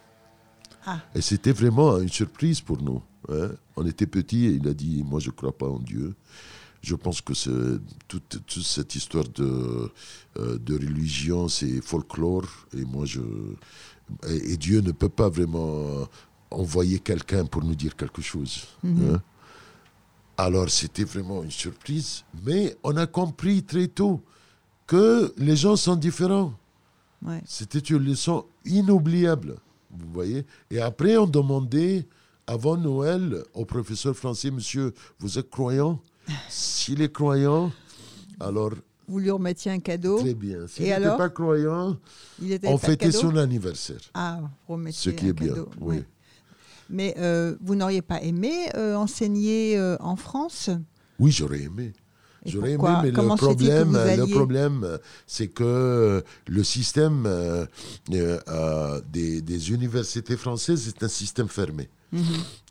Ah. 0.86 1.00
Et 1.16 1.22
c'était 1.22 1.54
vraiment 1.54 2.00
une 2.00 2.10
surprise 2.10 2.60
pour 2.62 2.82
nous. 2.82 3.02
hein. 3.30 3.50
On 3.76 3.86
était 3.86 4.06
petits 4.08 4.46
et 4.48 4.52
il 4.52 4.68
a 4.68 4.74
dit, 4.74 5.04
moi, 5.06 5.20
je 5.20 5.28
ne 5.30 5.34
crois 5.36 5.58
pas 5.58 5.68
en 5.68 5.80
Dieu. 5.80 6.14
je 6.82 6.96
pense 6.96 7.22
que 7.22 7.34
toute, 8.10 8.41
toute, 8.46 8.64
cette 8.64 8.94
histoire 8.96 9.24
de, 9.30 9.89
euh, 10.38 10.58
de 10.60 10.74
religion, 10.76 11.48
c'est 11.48 11.82
folklore. 11.82 12.46
Et 12.78 12.84
moi, 12.84 13.06
je. 13.06 13.22
Et, 14.30 14.58
Dieu 14.58 14.82
ne 14.82 14.91
peut 14.91 15.10
pas 15.10 15.30
vraiment 15.30 16.08
envoyer 16.52 17.00
quelqu'un 17.00 17.46
pour 17.46 17.64
nous 17.64 17.76
dire 17.76 17.96
quelque 17.96 18.22
chose. 18.22 18.68
Mhm. 18.84 19.16
hein. 19.16 19.22
Alors, 20.38 20.69
c'était 20.69 21.03
vraiment 21.03 21.43
une 21.43 21.51
surprise. 21.51 22.23
Mais 22.43 22.75
on 22.84 22.95
a 22.97 23.05
compris 23.07 23.63
très 23.63 23.88
tôt 23.88 24.21
que 24.88 25.34
les 25.38 25.55
gens 25.55 25.75
sont 25.75 25.95
différents. 25.95 26.53
Ouais. 27.21 27.41
C'était 27.45 27.79
une 27.79 28.03
leçon 28.03 28.45
inoubliable, 28.65 29.55
vous 29.91 30.11
voyez. 30.11 30.45
Et 30.71 30.81
après, 30.81 31.15
on 31.17 31.27
demandait, 31.27 32.05
avant 32.47 32.75
Noël, 32.75 33.43
au 33.53 33.63
professeur 33.65 34.15
français, 34.15 34.51
monsieur, 34.51 34.93
vous 35.19 35.38
êtes 35.39 35.49
croyant? 35.49 35.99
S'il 36.49 37.01
est 37.01 37.11
croyant, 37.11 37.71
alors 38.39 38.71
Vous 39.07 39.19
lui 39.19 39.29
remettiez 39.31 39.71
un 39.71 39.79
cadeau. 39.79 40.19
très 40.19 40.34
bien. 40.34 40.67
S'il 40.67 40.86
n'était 40.86 41.01
pas 41.17 41.29
croyant, 41.29 41.97
Il 42.41 42.51
était 42.51 42.67
on 42.67 42.77
fêtait 42.77 43.11
son 43.11 43.36
anniversaire. 43.38 43.99
Ah, 44.13 44.39
vous 44.67 44.73
remettiez 44.73 45.11
Ce 45.11 45.15
qui 45.15 45.25
un 45.25 45.29
est 45.29 45.34
bien, 45.34 45.53
oui. 45.79 45.97
ouais. 45.97 46.05
Mais 46.89 47.15
euh, 47.17 47.55
vous 47.61 47.75
n'auriez 47.75 48.01
pas 48.01 48.21
aimé 48.21 48.69
euh, 48.75 48.95
enseigner 48.95 49.77
euh, 49.77 49.95
en 49.99 50.15
France? 50.15 50.69
Oui, 51.19 51.31
j'aurais 51.31 51.61
aimé. 51.61 51.93
J'aurais 52.45 52.71
aimé, 52.71 52.84
mais 53.03 53.11
Comment 53.13 53.36
le 53.36 53.39
problème, 53.39 53.93
le 53.93 53.99
alliez- 53.99 54.31
problème, 54.34 54.99
c'est 55.25 55.47
que 55.47 56.21
le 56.45 56.63
système 56.63 57.25
euh, 57.25 57.65
euh, 58.11 58.38
euh, 58.49 59.01
des, 59.09 59.41
des 59.41 59.71
universités 59.71 60.36
françaises 60.36 60.89
est 60.89 61.01
un 61.03 61.07
système 61.07 61.47
fermé. 61.47 61.88
Mhm. 62.11 62.21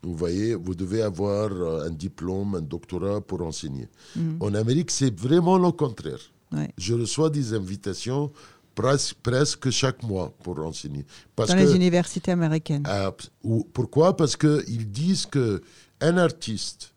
Vous 0.03 0.15
voyez, 0.15 0.53
vous 0.53 0.75
devez 0.75 1.01
avoir 1.01 1.51
un 1.85 1.89
diplôme, 1.89 2.53
un 2.55 2.61
doctorat 2.61 3.19
pour 3.19 3.41
enseigner. 3.41 3.87
Mhm. 4.15 4.37
En 4.41 4.53
Amérique, 4.53 4.91
c'est 4.91 5.19
vraiment 5.19 5.57
le 5.57 5.71
contraire. 5.71 6.19
Ouais. 6.51 6.69
Je 6.77 6.93
reçois 6.93 7.31
des 7.31 7.55
invitations 7.55 8.31
pres- 8.75 9.13
presque 9.21 9.69
chaque 9.69 10.01
mois 10.03 10.31
pour 10.43 10.59
enseigner. 10.65 11.05
Parce 11.35 11.49
Dans 11.49 11.55
que, 11.55 11.61
les 11.61 11.75
universités 11.75 12.31
américaines. 12.31 12.83
euh, 12.87 13.11
ou- 13.43 13.63
pourquoi? 13.73 14.15
Parce 14.15 14.35
qu'ils 14.35 14.89
disent 14.91 15.25
que 15.25 15.61
un 16.01 16.17
artiste 16.17 16.93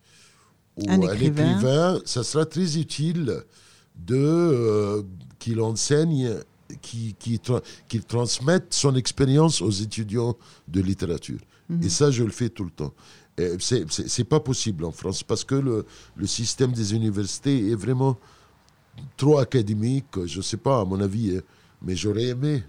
ou 0.77 0.85
Un 0.91 1.01
un, 1.03 1.12
écrivain. 1.12 2.01
ça 2.05 2.22
sera 2.24 2.45
très 2.45 2.77
utile 2.79 3.43
de 3.97 4.16
euh, 4.16 5.03
qu'il 5.39 5.61
enseigne, 5.61 6.35
qu'il 6.83 7.14
qu'il 7.14 7.37
tra- 7.39 7.62
qu'il 7.89 8.05
transmette 8.05 8.74
son 8.74 8.95
expérience 8.97 9.62
aux 9.62 9.70
étudiants 9.70 10.37
de 10.68 10.81
littérature. 10.81 11.41
Mhm. 11.68 11.83
Et 11.83 11.89
ça, 11.89 12.11
je 12.11 12.22
le 12.24 12.31
fais 12.31 12.49
tout 12.51 12.64
le 12.64 12.70
temps. 12.70 12.93
C'est 13.61 14.24
pas 14.24 14.41
possible 14.41 14.85
en 14.87 14.93
France 14.93 15.22
parce 15.22 15.45
que 15.45 15.55
le, 15.57 15.85
le 16.16 16.27
système 16.27 16.72
des 16.72 16.95
universités 16.95 17.70
est 17.70 17.74
vraiment 17.74 18.16
trop 19.16 19.39
académique. 19.39 20.07
Je 20.24 20.41
sais 20.41 20.57
pas, 20.57 20.81
à 20.81 20.85
mon 20.87 21.01
avis, 21.01 21.37
hein, 21.37 21.41
mais 21.87 21.97
j'aurais 21.97 22.24
aimé 22.24 22.62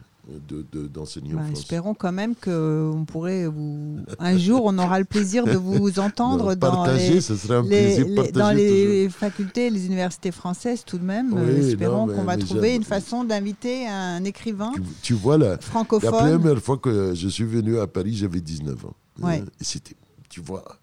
de- 0.49 0.65
de- 0.73 0.87
d'enseigner 0.87 1.33
Bah, 1.33 1.41
espérons 1.53 1.93
quand 1.93 2.11
même 2.11 2.35
qu'on 2.35 3.05
pourrait 3.07 3.47
vous. 3.47 3.99
Un 4.19 4.37
jour, 4.37 4.61
on 4.65 4.77
aura 4.77 4.99
le 4.99 5.05
plaisir 5.05 5.45
de 5.45 5.55
vous 5.55 5.99
entendre 5.99 6.53
De 6.53 6.59
dans 6.59 6.83
les, 6.85 7.97
dans 8.33 8.51
toujours. 8.51 9.11
facultés, 9.19 9.69
les 9.69 9.85
universités 9.85 10.31
françaises 10.31 10.83
tout 10.85 10.97
de 10.97 11.05
même. 11.05 11.31
Oui, 11.33 11.39
Euh, 11.41 11.69
espérons 11.69 12.07
qu'on 12.07 12.23
va 12.23 12.35
trouver 12.37 12.75
une 12.75 12.83
façon 12.83 13.23
d'inviter 13.23 13.87
un 13.87 14.21
écrivain 14.25 14.71
Tu, 14.75 14.81
tu 15.01 15.13
vois, 15.13 15.37
la, 15.37 15.51
la 15.51 15.57
francophone. 15.59 16.11
première 16.11 16.59
fois 16.59 16.77
que 16.77 17.13
je 17.15 17.27
suis 17.29 17.45
venu 17.45 17.79
à 17.79 17.87
Paris, 17.87 18.13
j'avais 18.13 18.41
19 18.41 18.85
ans. 18.85 18.93
Ouais. 19.21 19.39
Euh, 19.41 19.45
et 19.61 19.63
c'était, 19.63 19.95
tu 20.29 20.41
vois, 20.41 20.63
euh, 20.69 20.73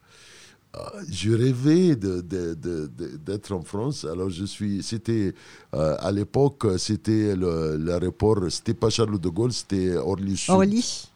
je 1.11 1.31
rêvais 1.33 1.95
d'être 1.97 3.53
en 3.53 3.63
France. 3.63 4.05
Alors, 4.05 4.31
je 4.31 4.45
suis. 4.45 4.83
C'était. 4.83 5.33
euh, 5.75 5.97
à 5.99 6.11
l'époque, 6.13 6.67
c'était 6.79 7.37
le- 7.37 7.77
l'aéroport. 7.77 8.41
C'était 8.51 8.75
pas 8.75 8.91
Charles 8.91 9.19
de 9.19 9.29
Gaulle, 9.29 9.53
c'était 9.53 9.97
Orly 9.97 10.37
Sud. 10.37 10.55
Orly. 10.55 11.09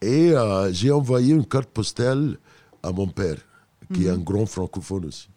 Et 0.00 0.32
euh, 0.32 0.72
j'ai 0.72 0.90
envoyé 0.90 1.32
une 1.32 1.46
carte 1.46 1.70
postale 1.70 2.36
à 2.82 2.90
mon 2.90 3.06
père, 3.06 3.36
qui 3.94 4.06
est 4.06 4.10
un 4.10 4.18
grand 4.18 4.46
francophone 4.46 5.06
aussi. 5.06 5.28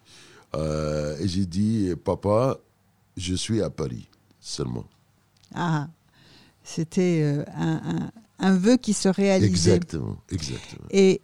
Euh, 0.56 1.18
et 1.20 1.28
j'ai 1.28 1.46
dit, 1.46 1.94
papa, 2.04 2.58
je 3.18 3.36
suis 3.36 3.62
à 3.62 3.70
Paris 3.70 4.08
seulement. 4.40 4.86
Ah, 5.54 5.88
c'était 6.64 7.22
euh, 7.24 7.44
un, 7.56 7.82
un- 7.96 8.12
un 8.40 8.58
vœu 8.58 8.78
qui 8.78 8.94
se 8.94 9.08
réalisait. 9.10 9.48
Exactement, 9.76 10.18
exactement. 10.32 10.88
Et 10.90 11.22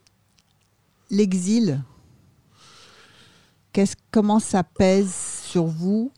l'exil, 1.12 1.84
qu'est-ce, 3.74 3.96
comment 4.10 4.40
ça 4.40 4.64
pèse 4.64 5.14
sur 5.46 5.66
vous? 5.66 6.12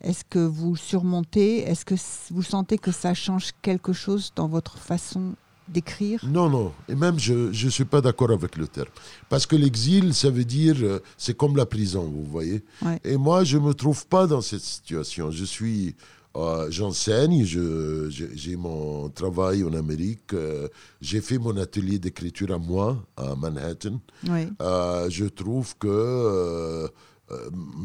Est-ce 0.00 0.24
que 0.24 0.38
vous 0.38 0.72
le 0.72 0.78
surmontez? 0.78 1.58
Est-ce 1.58 1.84
que 1.84 1.94
vous 2.30 2.42
sentez 2.42 2.78
que 2.78 2.90
ça 2.90 3.14
change 3.14 3.50
quelque 3.60 3.92
chose 3.92 4.32
dans 4.34 4.48
votre 4.48 4.78
façon 4.78 5.34
d'écrire? 5.68 6.24
Non, 6.26 6.50
non. 6.50 6.72
Et 6.88 6.94
même, 6.94 7.18
je 7.18 7.50
ne 7.50 7.70
suis 7.70 7.84
pas 7.84 8.00
d'accord 8.00 8.32
avec 8.32 8.56
le 8.56 8.66
terme. 8.66 8.88
Parce 9.28 9.46
que 9.46 9.54
l'exil, 9.54 10.12
ça 10.12 10.30
veut 10.30 10.44
dire, 10.44 10.76
euh, 10.80 11.00
c'est 11.16 11.36
comme 11.36 11.56
la 11.56 11.66
prison, 11.66 12.02
vous 12.02 12.24
voyez? 12.24 12.64
Ouais. 12.82 12.98
Et 13.04 13.16
moi, 13.16 13.44
je 13.44 13.58
ne 13.58 13.64
me 13.64 13.74
trouve 13.74 14.06
pas 14.06 14.26
dans 14.26 14.40
cette 14.40 14.62
situation. 14.62 15.30
Je 15.30 15.44
suis, 15.44 15.94
euh, 16.36 16.70
j'enseigne, 16.70 17.44
je- 17.44 18.08
je- 18.10 18.32
j'ai 18.34 18.56
mon 18.56 19.08
travail 19.10 19.64
en 19.64 19.72
Amérique, 19.74 20.32
euh, 20.34 20.68
j'ai 21.00 21.20
fait 21.20 21.38
mon 21.38 21.56
atelier 21.56 21.98
d'écriture 21.98 22.52
à 22.52 22.58
moi, 22.58 23.04
à 23.16 23.34
Manhattan. 23.34 24.00
Oui. 24.28 24.48
Euh, 24.60 25.08
je 25.10 25.26
trouve 25.26 25.76
que 25.78 26.88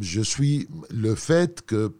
je 0.01 0.21
suis 0.21 0.67
le 0.89 1.15
fait 1.15 1.61
que 1.65 1.93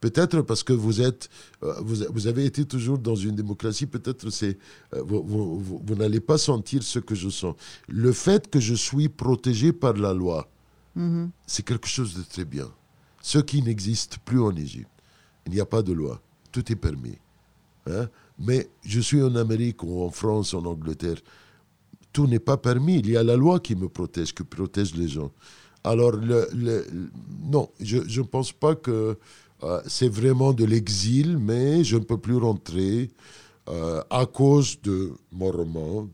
peut-être 0.00 0.42
parce 0.42 0.64
que 0.64 0.72
vous 0.72 1.00
êtes 1.00 1.28
vous, 1.62 1.96
vous 2.10 2.26
avez 2.26 2.44
été 2.44 2.64
toujours 2.64 2.98
dans 2.98 3.14
une 3.14 3.36
démocratie 3.36 3.86
peut-être 3.86 4.30
c'est 4.30 4.58
vous, 4.92 5.22
vous- 5.22 5.60
vous- 5.60 5.82
vous 5.84 5.94
n'allez 5.94 6.20
pas 6.20 6.38
sentir 6.38 6.82
ce 6.82 6.98
que 6.98 7.14
je 7.14 7.28
sens 7.28 7.54
le 7.88 8.12
fait 8.12 8.50
que 8.50 8.58
je 8.60 8.74
suis 8.74 9.08
protégé 9.08 9.72
par 9.72 9.94
la 9.94 10.12
loi 10.12 10.48
Mhm. 10.96 11.30
c'est 11.46 11.64
quelque 11.64 11.86
chose 11.86 12.14
de 12.16 12.22
très 12.22 12.44
bien 12.44 12.68
ce 13.22 13.38
qui 13.38 13.62
n'existe 13.62 14.18
plus 14.24 14.40
en 14.40 14.54
Égypte 14.56 14.90
il 15.48 15.54
n'y 15.54 15.60
a 15.60 15.66
pas 15.66 15.82
de 15.82 15.92
loi 15.92 16.20
tout 16.52 16.70
est 16.72 16.76
permis 16.76 17.18
hein. 17.86 18.08
mais 18.38 18.68
je 18.84 19.00
suis 19.00 19.22
en 19.22 19.34
Amérique 19.34 19.82
ou 19.82 20.02
en 20.02 20.10
France 20.10 20.54
en 20.54 20.64
Angleterre 20.64 21.18
tout 22.12 22.26
n'est 22.26 22.38
pas 22.38 22.56
permis. 22.56 22.98
Il 22.98 23.10
y 23.10 23.16
a 23.16 23.22
la 23.22 23.36
loi 23.36 23.60
qui 23.60 23.76
me 23.76 23.88
protège, 23.88 24.34
qui 24.34 24.42
protège 24.42 24.94
les 24.94 25.08
gens. 25.08 25.30
Alors, 25.84 26.14
non, 27.44 27.70
je 27.80 27.98
ne 28.20 28.26
pense 28.26 28.52
pas 28.52 28.74
que 28.74 29.16
euh, 29.62 29.80
c'est 29.86 30.08
vraiment 30.08 30.52
de 30.52 30.64
l'exil, 30.64 31.38
mais 31.38 31.84
je 31.84 31.96
ne 31.96 32.04
peux 32.04 32.18
plus 32.18 32.36
rentrer 32.36 33.10
euh, 33.68 34.02
à 34.10 34.26
cause 34.26 34.80
de 34.82 35.12
mon 35.32 35.50
roman. 35.50 36.08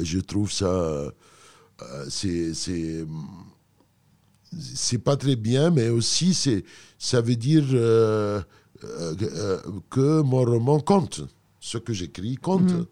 Je 0.00 0.20
trouve 0.20 0.52
ça, 0.52 0.66
euh, 0.66 1.10
c'est, 2.08 3.04
c'est, 4.58 4.98
pas 4.98 5.16
très 5.16 5.36
bien, 5.36 5.70
mais 5.70 5.88
aussi 5.88 6.34
c'est, 6.34 6.64
ça 6.98 7.20
veut 7.20 7.36
dire 7.36 7.64
euh, 7.72 8.40
euh, 8.84 9.60
que 9.90 10.22
mon 10.22 10.44
roman 10.44 10.80
compte. 10.80 11.22
Ce 11.60 11.78
que 11.78 11.92
j'écris 11.92 12.36
compte. 12.36 12.70
Mhm. 12.72 12.86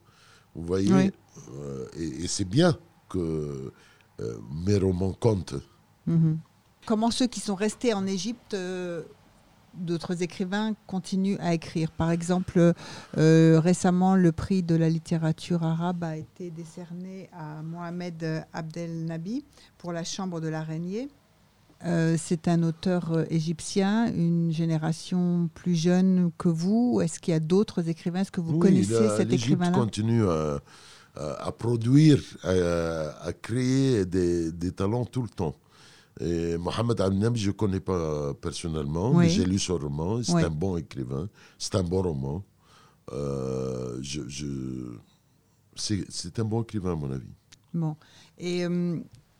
Vous 0.54 0.66
voyez 0.66 0.92
Oui. 0.92 1.11
Euh, 1.59 1.86
et, 1.96 2.24
et 2.24 2.28
c'est 2.28 2.44
bien 2.44 2.76
que 3.09 3.72
mes 4.64 4.78
romans 4.78 5.12
comptent. 5.12 5.54
Mhm. 6.07 6.38
Comment 6.86 7.11
ceux 7.11 7.26
qui 7.26 7.40
sont 7.40 7.54
restés 7.54 7.92
en 7.94 8.07
Égypte, 8.07 8.57
d'autres 9.76 10.22
écrivains, 10.22 10.74
continuent 10.86 11.36
à 11.40 11.54
écrire? 11.54 11.90
Par 11.90 12.11
exemple, 12.11 12.72
euh, 13.18 13.61
récemment, 13.61 14.16
le 14.16 14.32
prix 14.32 14.62
de 14.62 14.74
la 14.74 14.88
littérature 14.88 15.62
arabe 15.62 16.04
a 16.04 16.16
été 16.16 16.50
décerné 16.50 17.28
à 17.32 17.62
Mohamed 17.62 18.46
Abdel 18.52 19.04
Nabi 19.04 19.44
pour 19.78 19.92
La 19.92 20.04
Chambre 20.04 20.40
de 20.40 20.48
l'araignée. 20.48 21.09
Euh, 21.84 22.16
c'est 22.18 22.48
un 22.48 22.62
auteur 22.62 23.12
euh, 23.12 23.24
égyptien, 23.28 24.12
une 24.12 24.50
génération 24.50 25.50
plus 25.54 25.74
jeune 25.74 26.30
que 26.38 26.48
vous. 26.48 27.00
Est-ce 27.02 27.20
qu'il 27.20 27.32
y 27.32 27.36
a 27.36 27.40
d'autres 27.40 27.88
écrivains? 27.88 28.20
Est-ce 28.20 28.32
que 28.32 28.40
vous 28.40 28.54
Oui, 28.54 28.58
connaissez 28.60 28.92
la- 29.04 29.16
cet 29.16 29.32
écrivain-là? 29.32 29.72
continue 29.76 30.26
à, 30.26 30.60
à- 31.14 31.46
à 31.48 31.52
produire, 31.52 32.20
à, 32.42 32.50
à 33.26 33.32
créer 33.34 34.06
des, 34.06 34.52
des 34.52 34.72
talents 34.72 35.04
tout 35.04 35.22
le 35.22 35.28
temps. 35.28 35.54
Et 36.18 36.56
Mohamed 36.56 36.98
Al-Nabi, 36.98 37.38
je 37.38 37.48
ne 37.48 37.52
connais 37.52 37.80
pas 37.80 38.32
personnellement, 38.34 39.10
Oui. 39.10 39.24
mais 39.24 39.28
j'ai 39.28 39.44
lu 39.44 39.58
son 39.58 39.76
roman. 39.76 40.22
C'est 40.22 40.32
Oui. 40.32 40.42
un 40.44 40.50
bon 40.50 40.78
écrivain. 40.78 41.28
C'est 41.58 41.74
un 41.74 41.82
bon 41.82 42.00
roman. 42.02 42.42
Euh, 43.12 43.98
je, 44.00 44.22
je- 44.26 44.96
c'est, 45.74 46.04
c'est 46.08 46.38
un 46.38 46.44
bon 46.44 46.62
écrivain, 46.62 46.92
à 46.92 46.96
mon 46.96 47.12
avis. 47.12 47.28
Bon. 47.74 47.96
Et 48.38 48.64
euh, 48.64 48.98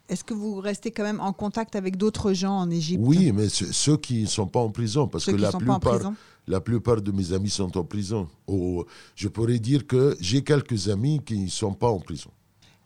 est-ce 0.09 0.25
que 0.25 0.35
vous 0.35 0.57
restez 0.61 0.91
quand 0.91 1.03
même 1.03 1.21
en 1.21 1.33
contact 1.33 1.77
avec 1.77 1.97
d'autres 1.97 2.33
gens 2.33 2.59
en 2.59 2.71
Égypte? 2.71 3.03
Oui, 3.05 3.33
mais 3.33 3.49
ce- 3.49 3.73
ceux 3.73 3.97
qui 3.97 4.23
ne 4.23 4.27
sont 4.27 4.47
pas 4.47 4.61
en 4.61 4.71
prison, 4.71 5.09
parce 5.09 5.25
Ceux 5.25 5.33
que 5.33 5.41
la 5.41 5.53
plupart, 5.53 6.13
la 6.47 6.61
plupart 6.61 7.01
de 7.03 7.11
mes 7.13 7.33
amis 7.33 7.51
sont 7.51 7.77
en 7.77 7.85
prison. 7.85 8.29
Ou, 8.47 8.85
je 9.17 9.29
pourrais 9.29 9.59
dire 9.59 9.87
que 9.87 10.17
j'ai 10.21 10.43
quelques 10.43 10.89
amis 10.89 11.21
qui 11.25 11.39
ne 11.39 11.49
sont 11.49 11.73
pas 11.75 11.89
en 11.89 11.99
prison. 11.99 12.31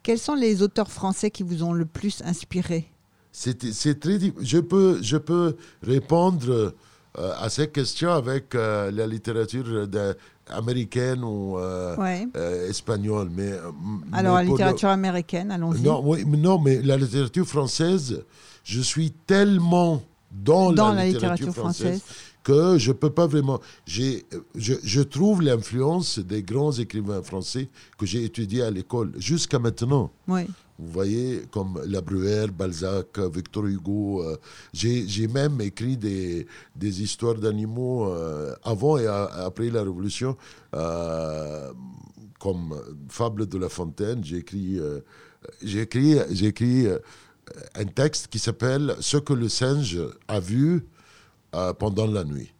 Quels 0.03 0.19
sont 0.19 0.35
les 0.35 0.63
auteurs 0.63 0.91
français 0.91 1.31
qui 1.31 1.43
vous 1.43 1.63
ont 1.63 1.75
le 1.75 1.85
plus 1.85 2.23
inspiré? 2.25 2.89
C'est 3.33 3.57
très 4.01 4.19
je 4.41 4.59
peux 4.59 4.99
je 5.03 5.17
peux 5.19 5.57
répondre 5.83 6.75
euh, 7.19 7.33
à 7.39 7.49
ces 7.51 7.69
questions 7.69 8.11
avec 8.11 8.55
euh, 8.55 8.91
la 8.91 9.07
littérature 9.07 9.87
de- 9.87 10.17
américaine 10.53 11.23
ou 11.25 11.59
euh, 11.59 11.97
Ouais. 11.97 12.27
euh, 12.37 12.69
espagnole 12.69 13.29
mais 13.35 13.53
euh, 13.53 13.71
Alors, 14.13 14.35
mais 14.37 14.41
la 14.41 14.43
le- 14.45 14.49
littérature 14.51 14.89
américaine, 14.89 15.51
allons-y. 15.51 15.83
non, 15.83 16.03
oui, 16.05 16.25
mais 16.27 16.37
non, 16.37 16.59
mais 16.61 16.81
la 16.83 16.97
littérature 16.97 17.47
française, 17.47 18.23
je 18.65 18.81
suis 18.81 19.11
tellement 19.27 20.03
dans, 20.33 20.73
Dans 20.73 20.89
la, 20.91 20.95
la 20.97 21.07
littérature, 21.07 21.53
française, 21.53 21.99
française. 21.99 22.03
que 22.45 22.79
je 22.79 22.93
peux 22.93 23.11
pas 23.11 23.27
vraiment. 23.27 23.59
Je, 23.87 24.21
je 24.55 25.01
trouve 25.03 25.43
l'influence 25.43 26.19
des 26.21 26.43
grands 26.43 26.73
écrivains 26.73 27.23
français 27.23 27.69
que 27.99 28.07
j'ai 28.07 28.23
étudiés 28.25 28.63
à 28.63 28.71
l'école 28.71 29.13
jusqu'à 29.19 29.59
maintenant. 29.59 30.11
Oui. 30.29 30.43
Vous 30.81 30.91
voyez, 30.93 31.43
comme 31.51 31.81
La 31.87 32.01
Bruyère, 32.01 32.49
Balzac, 32.49 33.19
Victor 33.19 33.67
Hugo. 33.67 34.23
euh, 34.23 34.37
j'ai, 34.73 35.29
même 35.29 35.61
écrit 35.61 35.97
des, 35.97 36.47
des 36.75 37.03
histoires 37.03 37.35
d'animaux 37.35 38.07
euh, 38.11 38.55
avant 38.65 38.97
et 38.97 39.07
a- 39.07 39.25
après 39.45 39.69
la 39.71 39.83
Révolution, 39.83 40.37
euh, 40.75 41.71
comme 42.39 42.75
Fable 43.09 43.47
de 43.47 43.59
La 43.59 43.69
Fontaine. 43.69 44.25
J'ai 44.25 44.39
écrit, 44.39 44.79
écrit, 45.63 46.17
écrit 46.47 46.87
un 47.75 47.85
texte 47.85 48.29
qui 48.29 48.39
s'appelle 48.39 48.95
Ce 49.01 49.17
que 49.19 49.33
le 49.35 49.49
singe 49.49 49.99
a 50.29 50.41
vu 50.41 50.87
pendant 51.79 52.07
la 52.07 52.25
nuit. 52.25 52.53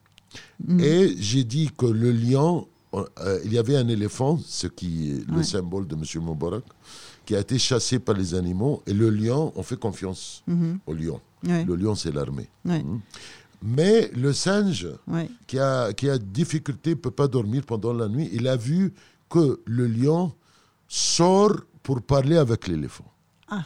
Et 0.79 1.15
j'ai 1.19 1.45
dit 1.45 1.71
que 1.77 1.87
le 1.87 2.13
lion, 2.13 2.67
il 3.45 3.53
y 3.53 3.59
avait 3.59 3.77
un 3.77 3.89
éléphant, 3.89 4.39
ce 4.45 4.67
qui 4.67 5.13
est 5.13 5.31
le 5.31 5.43
symbole 5.43 5.87
de 5.87 5.95
M. 5.95 6.03
Moubarak, 6.23 6.65
qui 7.25 7.37
a 7.37 7.41
été 7.41 7.59
chassé 7.59 7.99
par 7.99 8.15
les 8.17 8.35
animaux. 8.35 8.83
Et 8.87 8.93
le 8.93 9.11
lion, 9.11 9.53
on 9.57 9.63
fait 9.63 9.79
confiance 9.79 10.43
Mhm. 10.47 10.79
au 10.87 10.93
lion. 10.95 11.21
Le 11.43 11.75
lion, 11.75 11.95
c'est 11.95 12.13
l'armée. 12.13 12.49
Mhm. 12.65 13.01
Mais 13.63 14.11
le 14.15 14.33
singe, 14.33 14.89
qui 15.47 15.59
a, 15.59 15.93
qui 15.93 16.09
a 16.09 16.19
difficulté, 16.19 16.97
peut 16.97 17.11
pas 17.11 17.29
dormir 17.29 17.63
pendant 17.67 17.93
la 17.93 18.09
nuit, 18.09 18.29
il 18.33 18.47
a 18.49 18.57
vu 18.57 18.93
que 19.29 19.61
le 19.65 19.87
lion 19.87 20.33
sort 20.89 21.57
pour 21.83 22.03
parler 22.03 22.37
avec 22.37 22.67
l'éléphant. 22.69 23.11
Ah. 23.49 23.65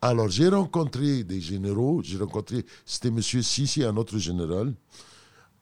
Alors, 0.00 0.28
j'ai 0.28 0.48
rencontré 0.48 1.22
des 1.24 1.40
généraux, 1.40 2.00
j'ai 2.02 2.18
rencontré, 2.18 2.64
c'était 2.84 3.08
M. 3.08 3.20
Sissi, 3.22 3.82
un 3.84 3.96
autre 3.96 4.18
général, 4.18 4.74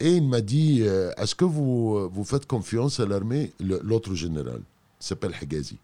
et 0.00 0.16
il 0.16 0.26
m'a 0.28 0.40
dit, 0.40 0.80
euh, 0.82 1.10
est-ce 1.16 1.34
que 1.34 1.44
vous, 1.44 1.96
euh, 1.96 2.08
vous 2.12 2.24
faites 2.24 2.46
confiance 2.46 2.98
à 3.00 3.06
l'armée? 3.06 3.52
L'autre 3.60 4.14
général 4.14 4.60
s'appelle 4.98 5.34
Hagazi. 5.40 5.78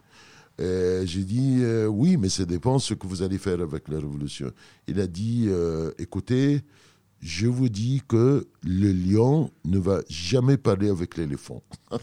Euh, 0.60 1.06
j'ai 1.06 1.22
dit, 1.22 1.58
euh, 1.60 1.86
oui, 1.86 2.16
mais 2.16 2.28
ça 2.28 2.44
dépend 2.44 2.78
ce 2.78 2.94
que 2.94 3.06
vous 3.06 3.22
allez 3.22 3.38
faire 3.38 3.60
avec 3.60 3.88
la 3.88 3.96
révolution. 3.98 4.50
Il 4.88 5.00
a 5.00 5.06
dit, 5.06 5.44
euh, 5.46 5.92
écoutez, 5.98 6.62
je 7.20 7.46
vous 7.46 7.68
dis 7.68 8.02
que 8.06 8.46
le 8.64 8.92
lion 8.92 9.50
ne 9.64 9.78
va 9.78 10.00
jamais 10.08 10.56
parler 10.56 10.88
avec 10.88 11.16
l'éléphant. 11.16 11.62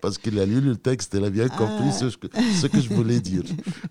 Parce 0.00 0.18
qu'il 0.18 0.38
a 0.38 0.46
lu 0.46 0.60
le 0.60 0.76
texte, 0.76 1.14
il 1.14 1.24
a 1.24 1.30
bien 1.30 1.48
compris 1.48 1.92
ce, 1.92 2.16
que, 2.16 2.26
ce 2.60 2.66
que 2.66 2.80
je 2.80 2.92
voulais 2.92 3.20
dire. 3.20 3.42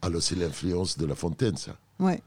Alors 0.01 0.21
c'est 0.21 0.35
l'influence 0.35 0.97
de 0.97 1.05
La 1.05 1.15
Fontaine, 1.15 1.57
ça. 1.57 1.77
Ouais. 1.99 2.21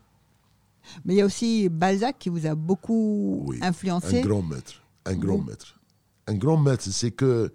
Mais 1.05 1.15
il 1.15 1.17
y 1.19 1.21
a 1.21 1.27
aussi 1.27 1.69
Balzac 1.69 2.19
qui 2.19 2.29
vous 2.29 2.47
a 2.47 2.55
beaucoup 2.55 3.45
Oui, 3.47 3.59
influencé. 3.63 4.19
Un 4.19 4.23
grand 4.23 4.43
maître. 4.43 4.83
Un 5.05 5.15
grand 5.15 5.39
maître. 5.39 5.79
Un 6.27 6.35
grand 6.35 6.57
maître, 6.57 6.85
c'est 6.91 7.11
que, 7.11 7.53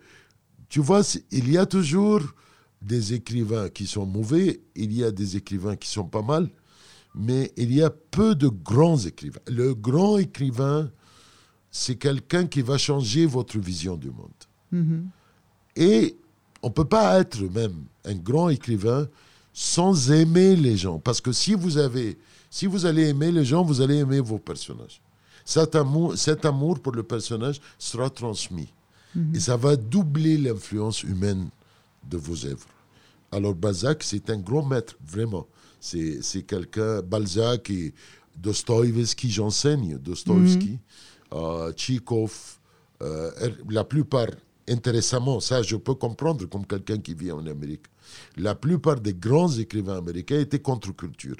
tu 0.69 0.79
vois, 0.79 1.01
il 1.31 1.51
y 1.51 1.57
a 1.57 1.65
toujours 1.65 2.21
des 2.85 3.13
écrivains 3.13 3.69
qui 3.69 3.87
sont 3.87 4.05
mauvais, 4.05 4.61
il 4.75 4.93
y 4.93 5.03
a 5.03 5.11
des 5.11 5.37
écrivains 5.37 5.75
qui 5.75 5.89
sont 5.89 6.05
pas 6.05 6.21
mal, 6.21 6.49
mais 7.15 7.51
il 7.57 7.73
y 7.73 7.81
a 7.81 7.89
peu 7.89 8.35
de 8.35 8.47
grands 8.47 8.97
écrivains. 8.97 9.39
Le 9.47 9.73
grand 9.73 10.17
écrivain, 10.17 10.91
c'est 11.71 11.95
quelqu'un 11.95 12.45
qui 12.45 12.61
va 12.61 12.77
changer 12.77 13.25
votre 13.25 13.57
vision 13.57 13.97
du 13.97 14.11
monde. 14.11 14.29
Mhm. 14.71 15.07
Et 15.75 16.15
on 16.61 16.67
ne 16.67 16.73
peut 16.73 16.85
pas 16.85 17.19
être 17.19 17.41
même 17.41 17.85
un 18.05 18.15
grand 18.15 18.49
écrivain 18.49 19.07
sans 19.51 20.11
aimer 20.11 20.55
les 20.55 20.77
gens. 20.77 20.99
Parce 20.99 21.21
que 21.21 21.31
si 21.31 21.53
vous, 21.53 21.77
avez, 21.77 22.17
si 22.49 22.65
vous 22.67 22.85
allez 22.85 23.09
aimer 23.09 23.31
les 23.31 23.45
gens, 23.45 23.63
vous 23.63 23.81
allez 23.81 23.97
aimer 23.97 24.19
vos 24.19 24.37
personnages. 24.37 25.01
Cet 25.43 25.75
amour, 25.75 26.17
cet 26.17 26.45
amour 26.45 26.79
pour 26.79 26.93
le 26.93 27.03
personnage 27.03 27.61
sera 27.79 28.09
transmis. 28.09 28.71
Et 29.33 29.39
ça 29.39 29.55
va 29.55 29.77
doubler 29.77 30.37
l'influence 30.37 31.03
humaine 31.03 31.47
de 32.03 32.17
vos 32.17 32.45
œuvres. 32.45 32.67
Alors 33.35 33.53
Balzac, 33.53 34.01
c'est 34.01 34.29
un 34.29 34.37
grand 34.37 34.65
maître, 34.65 34.95
vraiment. 35.05 35.45
C'est 35.81 36.21
c'est 36.21 36.43
quelqu'un, 36.43 37.01
Balzac 37.01 37.69
et 37.69 37.93
Dostoïevski, 38.37 39.29
j'enseigne 39.29 39.97
Dostoïevski, 39.97 40.79
euh, 41.33 41.71
Tchekhov, 41.73 42.33
euh, 43.01 43.31
la 43.69 43.83
plupart, 43.83 44.29
intéressamment, 44.69 45.41
ça 45.41 45.61
je 45.61 45.75
peux 45.75 45.95
comprendre 45.95 46.45
comme 46.45 46.65
quelqu'un 46.65 46.97
qui 46.97 47.13
vit 47.13 47.31
en 47.31 47.45
Amérique, 47.45 47.87
la 48.37 48.55
plupart 48.55 49.01
des 49.01 49.13
grands 49.13 49.51
écrivains 49.51 49.97
américains 49.97 50.39
étaient 50.39 50.59
contre 50.61 50.95
culture, 50.95 51.35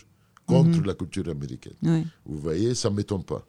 contre 0.45 0.81
la 0.85 0.95
culture 0.95 1.29
américaine. 1.29 1.77
Vous 2.25 2.39
voyez, 2.39 2.75
ça 2.75 2.89
ne 2.89 2.95
m'étonne 2.95 3.23
pas. 3.23 3.43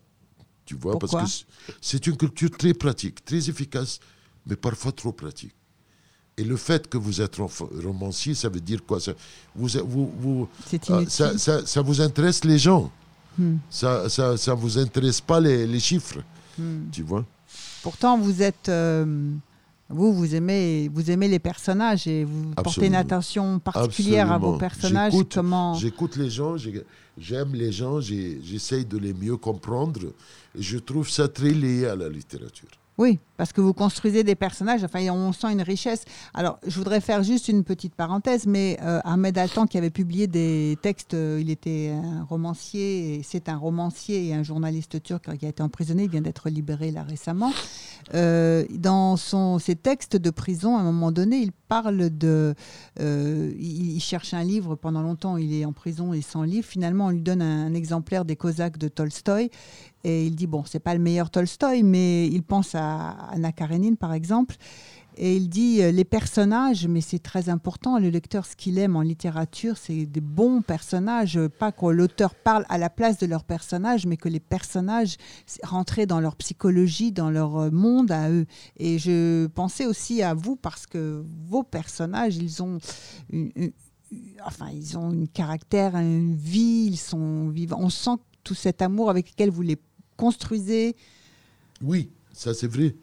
Tu 0.65 0.75
vois, 0.77 0.93
Pourquoi 0.93 1.21
parce 1.21 1.45
que 1.67 1.73
c'est 1.81 2.07
une 2.07 2.17
culture 2.17 2.51
très 2.51 2.75
pratique, 2.75 3.25
très 3.25 3.49
efficace, 3.51 3.99
mais 4.47 4.57
parfois 4.57 4.93
trop 4.93 5.13
pratique. 5.13 5.55
Et 6.39 6.45
le 6.45 6.57
fait 6.57 6.87
que 6.87 6.99
vous 6.99 7.23
êtes 7.23 7.37
rom- 7.37 7.49
romancier, 7.83 8.35
ça 8.35 8.51
veut 8.51 8.61
dire 8.61 8.85
quoi? 8.87 9.01
Ça, 9.01 9.13
vous, 9.55 9.69
vous, 10.19 10.49
euh, 10.91 11.05
ça, 11.09 11.39
ça- 11.39 11.65
ça 11.67 11.81
vous 11.81 11.99
intéresse 12.03 12.45
les 12.45 12.59
gens. 12.59 12.91
Hmm. 13.39 13.57
Ça 13.71 14.09
ça, 14.11 14.37
ça 14.37 14.53
vous 14.55 14.77
intéresse 14.79 15.21
pas 15.21 15.41
les, 15.41 15.67
les 15.67 15.81
chiffres. 15.81 16.19
Hmm. 16.59 16.91
Tu 16.93 17.03
vois? 17.03 17.25
Pourtant, 17.83 18.19
vous 18.19 18.43
êtes. 18.43 18.69
euh, 18.69 19.31
vous, 19.89 20.13
vous 20.13 20.35
aimez, 20.35 20.91
vous 20.93 21.11
aimez 21.11 21.29
les 21.29 21.39
personnages 21.39 22.07
et 22.07 22.25
vous 22.25 22.53
portez 22.65 22.87
une 22.89 22.95
attention 22.97 23.59
particulière 23.59 24.31
à 24.33 24.37
vos 24.39 24.59
personnages. 24.59 25.13
J'écoute- 25.13 25.35
Comment 25.35 25.75
J'écoute 25.75 26.17
les 26.17 26.29
gens, 26.29 26.57
j'ai- 26.59 26.85
j'aime 27.17 27.55
les 27.55 27.73
gens, 27.73 27.99
j'essaye 28.01 28.85
de 28.85 28.99
les 28.99 29.15
mieux 29.15 29.37
comprendre. 29.39 30.01
Et 30.59 30.61
je 30.63 30.77
trouve 30.79 31.09
ça 31.09 31.29
très 31.29 31.51
lié 31.51 31.87
à 31.87 31.97
la 31.97 32.09
littérature. 32.11 32.69
Oui, 32.99 33.19
parce 33.37 33.53
que 33.53 33.61
vous 33.61 33.75
construisez 33.75 34.25
des 34.25 34.35
personnages, 34.35 34.83
enfin, 34.83 35.01
on 35.11 35.33
sent 35.33 35.53
une 35.53 35.61
richesse. 35.61 36.05
Alors, 36.33 36.59
je 36.67 36.79
voudrais 36.79 37.03
faire 37.03 37.23
juste 37.23 37.49
une 37.49 37.63
petite 37.63 37.95
parenthèse, 37.95 38.47
mais 38.47 38.79
euh, 38.83 39.01
Ahmed 39.05 39.37
Altan, 39.37 39.67
qui 39.67 39.77
avait 39.77 39.91
publié 39.91 40.27
des 40.27 40.79
textes, 40.81 41.13
euh, 41.13 41.39
il 41.39 41.51
était 41.51 41.93
un 41.93 42.25
romancier, 42.25 43.21
c'est 43.23 43.51
un 43.51 43.59
romancier 43.59 44.29
et 44.29 44.35
un 44.35 44.43
journaliste 44.43 45.03
turc 45.03 45.37
qui 45.37 45.45
a 45.45 45.49
été 45.51 45.63
emprisonné, 45.63 46.05
il 46.05 46.11
vient 46.11 46.23
d'être 46.23 46.49
libéré 46.49 46.91
là 46.91 47.03
récemment. 47.03 47.53
Euh, 48.15 48.65
dans 48.71 49.17
ses 49.17 49.77
textes 49.77 50.17
de 50.17 50.31
prison, 50.31 50.79
à 50.79 50.81
un 50.81 50.85
moment 50.85 51.13
donné, 51.13 51.37
il 51.37 51.53
parle 51.53 52.17
de... 52.17 52.55
il, 52.99 54.01
cherche 54.01 54.33
un 54.33 54.45
livre, 54.45 54.75
pendant 54.77 55.03
longtemps, 55.03 55.37
il 55.37 55.53
est 55.53 55.67
en 55.67 55.73
prison 55.73 56.15
et 56.15 56.23
sans 56.23 56.45
livre. 56.45 56.67
Finalement, 56.67 57.07
on 57.07 57.11
lui 57.11 57.21
donne 57.21 57.43
un 57.43 57.75
exemplaire 57.75 58.25
des 58.25 58.37
Cosaques 58.37 58.79
de 58.79 58.89
Tolstoï. 58.89 59.51
Et 60.09 60.25
il 60.27 60.37
dit, 60.37 60.47
bon, 60.47 60.63
c'est 60.65 60.79
pas 60.79 60.95
le 60.95 61.01
meilleur 61.01 61.31
Tolstoï, 61.31 61.83
mais 61.83 62.29
il 62.29 62.45
pense 62.45 62.77
à 62.77 63.11
Anna 63.33 63.51
Karenine, 63.51 63.97
par 63.97 64.13
exemple. 64.13 64.55
Et 65.17 65.35
il 65.37 65.49
dit, 65.49 65.83
euh, 65.83 65.91
les 65.91 66.05
personnages, 66.05 66.87
mais 66.87 67.01
c'est 67.01 67.19
très 67.19 67.49
important, 67.49 67.99
le 67.99 68.11
lecteur, 68.11 68.47
ce 68.47 68.55
qu'il 68.55 68.79
aime 68.79 68.95
en 68.95 69.01
littérature, 69.01 69.77
c'est 69.79 70.07
des 70.07 70.21
bons 70.21 70.61
personnages, 70.63 71.41
pas 71.59 71.73
que 71.73 71.87
l'auteur 71.87 72.37
parle 72.37 72.65
à 72.69 72.79
la 72.79 72.89
place 72.89 73.19
de 73.19 73.27
leurs 73.27 73.43
personnages, 73.43 74.07
mais 74.07 74.17
que 74.17 74.29
les 74.29 74.39
personnages 74.39 75.17
rentrent 75.65 76.05
dans 76.05 76.21
leur 76.21 76.37
psychologie, 76.37 77.11
dans 77.11 77.31
leur 77.31 77.57
euh, 77.57 77.71
monde 77.73 78.13
à 78.13 78.31
eux. 78.31 78.47
Et 78.79 78.99
je 79.01 79.47
pensais 79.47 79.87
aussi 79.87 80.23
à 80.23 80.35
vous, 80.35 80.55
parce 80.55 80.87
que 80.87 81.25
vos 81.49 81.65
personnages, 81.65 82.37
ils 82.37 82.63
ont 82.63 82.79
une, 83.33 83.51
une- 83.57 83.73
enfin, 84.45 84.69
ils 84.73 84.97
ont 84.97 85.11
un 85.11 85.27
caractère, 85.27 85.97
une 85.97 86.37
vie, 86.37 86.87
ils 86.93 86.97
sont 86.99 87.49
vivants. 87.49 87.79
On 87.81 87.91
sent 87.91 88.19
tout 88.45 88.55
cet 88.55 88.83
amour 88.83 89.11
avec 89.11 89.31
lequel 89.31 89.51
vous 89.51 89.63
les 89.63 89.79
construisez. 90.17 90.97
Oui, 91.83 92.09
ça 92.33 92.55
c'est 92.55 92.69
vrai. 92.69 92.95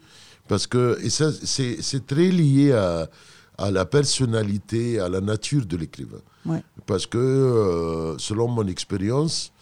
Parce 0.48 0.66
que 0.66 0.98
et 1.02 1.10
ça, 1.10 1.30
c'est 1.32 1.80
c'est 1.80 2.06
très 2.06 2.28
lié 2.28 2.72
à, 2.72 3.08
à 3.56 3.70
la 3.70 3.84
personnalité, 3.84 4.98
à 5.00 5.08
la 5.08 5.20
nature 5.20 5.64
de 5.64 5.76
l'écrivain. 5.76 6.20
Ouais. 6.44 6.62
Parce 6.86 7.06
que, 7.06 7.16
euh, 7.18 8.18
selon 8.18 8.48
mon 8.48 8.66
expérience, 8.66 9.52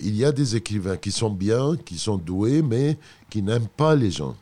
il 0.00 0.14
y 0.14 0.24
a 0.24 0.32
des 0.32 0.56
écrivains 0.56 0.98
qui 0.98 1.10
sont 1.10 1.30
bien, 1.30 1.76
qui 1.76 1.96
sont 1.96 2.18
doués, 2.18 2.60
mais 2.60 2.98
qui 3.30 3.40
n'aiment 3.40 3.68
pas 3.68 3.94
les 3.94 4.10
gens. 4.10 4.36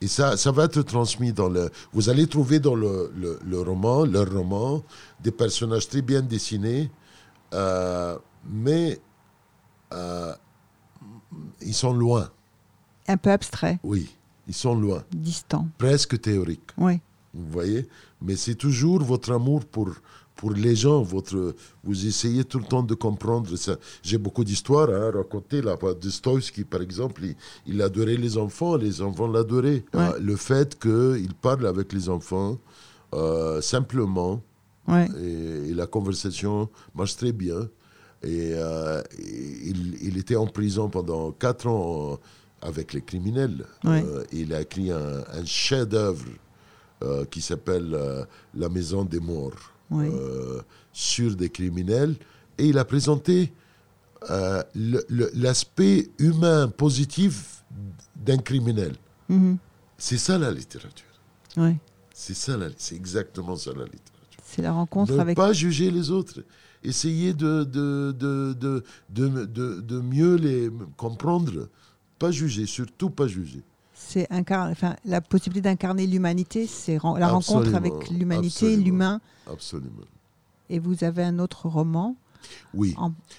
Et 0.00 0.06
ça, 0.06 0.36
ça 0.36 0.52
va 0.52 0.64
être 0.64 0.82
transmis 0.82 1.32
dans 1.32 1.48
le... 1.48 1.70
Vous 1.92 2.08
allez 2.10 2.26
trouver 2.26 2.60
dans 2.60 2.74
le, 2.76 3.10
le, 3.16 3.40
le 3.44 3.60
roman, 3.60 4.04
leur 4.04 4.30
roman, 4.30 4.84
des 5.20 5.32
personnages 5.32 5.88
très 5.88 6.02
bien 6.02 6.20
dessinés, 6.20 6.90
euh, 7.54 8.16
mais 8.48 9.00
euh, 9.92 10.34
ils 11.60 11.74
sont 11.74 11.94
loin. 11.94 12.30
Un 13.08 13.16
peu 13.16 13.30
abstrait, 13.30 13.78
Oui, 13.82 14.10
ils 14.48 14.54
sont 14.54 14.74
loin, 14.74 15.04
distant. 15.10 15.68
presque 15.78 16.20
théoriques. 16.20 16.70
Oui. 16.78 17.00
Vous 17.34 17.50
voyez? 17.50 17.88
Mais 18.22 18.36
c'est 18.36 18.54
toujours 18.54 19.02
votre 19.02 19.32
amour 19.32 19.64
pour, 19.64 19.90
pour 20.36 20.52
les 20.52 20.76
gens, 20.76 21.02
votre, 21.02 21.54
vous 21.82 22.06
essayez 22.06 22.44
tout 22.44 22.58
le 22.58 22.64
temps 22.64 22.82
de 22.82 22.94
comprendre 22.94 23.56
ça. 23.56 23.76
J'ai 24.02 24.18
beaucoup 24.18 24.44
d'histoires 24.44 24.88
à 24.90 25.10
raconter 25.10 25.60
là. 25.60 25.76
Dostoevsky, 26.00 26.64
par 26.64 26.80
exemple, 26.80 27.22
il, 27.66 27.82
adorait 27.82 28.16
les 28.16 28.38
enfants, 28.38 28.76
les 28.76 29.02
enfants 29.02 29.26
l'adoraient. 29.26 29.84
Euh, 29.94 30.18
le 30.20 30.36
fait 30.36 30.78
qu'il 30.78 31.34
parle 31.34 31.66
avec 31.66 31.92
les 31.92 32.08
enfants 32.08 32.58
euh, 33.14 33.60
simplement, 33.60 34.40
et, 34.88 35.72
la 35.74 35.86
conversation 35.86 36.68
marche 36.94 37.16
très 37.16 37.32
bien. 37.32 37.68
Et 38.24 38.52
euh, 38.54 39.02
il, 39.18 40.16
était 40.18 40.36
en 40.36 40.46
prison 40.46 40.88
pendant 40.88 41.32
quatre 41.32 41.66
ans 41.66 42.18
avec 42.62 42.92
les 42.92 43.02
criminels. 43.02 43.66
il 44.32 44.54
a 44.54 44.62
écrit 44.62 44.90
un, 44.90 45.24
un 45.32 45.44
chef-d'œuvre 45.44 46.24
qui 47.30 47.42
s'appelle 47.42 48.26
La 48.54 48.68
Maison 48.68 49.04
des 49.04 49.20
Morts. 49.20 49.74
Euh, 49.92 50.62
sur 50.92 51.34
des 51.34 51.50
criminels 51.50 52.16
et 52.58 52.68
il 52.68 52.78
a 52.78 52.84
présenté 52.84 53.52
euh, 54.30 54.62
l'aspect 54.74 56.08
humain 56.18 56.68
positif 56.68 57.64
d'un 58.16 58.38
criminel. 58.38 58.94
Mhm. 59.28 59.58
C'est 59.98 60.18
ça 60.18 60.38
la 60.38 60.50
littérature. 60.52 61.04
C'est 62.12 62.34
ça, 62.34 62.56
c'est 62.76 62.94
exactement 62.94 63.56
ça 63.56 63.70
la 63.70 63.84
littérature. 63.84 64.40
C'est 64.44 64.62
la 64.62 64.72
rencontre 64.72 65.12
ne 65.12 65.18
avec. 65.18 65.36
pas 65.36 65.52
juger 65.52 65.90
les 65.90 66.10
autres. 66.10 66.40
Essayer 66.84 67.32
de, 67.32 67.64
de, 67.64 68.12
de, 68.12 68.54
de, 69.10 69.80
de 69.80 70.00
mieux 70.00 70.36
les 70.36 70.70
comprendre. 70.96 71.68
Pas 72.18 72.30
juger, 72.30 72.66
surtout 72.66 73.10
pas 73.10 73.26
juger 73.26 73.62
c'est 74.04 74.28
enfin, 74.30 74.96
la 75.04 75.20
possibilité 75.20 75.68
d'incarner 75.68 76.06
l'humanité, 76.06 76.66
c'est 76.66 76.98
la 77.02 77.28
rencontre 77.28 77.74
avec 77.74 78.10
l'humanité, 78.10 78.76
l'humain. 78.76 79.20
Absolument. 79.50 80.04
Et 80.70 80.78
vous 80.78 81.04
avez 81.04 81.22
un 81.22 81.38
autre 81.38 81.68
roman 81.68 82.16
oui. 82.74 82.94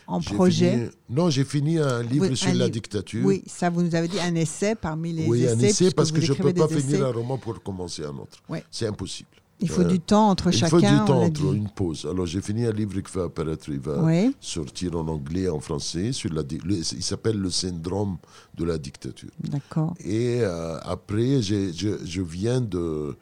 en, 0.08 0.20
projet 0.22 0.90
Non, 1.10 1.30
j'ai 1.30 1.44
fini 1.44 1.78
un 1.78 2.02
livre 2.02 2.34
sur 2.34 2.54
la 2.54 2.70
dictature. 2.70 3.26
Oui, 3.26 3.44
ça 3.46 3.70
vous 3.70 3.84
nous 3.84 3.96
avez 3.96 4.08
dit 4.08 4.20
un 4.20 4.34
essai 4.36 4.76
parmi 4.76 5.14
les 5.14 5.28
oui, 5.28 5.44
essais. 5.44 5.56
Oui, 5.56 5.66
un 5.66 5.68
essai 5.68 5.92
parce 5.92 6.12
que 6.12 6.22
je 6.22 6.34
ne 6.34 6.38
peux 6.38 6.54
pas 6.54 6.68
finir 6.68 7.06
un 7.06 7.12
roman 7.12 7.38
pour 7.38 7.62
commencer 7.62 8.04
un 8.04 8.18
autre. 8.18 8.42
C'est 8.72 8.88
impossible. 8.88 9.30
Il 9.62 9.70
faut 9.70 9.84
du 9.84 10.00
temps 10.00 10.30
entre 10.30 10.52
chacun. 10.52 10.66
Il 10.66 10.70
faut 10.70 10.80
du 10.80 11.06
temps 11.06 11.22
entre 11.24 11.54
une 11.54 11.70
pause. 11.70 12.06
Alors 12.10 12.26
j'ai 12.26 12.42
fini 12.42 12.66
un 12.66 12.72
livre 12.72 13.00
qui 13.00 13.18
va 13.18 13.26
apparaître, 13.26 13.70
il 13.70 13.80
va 13.80 14.04
sortir 14.40 14.96
en 14.96 15.08
anglais, 15.08 15.48
en 15.48 15.60
français. 15.60 16.12
Sur 16.12 16.34
la, 16.34 16.44
il 16.52 17.04
s'appelle 17.04 17.38
Le 17.38 17.50
syndrome 17.50 18.18
de 18.56 18.66
la 18.66 18.78
dictature. 18.78 19.30
D'accord. 19.40 19.94
Et 20.00 20.40
euh, 20.42 20.78
après, 20.82 21.42
je, 21.42 21.72
je, 21.72 22.22
viens 22.22 22.60
de, 22.60 23.16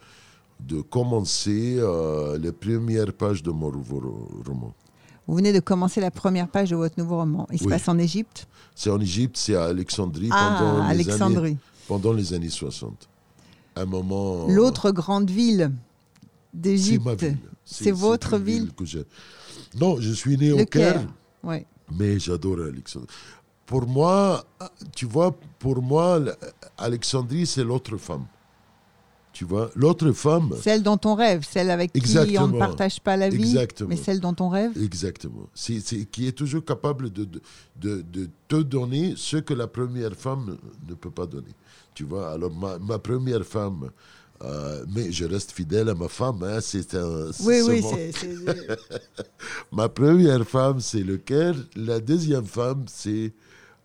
de 0.60 0.82
commencer 0.82 1.76
euh, 1.78 2.38
les 2.38 2.52
premières 2.52 3.14
pages 3.14 3.44
de 3.44 3.52
mon 3.52 3.72
nouveau 3.72 4.28
roman. 4.46 4.74
Vous 5.28 5.36
venez 5.36 5.54
de 5.54 5.60
commencer 5.60 6.02
la 6.02 6.12
première 6.12 6.48
page 6.50 6.72
de 6.72 6.76
votre 6.76 7.00
nouveau 7.00 7.18
roman. 7.18 7.48
Il 7.52 7.60
se 7.60 7.68
passe 7.68 7.88
en 7.88 7.98
Égypte? 7.98 8.48
C'est 8.76 8.90
en 8.90 9.00
Égypte, 9.00 9.38
c'est 9.38 9.56
à 9.56 9.66
Alexandrie, 9.66 10.30
ah, 10.32 10.58
pendant, 10.60 10.82
Alexandrie. 10.84 11.42
Les 11.42 11.48
années, 11.48 11.58
pendant 11.88 12.14
les 12.14 12.34
années 12.34 12.50
60. 12.50 13.08
Un 13.76 13.86
moment. 13.86 14.48
L'autre 14.50 14.92
grande 14.92 15.30
ville 15.30 15.72
d'Égypte. 16.54 17.26
C'est 17.66 17.92
votre 17.92 18.38
ville. 18.38 18.72
que 18.74 18.84
Non, 19.80 20.00
je 20.00 20.12
suis 20.12 20.38
né 20.38 20.52
au 20.52 20.66
Caire, 20.66 21.06
mais 21.92 22.20
j'adore 22.20 22.60
Alexandrie. 22.62 23.10
Pour 23.66 23.88
moi, 23.88 24.44
tu 24.96 25.06
vois, 25.06 25.36
pour 25.58 25.82
moi, 25.82 26.22
Alexandrie, 26.78 27.46
c'est 27.46 27.64
l'autre 27.64 27.98
femme. 27.98 28.26
Tu 29.32 29.46
vois, 29.46 29.72
l'autre 29.76 30.12
femme. 30.12 30.54
Celle 30.62 30.84
dont 30.84 31.00
on 31.06 31.16
rêve, 31.16 31.44
celle 31.50 31.72
avec 31.72 31.92
qui 31.92 32.38
on 32.38 32.50
ne 32.50 32.60
partage 32.60 33.00
pas 33.02 33.18
la 33.18 33.30
vie, 33.30 33.58
mais 33.88 33.96
celle 33.96 34.20
dont 34.20 34.36
on 34.40 34.48
rêve. 34.48 34.72
Exactement. 34.80 35.50
C'est, 35.56 35.82
qui 36.12 36.28
est 36.28 36.34
toujours 36.34 36.64
capable 36.64 37.12
de, 37.12 37.28
de, 37.76 38.02
de, 38.04 38.30
te 38.48 38.62
donner 38.62 39.16
ce 39.18 39.38
que 39.38 39.56
la 39.56 39.66
première 39.66 40.14
femme 40.14 40.58
ne 40.88 40.94
peut 40.94 41.10
pas 41.10 41.26
donner. 41.26 41.56
Tu 41.96 42.04
vois, 42.04 42.32
alors 42.32 42.54
ma, 42.54 42.78
ma 42.78 43.00
première 43.00 43.44
femme, 43.44 43.90
euh, 44.42 44.84
mais 44.94 45.12
je 45.12 45.26
reste 45.26 45.52
fidèle 45.52 45.90
à 45.90 45.96
ma 45.96 46.08
femme. 46.08 46.44
Hein, 46.44 46.60
c'est 46.62 46.96
un, 46.96 47.32
oui, 47.46 47.62
oui, 47.66 47.84
c'est. 47.84 48.12
ma 49.72 49.88
première 49.90 50.46
femme, 50.46 50.80
c'est 50.80 51.04
le 51.04 51.18
Caire. 51.18 51.56
La 51.76 52.00
deuxième 52.00 52.46
femme, 52.46 52.84
c'est 52.88 53.34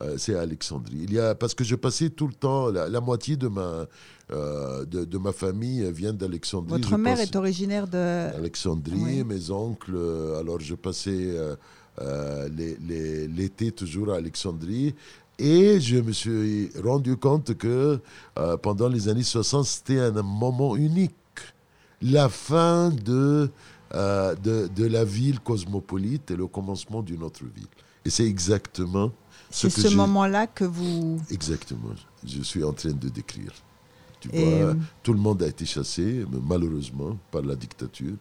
euh, 0.01 0.14
c'est 0.16 0.34
Alexandrie. 0.34 1.01
Il 1.03 1.12
y 1.12 1.18
a, 1.18 1.34
parce 1.34 1.55
que 1.55 1.64
je 1.64 1.74
passais 1.74 2.11
tout 2.11 2.26
le 2.26 2.34
temps, 2.34 2.70
la, 2.70 3.01
moitié 3.01 3.36
de 3.36 3.49
ma, 3.49 3.86
euh, 4.30 4.84
de, 4.84 5.18
ma 5.18 5.32
famille 5.32 5.90
vient 5.92 6.12
d'Alexandrie. 6.12 6.80
Votre 6.80 6.96
mère 6.96 7.20
est 7.20 7.36
originaire 7.36 7.86
de. 7.86 8.34
Alexandrie, 8.36 9.24
mes 9.24 9.51
oncles. 9.51 9.96
Alors 10.38 10.59
je 10.61 10.74
passais 10.74 11.36
l'été 12.51 13.70
toujours 13.70 14.12
à 14.12 14.16
Alexandrie. 14.16 14.94
Et 15.39 15.80
je 15.80 15.97
me 15.99 16.12
suis 16.12 16.70
rendu 16.82 17.16
compte 17.16 17.57
que 17.57 18.01
euh, 18.39 18.57
pendant 18.57 18.89
les 18.89 19.09
années 19.09 19.22
60, 19.22 19.64
c'était 19.64 20.01
un 20.01 20.22
moment 20.22 20.74
unique. 20.74 21.14
La 22.03 22.28
fin 22.28 22.91
de, 22.91 23.51
euh, 23.95 24.34
de, 24.36 24.68
de, 24.74 24.86
la 24.86 25.05
ville 25.05 25.39
cosmopolite 25.41 26.30
et 26.32 26.36
le 26.36 26.47
commencement 26.47 27.03
d'une 27.03 27.22
autre 27.22 27.45
ville. 27.45 27.68
Et 28.05 28.11
c'est 28.11 28.26
exactement 28.26 29.12
ce 29.51 29.68
C'est 29.68 29.89
ce 29.89 29.95
moment-là 29.95 30.47
que 30.47 30.64
vous... 30.64 31.20
Exactement. 31.30 31.95
Je 32.26 32.43
suis 32.43 32.64
en 32.64 32.72
train 32.72 32.91
de 32.93 33.09
décrire. 33.09 33.53
Tu 34.20 34.28
vois, 34.28 34.74
tout 35.03 35.12
le 35.12 35.20
monde 35.20 35.43
a 35.45 35.47
été 35.47 35.64
chassé, 35.64 36.24
malheureusement, 36.43 37.16
par 37.30 37.43
la 37.43 37.55
dictature. 37.55 38.16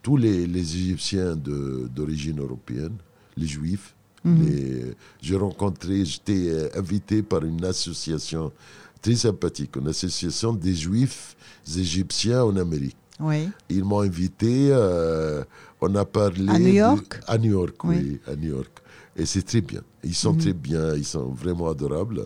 Tous 0.00 0.16
les, 0.16 0.46
les 0.46 0.76
Égyptiens 0.76 1.34
d'origine 1.34 2.40
européenne, 2.40 2.96
les 3.36 3.46
Juifs, 3.46 3.94
Mhm. 4.24 4.94
J'ai 5.20 5.36
rencontré, 5.36 6.04
j'étais 6.04 6.48
euh, 6.48 6.68
invité 6.76 7.22
par 7.22 7.44
une 7.44 7.64
association 7.64 8.52
très 9.02 9.16
sympathique, 9.16 9.76
une 9.76 9.88
association 9.88 10.54
des 10.54 10.74
Juifs 10.74 11.36
égyptiens 11.76 12.44
en 12.44 12.56
Amérique. 12.56 12.96
Oui. 13.20 13.48
Ils 13.68 13.84
m'ont 13.84 14.00
invité, 14.00 14.68
euh, 14.70 15.44
on 15.80 15.94
a 15.94 16.04
parlé. 16.04 16.48
À 16.48 16.58
New 16.58 16.74
York? 16.74 17.20
À 17.26 17.38
New 17.38 17.52
York, 17.52 17.84
oui. 17.84 18.20
à 18.26 18.34
New 18.34 18.50
York. 18.50 18.80
Et 19.16 19.26
c'est 19.26 19.42
très 19.42 19.60
bien. 19.60 19.82
Ils 20.02 20.14
sont 20.14 20.32
mhm. 20.32 20.40
très 20.40 20.52
bien, 20.52 20.94
ils 20.94 21.04
sont 21.04 21.28
vraiment 21.28 21.68
adorables. 21.68 22.24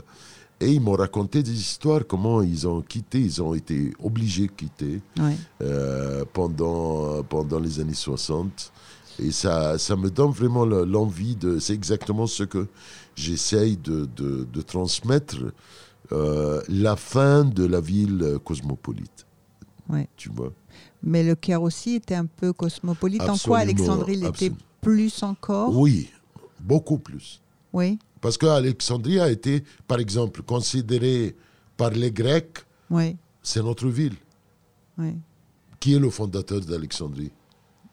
Et 0.61 0.73
ils 0.73 0.81
m'ont 0.81 0.97
raconté 0.97 1.43
des 1.43 1.53
histoires, 1.53 2.01
comment 2.07 2.43
ils 2.43 2.67
ont 2.67 2.81
quitté, 2.81 3.21
ils 3.21 3.41
ont 3.41 3.55
été 3.55 3.93
obligés 4.03 4.47
de 4.47 4.53
quitter 4.53 5.01
euh, 5.63 6.25
pendant, 6.33 7.23
pendant 7.23 7.61
les 7.61 7.79
années 7.79 7.95
60. 7.95 8.73
Et 9.19 9.33
ça, 9.33 9.79
ça 9.79 9.97
me 9.97 10.11
donne 10.11 10.31
vraiment 10.31 10.65
l'envie 10.65 11.37
de. 11.37 11.59
C'est 11.59 11.75
exactement 11.75 12.27
ce 12.27 12.45
que 12.45 12.69
j'essaye 13.17 13.77
de, 13.77 14.09
de, 14.17 14.63
transmettre 14.63 15.37
euh, 16.13 16.63
la 16.69 16.97
fin 16.97 17.45
de 17.45 17.65
la 17.65 17.81
ville 17.81 18.39
cosmopolite. 18.45 19.27
Ouais. 19.89 20.09
Tu 20.17 20.29
vois 20.29 20.53
Mais 21.03 21.25
le 21.25 21.35
Caire 21.35 21.63
aussi 21.63 21.95
était 21.95 22.15
un 22.15 22.27
peu 22.27 22.53
cosmopolite. 22.53 23.23
en 23.23 23.37
quoi 23.37 23.59
Alexandrie 23.59 24.17
l'était 24.17 24.53
plus 24.81 25.23
encore? 25.23 25.77
Oui, 25.77 26.11
beaucoup 26.61 26.99
plus. 26.99 27.41
Oui. 27.73 27.99
Parce 28.21 28.37
qu'Alexandrie 28.37 29.21
a 29.21 29.31
été, 29.31 29.65
par 29.87 29.99
exemple, 29.99 30.43
considérée 30.43 31.37
par 31.77 31.91
les 31.91 32.11
Grecs, 32.11 32.59
oui. 32.91 33.17
c'est 33.43 33.63
notre 33.63 33.89
ville. 33.89 34.17
Oui. 34.97 35.15
Qui 35.79 35.95
est 35.95 35.99
le 35.99 36.11
fondateur 36.11 36.61
d'Alexandrie? 36.61 37.31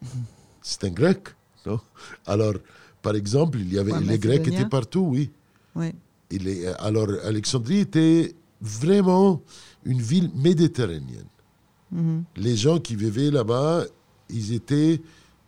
c'est 0.66 0.84
un 0.84 0.90
grec. 0.90 1.30
Non? 1.66 1.80
Alors, 2.26 2.56
par 3.04 3.16
exemple, 3.16 3.60
il 3.60 3.72
y 3.72 3.78
avait, 3.78 4.00
les 4.02 4.18
Grecs 4.18 4.48
étaient 4.48 4.66
partout, 4.66 5.08
oui. 5.12 5.30
oui. 5.76 5.92
Il 6.32 6.48
est, 6.48 6.66
alors, 6.80 7.08
Alexandrie 7.24 7.80
était 7.80 8.34
vraiment 8.60 9.42
une 9.86 10.02
ville 10.02 10.32
méditerranéenne. 10.36 11.30
Mhm. 11.92 12.24
Les 12.38 12.56
gens 12.56 12.80
qui 12.80 12.96
vivaient 12.96 13.30
là-bas, 13.30 13.86
ils 14.30 14.54
étaient 14.54 15.00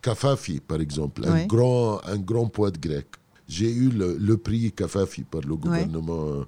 Kafafi, 0.04 0.60
par 0.60 0.80
exemple, 0.80 1.26
un, 1.26 1.48
grand, 1.48 2.00
un 2.06 2.18
grand 2.18 2.48
poète 2.48 2.80
grec. 2.80 3.08
J'ai 3.48 3.72
eu 3.74 3.90
le, 3.90 4.38
prix 4.38 4.72
Kafafi 4.72 5.24
par 5.24 5.42
le 5.42 5.56
gouvernement, 5.56 6.46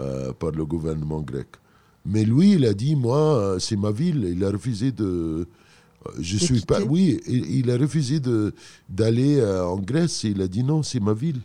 euh, 0.00 0.32
par 0.32 0.50
le 0.50 0.66
gouvernement 0.66 1.20
grec. 1.20 1.46
Mais 2.04 2.24
lui, 2.24 2.54
il 2.54 2.66
a 2.66 2.74
dit, 2.74 2.96
moi, 2.96 3.58
c'est 3.60 3.76
ma 3.76 3.92
ville. 3.92 4.24
Il 4.28 4.44
a 4.44 4.50
refusé 4.50 4.90
de, 4.90 5.46
je 6.18 6.36
suis 6.36 6.60
pas. 6.60 6.80
Oui, 6.80 7.20
il, 7.26 7.70
a 7.70 7.76
refusé 7.76 8.20
d'aller 8.88 9.36
euh, 9.36 9.64
en 9.64 9.78
Grèce. 9.78 10.24
il 10.24 10.40
a 10.40 10.48
dit 10.48 10.62
non, 10.62 10.82
c'est 10.82 11.00
ma 11.00 11.12
ville. 11.12 11.40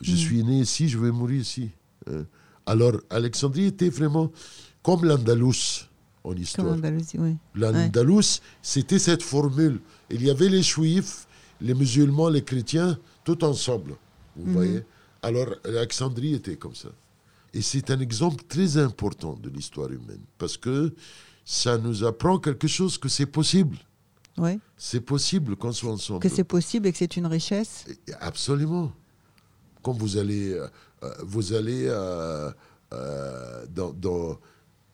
Je 0.00 0.12
hmm. 0.12 0.16
suis 0.16 0.44
né 0.44 0.58
ici, 0.60 0.88
je 0.88 0.98
vais 0.98 1.10
mourir 1.10 1.40
ici. 1.40 1.70
Hein. 2.10 2.24
Alors, 2.66 2.94
Alexandrie 3.10 3.66
était 3.66 3.90
vraiment 3.90 4.30
comme 4.82 5.04
l'Andalous 5.04 5.86
en 6.24 6.34
histoire. 6.34 6.76
L'Andalous, 7.54 8.40
c'était 8.62 8.98
cette 8.98 9.22
formule. 9.22 9.80
Il 10.10 10.22
y 10.24 10.30
avait 10.30 10.48
les 10.48 10.62
Juifs, 10.62 11.26
les 11.60 11.74
musulmans, 11.74 12.28
les 12.28 12.42
chrétiens, 12.42 12.98
tout 13.24 13.44
ensemble. 13.44 13.94
Vous 14.36 14.50
hmm. 14.50 14.54
voyez 14.54 14.82
Alors, 15.22 15.48
Alexandrie 15.64 16.34
était 16.34 16.56
comme 16.56 16.74
ça. 16.74 16.88
Et 17.52 17.62
c'est 17.62 17.90
un 17.90 18.00
exemple 18.00 18.42
très 18.48 18.78
important 18.78 19.38
de 19.40 19.48
l'histoire 19.48 19.90
humaine. 19.90 20.22
Parce 20.38 20.56
que 20.56 20.92
ça 21.44 21.76
nous 21.78 22.04
apprend 22.04 22.38
quelque 22.38 22.66
chose 22.68 22.96
que 22.98 23.08
c'est 23.08 23.26
possible. 23.26 23.76
Oui. 24.38 24.58
C'est 24.76 25.00
possible 25.00 25.54
qu'on 25.56 25.72
soit 25.72 25.92
ensemble. 25.92 26.20
Que 26.20 26.28
c'est 26.28 26.42
possible 26.44 26.86
et 26.88 26.92
que 26.92 26.98
c'est 26.98 27.16
une 27.16 27.26
richesse. 27.26 27.84
Absolument. 28.20 28.90
Quand 29.82 29.92
vous 29.92 30.16
allez, 30.16 30.52
euh, 30.54 30.66
euh, 31.02 31.10
vous 31.22 31.52
allez 31.52 31.84
euh, 31.86 32.50
dans, 33.74 33.92
dans- 33.92 34.38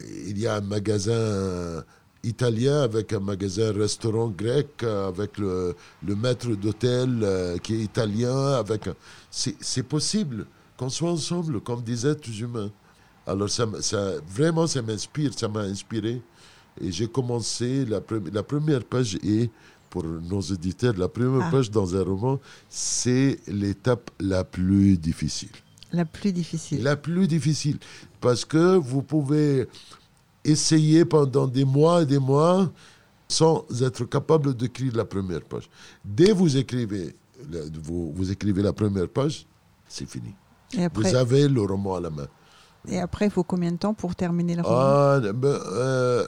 il 0.00 0.38
y 0.38 0.46
a 0.46 0.56
un 0.56 0.60
magasin 0.62 1.84
italien 2.24 2.82
avec 2.82 3.12
un 3.12 3.20
magasin 3.20 3.72
restaurant 3.72 4.28
grec 4.28 4.82
avec 4.82 5.38
le, 5.38 5.74
le 6.06 6.16
maître 6.16 6.48
d'hôtel 6.54 7.58
qui 7.62 7.74
est 7.74 7.78
italien 7.84 8.52
avec 8.54 8.88
c'est 9.30 9.82
possible 9.82 10.46
qu'on 10.76 10.88
soit 10.90 11.10
ensemble 11.10 11.60
comme 11.60 11.82
des 11.82 12.06
êtres 12.06 12.30
humains 12.40 12.70
alors 13.26 13.48
ça, 13.50 13.66
ça 13.80 14.12
vraiment 14.26 14.66
ça 14.66 14.80
m'inspire 14.82 15.32
ça 15.38 15.48
m'a 15.48 15.60
inspiré 15.60 16.20
et 16.80 16.92
j'ai 16.92 17.08
commencé 17.08 17.84
la, 17.86 18.00
pre- 18.00 18.32
la 18.32 18.42
première 18.42 18.84
page 18.84 19.14
est 19.16 19.50
pour 19.88 20.04
nos 20.04 20.40
auditeurs 20.40 20.94
la 20.96 21.08
première 21.08 21.46
Ah. 21.46 21.50
page 21.50 21.70
dans 21.70 21.96
un 21.96 22.02
roman 22.02 22.38
c'est 22.68 23.38
l'étape 23.48 24.10
la 24.20 24.44
plus 24.44 24.96
difficile 24.96 25.50
La 25.92 26.04
plus 26.04 26.32
difficile. 26.32 26.82
la 26.82 26.96
plus 26.96 27.26
difficile. 27.26 27.78
Parce 28.20 28.44
que 28.44 28.76
vous 28.76 29.02
pouvez 29.02 29.66
essayer 30.44 31.04
pendant 31.04 31.46
des 31.48 31.64
mois 31.64 32.02
et 32.02 32.06
des 32.06 32.18
mois 32.20 32.70
sans 33.28 33.64
être 33.82 34.04
capable 34.04 34.54
d'écrire 34.54 34.94
la 34.96 35.04
première 35.04 35.42
page. 35.42 35.68
Dès 36.04 36.32
vous 36.32 36.56
écrivez, 36.56 37.14
vous, 37.82 38.12
vous 38.12 38.30
écrivez 38.30 38.62
la 38.62 38.72
première 38.72 39.08
page, 39.08 39.46
c'est 39.88 40.08
fini. 40.08 40.32
Et 40.72 40.84
après, 40.84 41.02
Vous 41.10 41.16
avez 41.16 41.48
le 41.48 41.62
roman 41.62 41.96
à 41.96 42.00
la 42.00 42.10
main. 42.10 42.28
et 42.88 42.98
après, 43.00 43.26
il 43.26 43.30
faut 43.30 43.42
combien 43.44 43.72
de 43.72 43.76
temps 43.76 43.94
pour 43.94 44.14
terminer 44.14 44.54
le 44.56 44.62
roman? 44.62 44.78
Ah, 44.78 45.20
ben, 45.34 45.48
euh, 45.48 46.26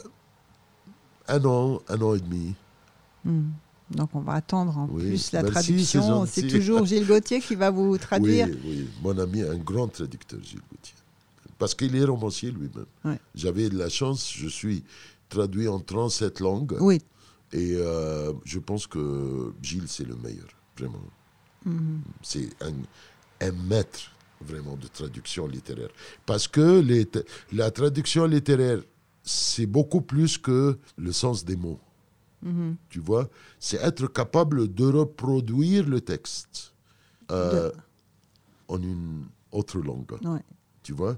un 1.28 1.44
an, 1.44 1.80
un 1.88 2.00
an 2.02 2.14
et 2.14 2.20
demi. 2.20 2.54
Hmm. 3.24 3.50
Donc 3.90 4.10
on 4.14 4.20
va 4.20 4.34
attendre 4.34 4.76
en 4.78 4.88
Oui. 4.90 5.08
plus 5.08 5.32
la 5.32 5.42
traduction. 5.42 6.24
c'est 6.26 6.46
toujours 6.48 6.86
Gilles 6.86 7.06
Gauthier 7.06 7.40
qui 7.40 7.54
va 7.54 7.70
vous 7.70 7.98
traduire. 7.98 8.46
Oui, 8.48 8.58
oui, 8.64 8.88
mon 9.02 9.18
ami, 9.18 9.42
un 9.42 9.56
grand 9.56 9.88
traducteur, 9.88 10.40
Gilles 10.42 10.60
Gauthier. 10.70 10.94
Parce 11.58 11.74
qu'il 11.74 11.94
est 11.94 12.04
romancier 12.04 12.50
lui-même. 12.50 12.86
Ouais. 13.04 13.18
J'avais 13.34 13.68
de 13.68 13.76
la 13.78 13.88
chance, 13.88 14.32
je 14.34 14.48
suis 14.48 14.82
traduit 15.28 15.68
en 15.68 15.78
37 15.78 16.40
langues. 16.40 16.76
Oui. 16.80 17.00
Et 17.52 17.74
euh, 17.76 18.32
je 18.44 18.58
pense 18.58 18.86
que 18.86 19.52
Gilles, 19.62 19.86
c'est 19.88 20.06
le 20.06 20.16
meilleur, 20.16 20.48
vraiment. 20.76 21.02
Mhm. 21.66 22.00
C'est 22.22 22.48
un, 22.62 22.72
un 23.46 23.52
maître, 23.68 24.10
vraiment, 24.40 24.76
de 24.76 24.86
traduction 24.88 25.46
littéraire. 25.46 25.90
Parce 26.26 26.48
que 26.48 26.80
les 26.80 27.06
la 27.52 27.70
traduction 27.70 28.24
littéraire, 28.24 28.80
c'est 29.22 29.66
beaucoup 29.66 30.00
plus 30.00 30.38
que 30.38 30.78
le 30.98 31.12
sens 31.12 31.44
des 31.44 31.56
mots. 31.56 31.80
Mhm. 32.42 32.76
Tu 32.88 32.98
vois 33.00 33.28
C'est 33.60 33.76
être 33.82 34.06
capable 34.08 34.72
de 34.74 34.84
reproduire 34.84 35.88
le 35.88 36.00
texte 36.00 36.74
euh, 37.30 37.70
en 38.68 38.82
une 38.82 39.26
autre 39.52 39.78
langue. 39.78 40.10
Ouais. 40.24 40.40
Tu 40.82 40.92
vois 40.92 41.16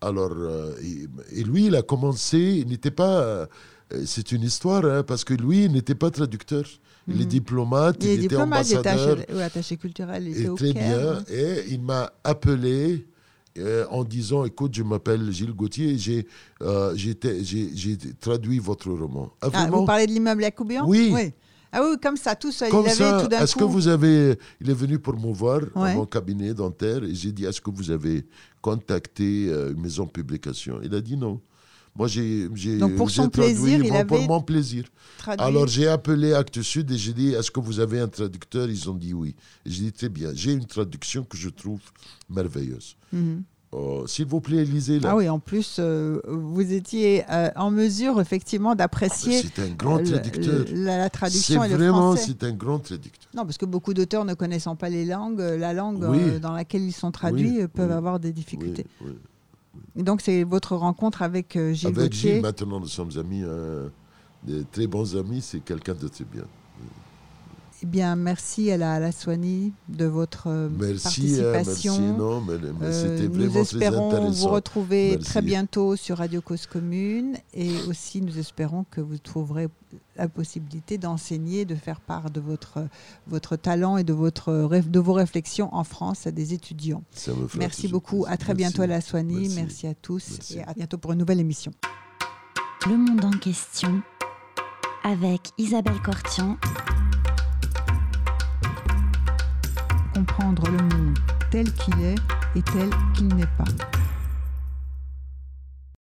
Alors, 0.00 0.32
euh, 0.32 0.74
et, 0.82 1.06
et 1.40 1.44
lui, 1.44 1.66
il 1.66 1.76
a 1.76 1.82
commencé, 1.82 2.38
il 2.38 2.68
n'était 2.68 2.90
pas. 2.90 3.20
euh, 3.22 3.46
c'est 4.06 4.32
une 4.32 4.42
histoire, 4.42 4.84
hein, 4.86 5.02
parce 5.02 5.22
que 5.24 5.34
lui, 5.34 5.64
il 5.66 5.72
n'était 5.72 5.94
pas 5.94 6.10
traducteur. 6.10 6.64
Il 7.06 7.20
est 7.20 7.24
Mhm. 7.24 7.28
diplomate, 7.28 7.96
Il 8.02 8.04
il, 8.04 8.10
est 8.10 8.14
était 8.14 8.28
diplomate, 8.28 8.66
il 8.66 8.78
était 8.78 8.88
ambassadeur. 8.88 9.18
attaché, 9.18 9.34
oui, 9.34 9.42
attaché 9.42 9.76
culturel, 9.76 10.26
il 10.28 10.38
était 10.38 10.48
au 10.48 10.54
très 10.56 10.72
Caire. 10.72 11.22
bien. 11.22 11.36
Et 11.36 11.66
il 11.68 11.82
m'a 11.82 12.10
appelé 12.24 13.06
euh, 13.58 13.84
en 13.90 14.04
disant 14.04 14.44
Écoute, 14.44 14.74
je 14.74 14.82
m'appelle 14.82 15.30
Gilles 15.32 15.52
Gauthier 15.52 15.90
et 15.90 15.98
j'ai 15.98 16.26
euh, 16.62 16.94
j'ai 16.96 17.16
traduit 18.20 18.58
votre 18.58 18.90
roman. 18.90 19.30
Ah, 19.40 19.48
Ah, 19.52 19.68
vous 19.70 19.84
parlez 19.84 20.06
de 20.06 20.12
l'immeuble 20.12 20.42
Yacoubian 20.42 20.84
Oui. 20.86 21.14
Ah 21.76 21.80
oui, 21.82 21.96
comme 22.00 22.16
ça, 22.16 22.36
tout 22.36 22.52
seul. 22.52 22.70
Comme 22.70 22.82
il 22.82 22.86
avait 22.90 22.94
ça, 22.94 23.20
tout 23.22 23.28
d'un 23.28 23.40
est-ce 23.42 23.54
coup. 23.54 23.58
que 23.60 23.64
vous 23.64 23.88
avez. 23.88 24.38
Il 24.60 24.70
est 24.70 24.74
venu 24.74 24.98
pour 25.00 25.14
me 25.18 25.32
voir 25.32 25.60
Ouais. 25.74 25.90
à 25.90 25.94
mon 25.94 26.06
cabinet 26.06 26.54
dentaire 26.54 27.02
et 27.02 27.12
j'ai 27.14 27.32
dit 27.32 27.44
Est-ce 27.46 27.60
que 27.60 27.70
vous 27.70 27.90
avez 27.90 28.24
contacté 28.62 29.48
euh, 29.48 29.72
une 29.72 29.80
maison 29.80 30.04
de 30.04 30.10
publication? 30.10 30.78
Il 30.84 30.94
a 30.94 31.00
dit 31.00 31.16
non. 31.16 31.40
Moi, 31.96 32.08
j'ai. 32.08 32.48
j'ai- 32.54 32.78
Donc, 32.78 32.96
pour 32.96 33.08
j'ai 33.08 33.16
son 33.22 33.28
traduit 33.28 33.54
plaisir, 33.54 33.84
il 33.84 34.06
pour, 34.06 34.20
mon 34.22 34.40
plaisir. 34.40 34.84
traduit- 35.18 35.44
Alors, 35.46 35.66
j'ai 35.68 35.86
appelé 35.86 36.32
Actes 36.34 36.60
Sud 36.62 36.90
et 36.90 36.98
j'ai 36.98 37.12
dit 37.12 37.28
Est-ce 37.34 37.50
que 37.50 37.60
vous 37.60 37.78
avez 37.78 38.00
un 38.00 38.08
traducteur? 38.08 38.68
Ils 38.68 38.90
ont 38.90 38.94
dit 38.94 39.14
oui. 39.14 39.36
Et 39.64 39.70
J'ai 39.70 39.82
dit 39.84 39.92
Très 39.92 40.08
bien. 40.08 40.30
J'ai 40.34 40.52
une 40.52 40.64
traduction 40.66 41.22
que 41.24 41.36
je 41.36 41.48
trouve 41.50 41.80
merveilleuse. 42.28 42.96
Mhm. 43.12 43.44
Oh, 43.76 44.04
S'il 44.06 44.26
vous 44.26 44.40
plaît, 44.40 44.64
lisez-la. 44.64 45.10
Ah 45.10 45.16
oui, 45.16 45.28
en 45.28 45.40
plus, 45.40 45.78
euh, 45.80 46.20
vous 46.28 46.72
étiez 46.72 47.24
euh, 47.28 47.50
en 47.56 47.72
mesure, 47.72 48.20
effectivement, 48.20 48.76
d'apprécier 48.76 49.42
C'est 49.42 49.58
un 49.60 49.70
grand 49.70 49.98
traducteur. 50.00 50.64
le- 50.70 50.84
la, 50.84 50.98
la 50.98 51.04
C'est 51.04 51.10
traduction 51.10 51.64
et 51.64 51.68
le 51.68 51.74
vraiment, 51.76 52.12
français. 52.14 52.34
c'est 52.40 52.44
un 52.44 52.52
grand 52.52 52.78
traducteur. 52.78 53.28
Non, 53.34 53.42
parce 53.44 53.58
que 53.58 53.66
beaucoup 53.66 53.92
d'auteurs 53.92 54.24
ne 54.24 54.34
connaissant 54.34 54.76
pas 54.76 54.88
les 54.88 55.04
langues, 55.04 55.40
euh, 55.40 55.56
la 55.58 55.72
langue 55.72 56.04
Oui. 56.08 56.18
euh, 56.20 56.38
dans 56.38 56.52
laquelle 56.52 56.82
ils 56.82 56.92
sont 56.92 57.10
traduits 57.10 57.62
Oui, 57.62 57.66
peuvent 57.66 57.88
oui, 57.90 57.96
avoir 57.96 58.20
des 58.20 58.28
Oui, 58.28 58.34
difficultés. 58.34 58.86
Donc, 59.96 60.20
c'est 60.20 60.44
votre 60.44 60.76
rencontre 60.76 61.22
avec 61.22 61.56
euh, 61.56 61.72
Gilles 61.72 61.88
Avec 61.88 62.10
Gauthier. 62.12 62.32
Gilles, 62.34 62.42
maintenant, 62.42 62.80
nous 62.80 62.88
sommes 62.88 63.10
amis, 63.18 63.42
euh, 63.44 63.88
des 64.42 64.64
très 64.64 64.86
bons 64.86 65.16
amis. 65.16 65.40
C'est 65.40 65.60
quelqu'un 65.60 65.94
de 65.94 66.08
très 66.08 66.24
bien. 66.24 66.44
Eh 67.82 67.86
bien, 67.86 68.16
merci 68.16 68.70
à 68.70 68.78
la, 68.78 68.94
à 68.94 69.00
la 69.00 69.12
Soigny 69.12 69.72
de 69.88 70.06
votre 70.06 70.46
euh, 70.46 70.68
Merci, 70.70 71.22
merci. 71.22 71.42
participation. 71.42 72.16
Non, 72.16 72.40
mais, 72.40 72.54
mais 72.58 72.86
Euh, 72.86 73.28
nous 73.28 73.50
très 73.50 73.60
espérons 73.60 74.30
vous 74.30 74.48
retrouver 74.48 75.10
Merci. 75.12 75.24
très 75.24 75.42
bientôt 75.42 75.94
sur 75.96 76.18
Radio 76.18 76.40
Cause 76.40 76.66
Commune 76.66 77.36
et 77.52 77.70
aussi 77.88 78.22
nous 78.22 78.38
espérons 78.38 78.86
que 78.90 79.02
vous 79.02 79.18
trouverez 79.18 79.68
la 80.16 80.28
possibilité 80.28 80.96
d'enseigner, 80.96 81.64
de 81.66 81.74
faire 81.74 82.00
part 82.00 82.30
de 82.30 82.40
votre, 82.40 82.78
votre 83.26 83.56
talent 83.56 83.98
et 83.98 84.04
de, 84.04 84.12
votre, 84.14 84.52
de 84.80 85.00
vos 85.00 85.12
réflexions 85.12 85.68
en 85.74 85.84
France 85.84 86.26
à 86.26 86.30
des 86.30 86.54
étudiants. 86.54 87.02
Ça 87.10 87.32
me 87.34 87.46
fera 87.46 87.58
Merci 87.58 87.88
beaucoup. 87.88 88.24
À 88.26 88.36
très 88.38 88.54
bientôt 88.54 88.82
à 88.82 88.86
la 88.86 89.00
Soigny. 89.02 89.34
Merci. 89.48 89.56
Merci 89.56 89.86
à 89.88 89.94
tous 89.94 90.30
Merci. 90.30 90.58
et 90.58 90.62
à 90.62 90.72
bientôt 90.74 90.96
pour 90.96 91.12
une 91.12 91.18
nouvelle 91.18 91.40
émission. 91.40 91.72
Le 92.88 92.96
monde 92.96 93.24
en 93.24 93.30
question 93.38 94.00
avec 95.02 95.50
Isabelle 95.58 96.00
Cortian 96.02 96.56
Comprendre 100.14 100.70
le 100.70 100.78
monde 100.78 101.18
tel 101.50 101.72
qu'il 101.72 102.00
est 102.00 102.14
et 102.56 102.62
tel 102.62 102.88
qu'il 103.14 103.26
n'est 103.34 103.48
pas. 103.58 103.64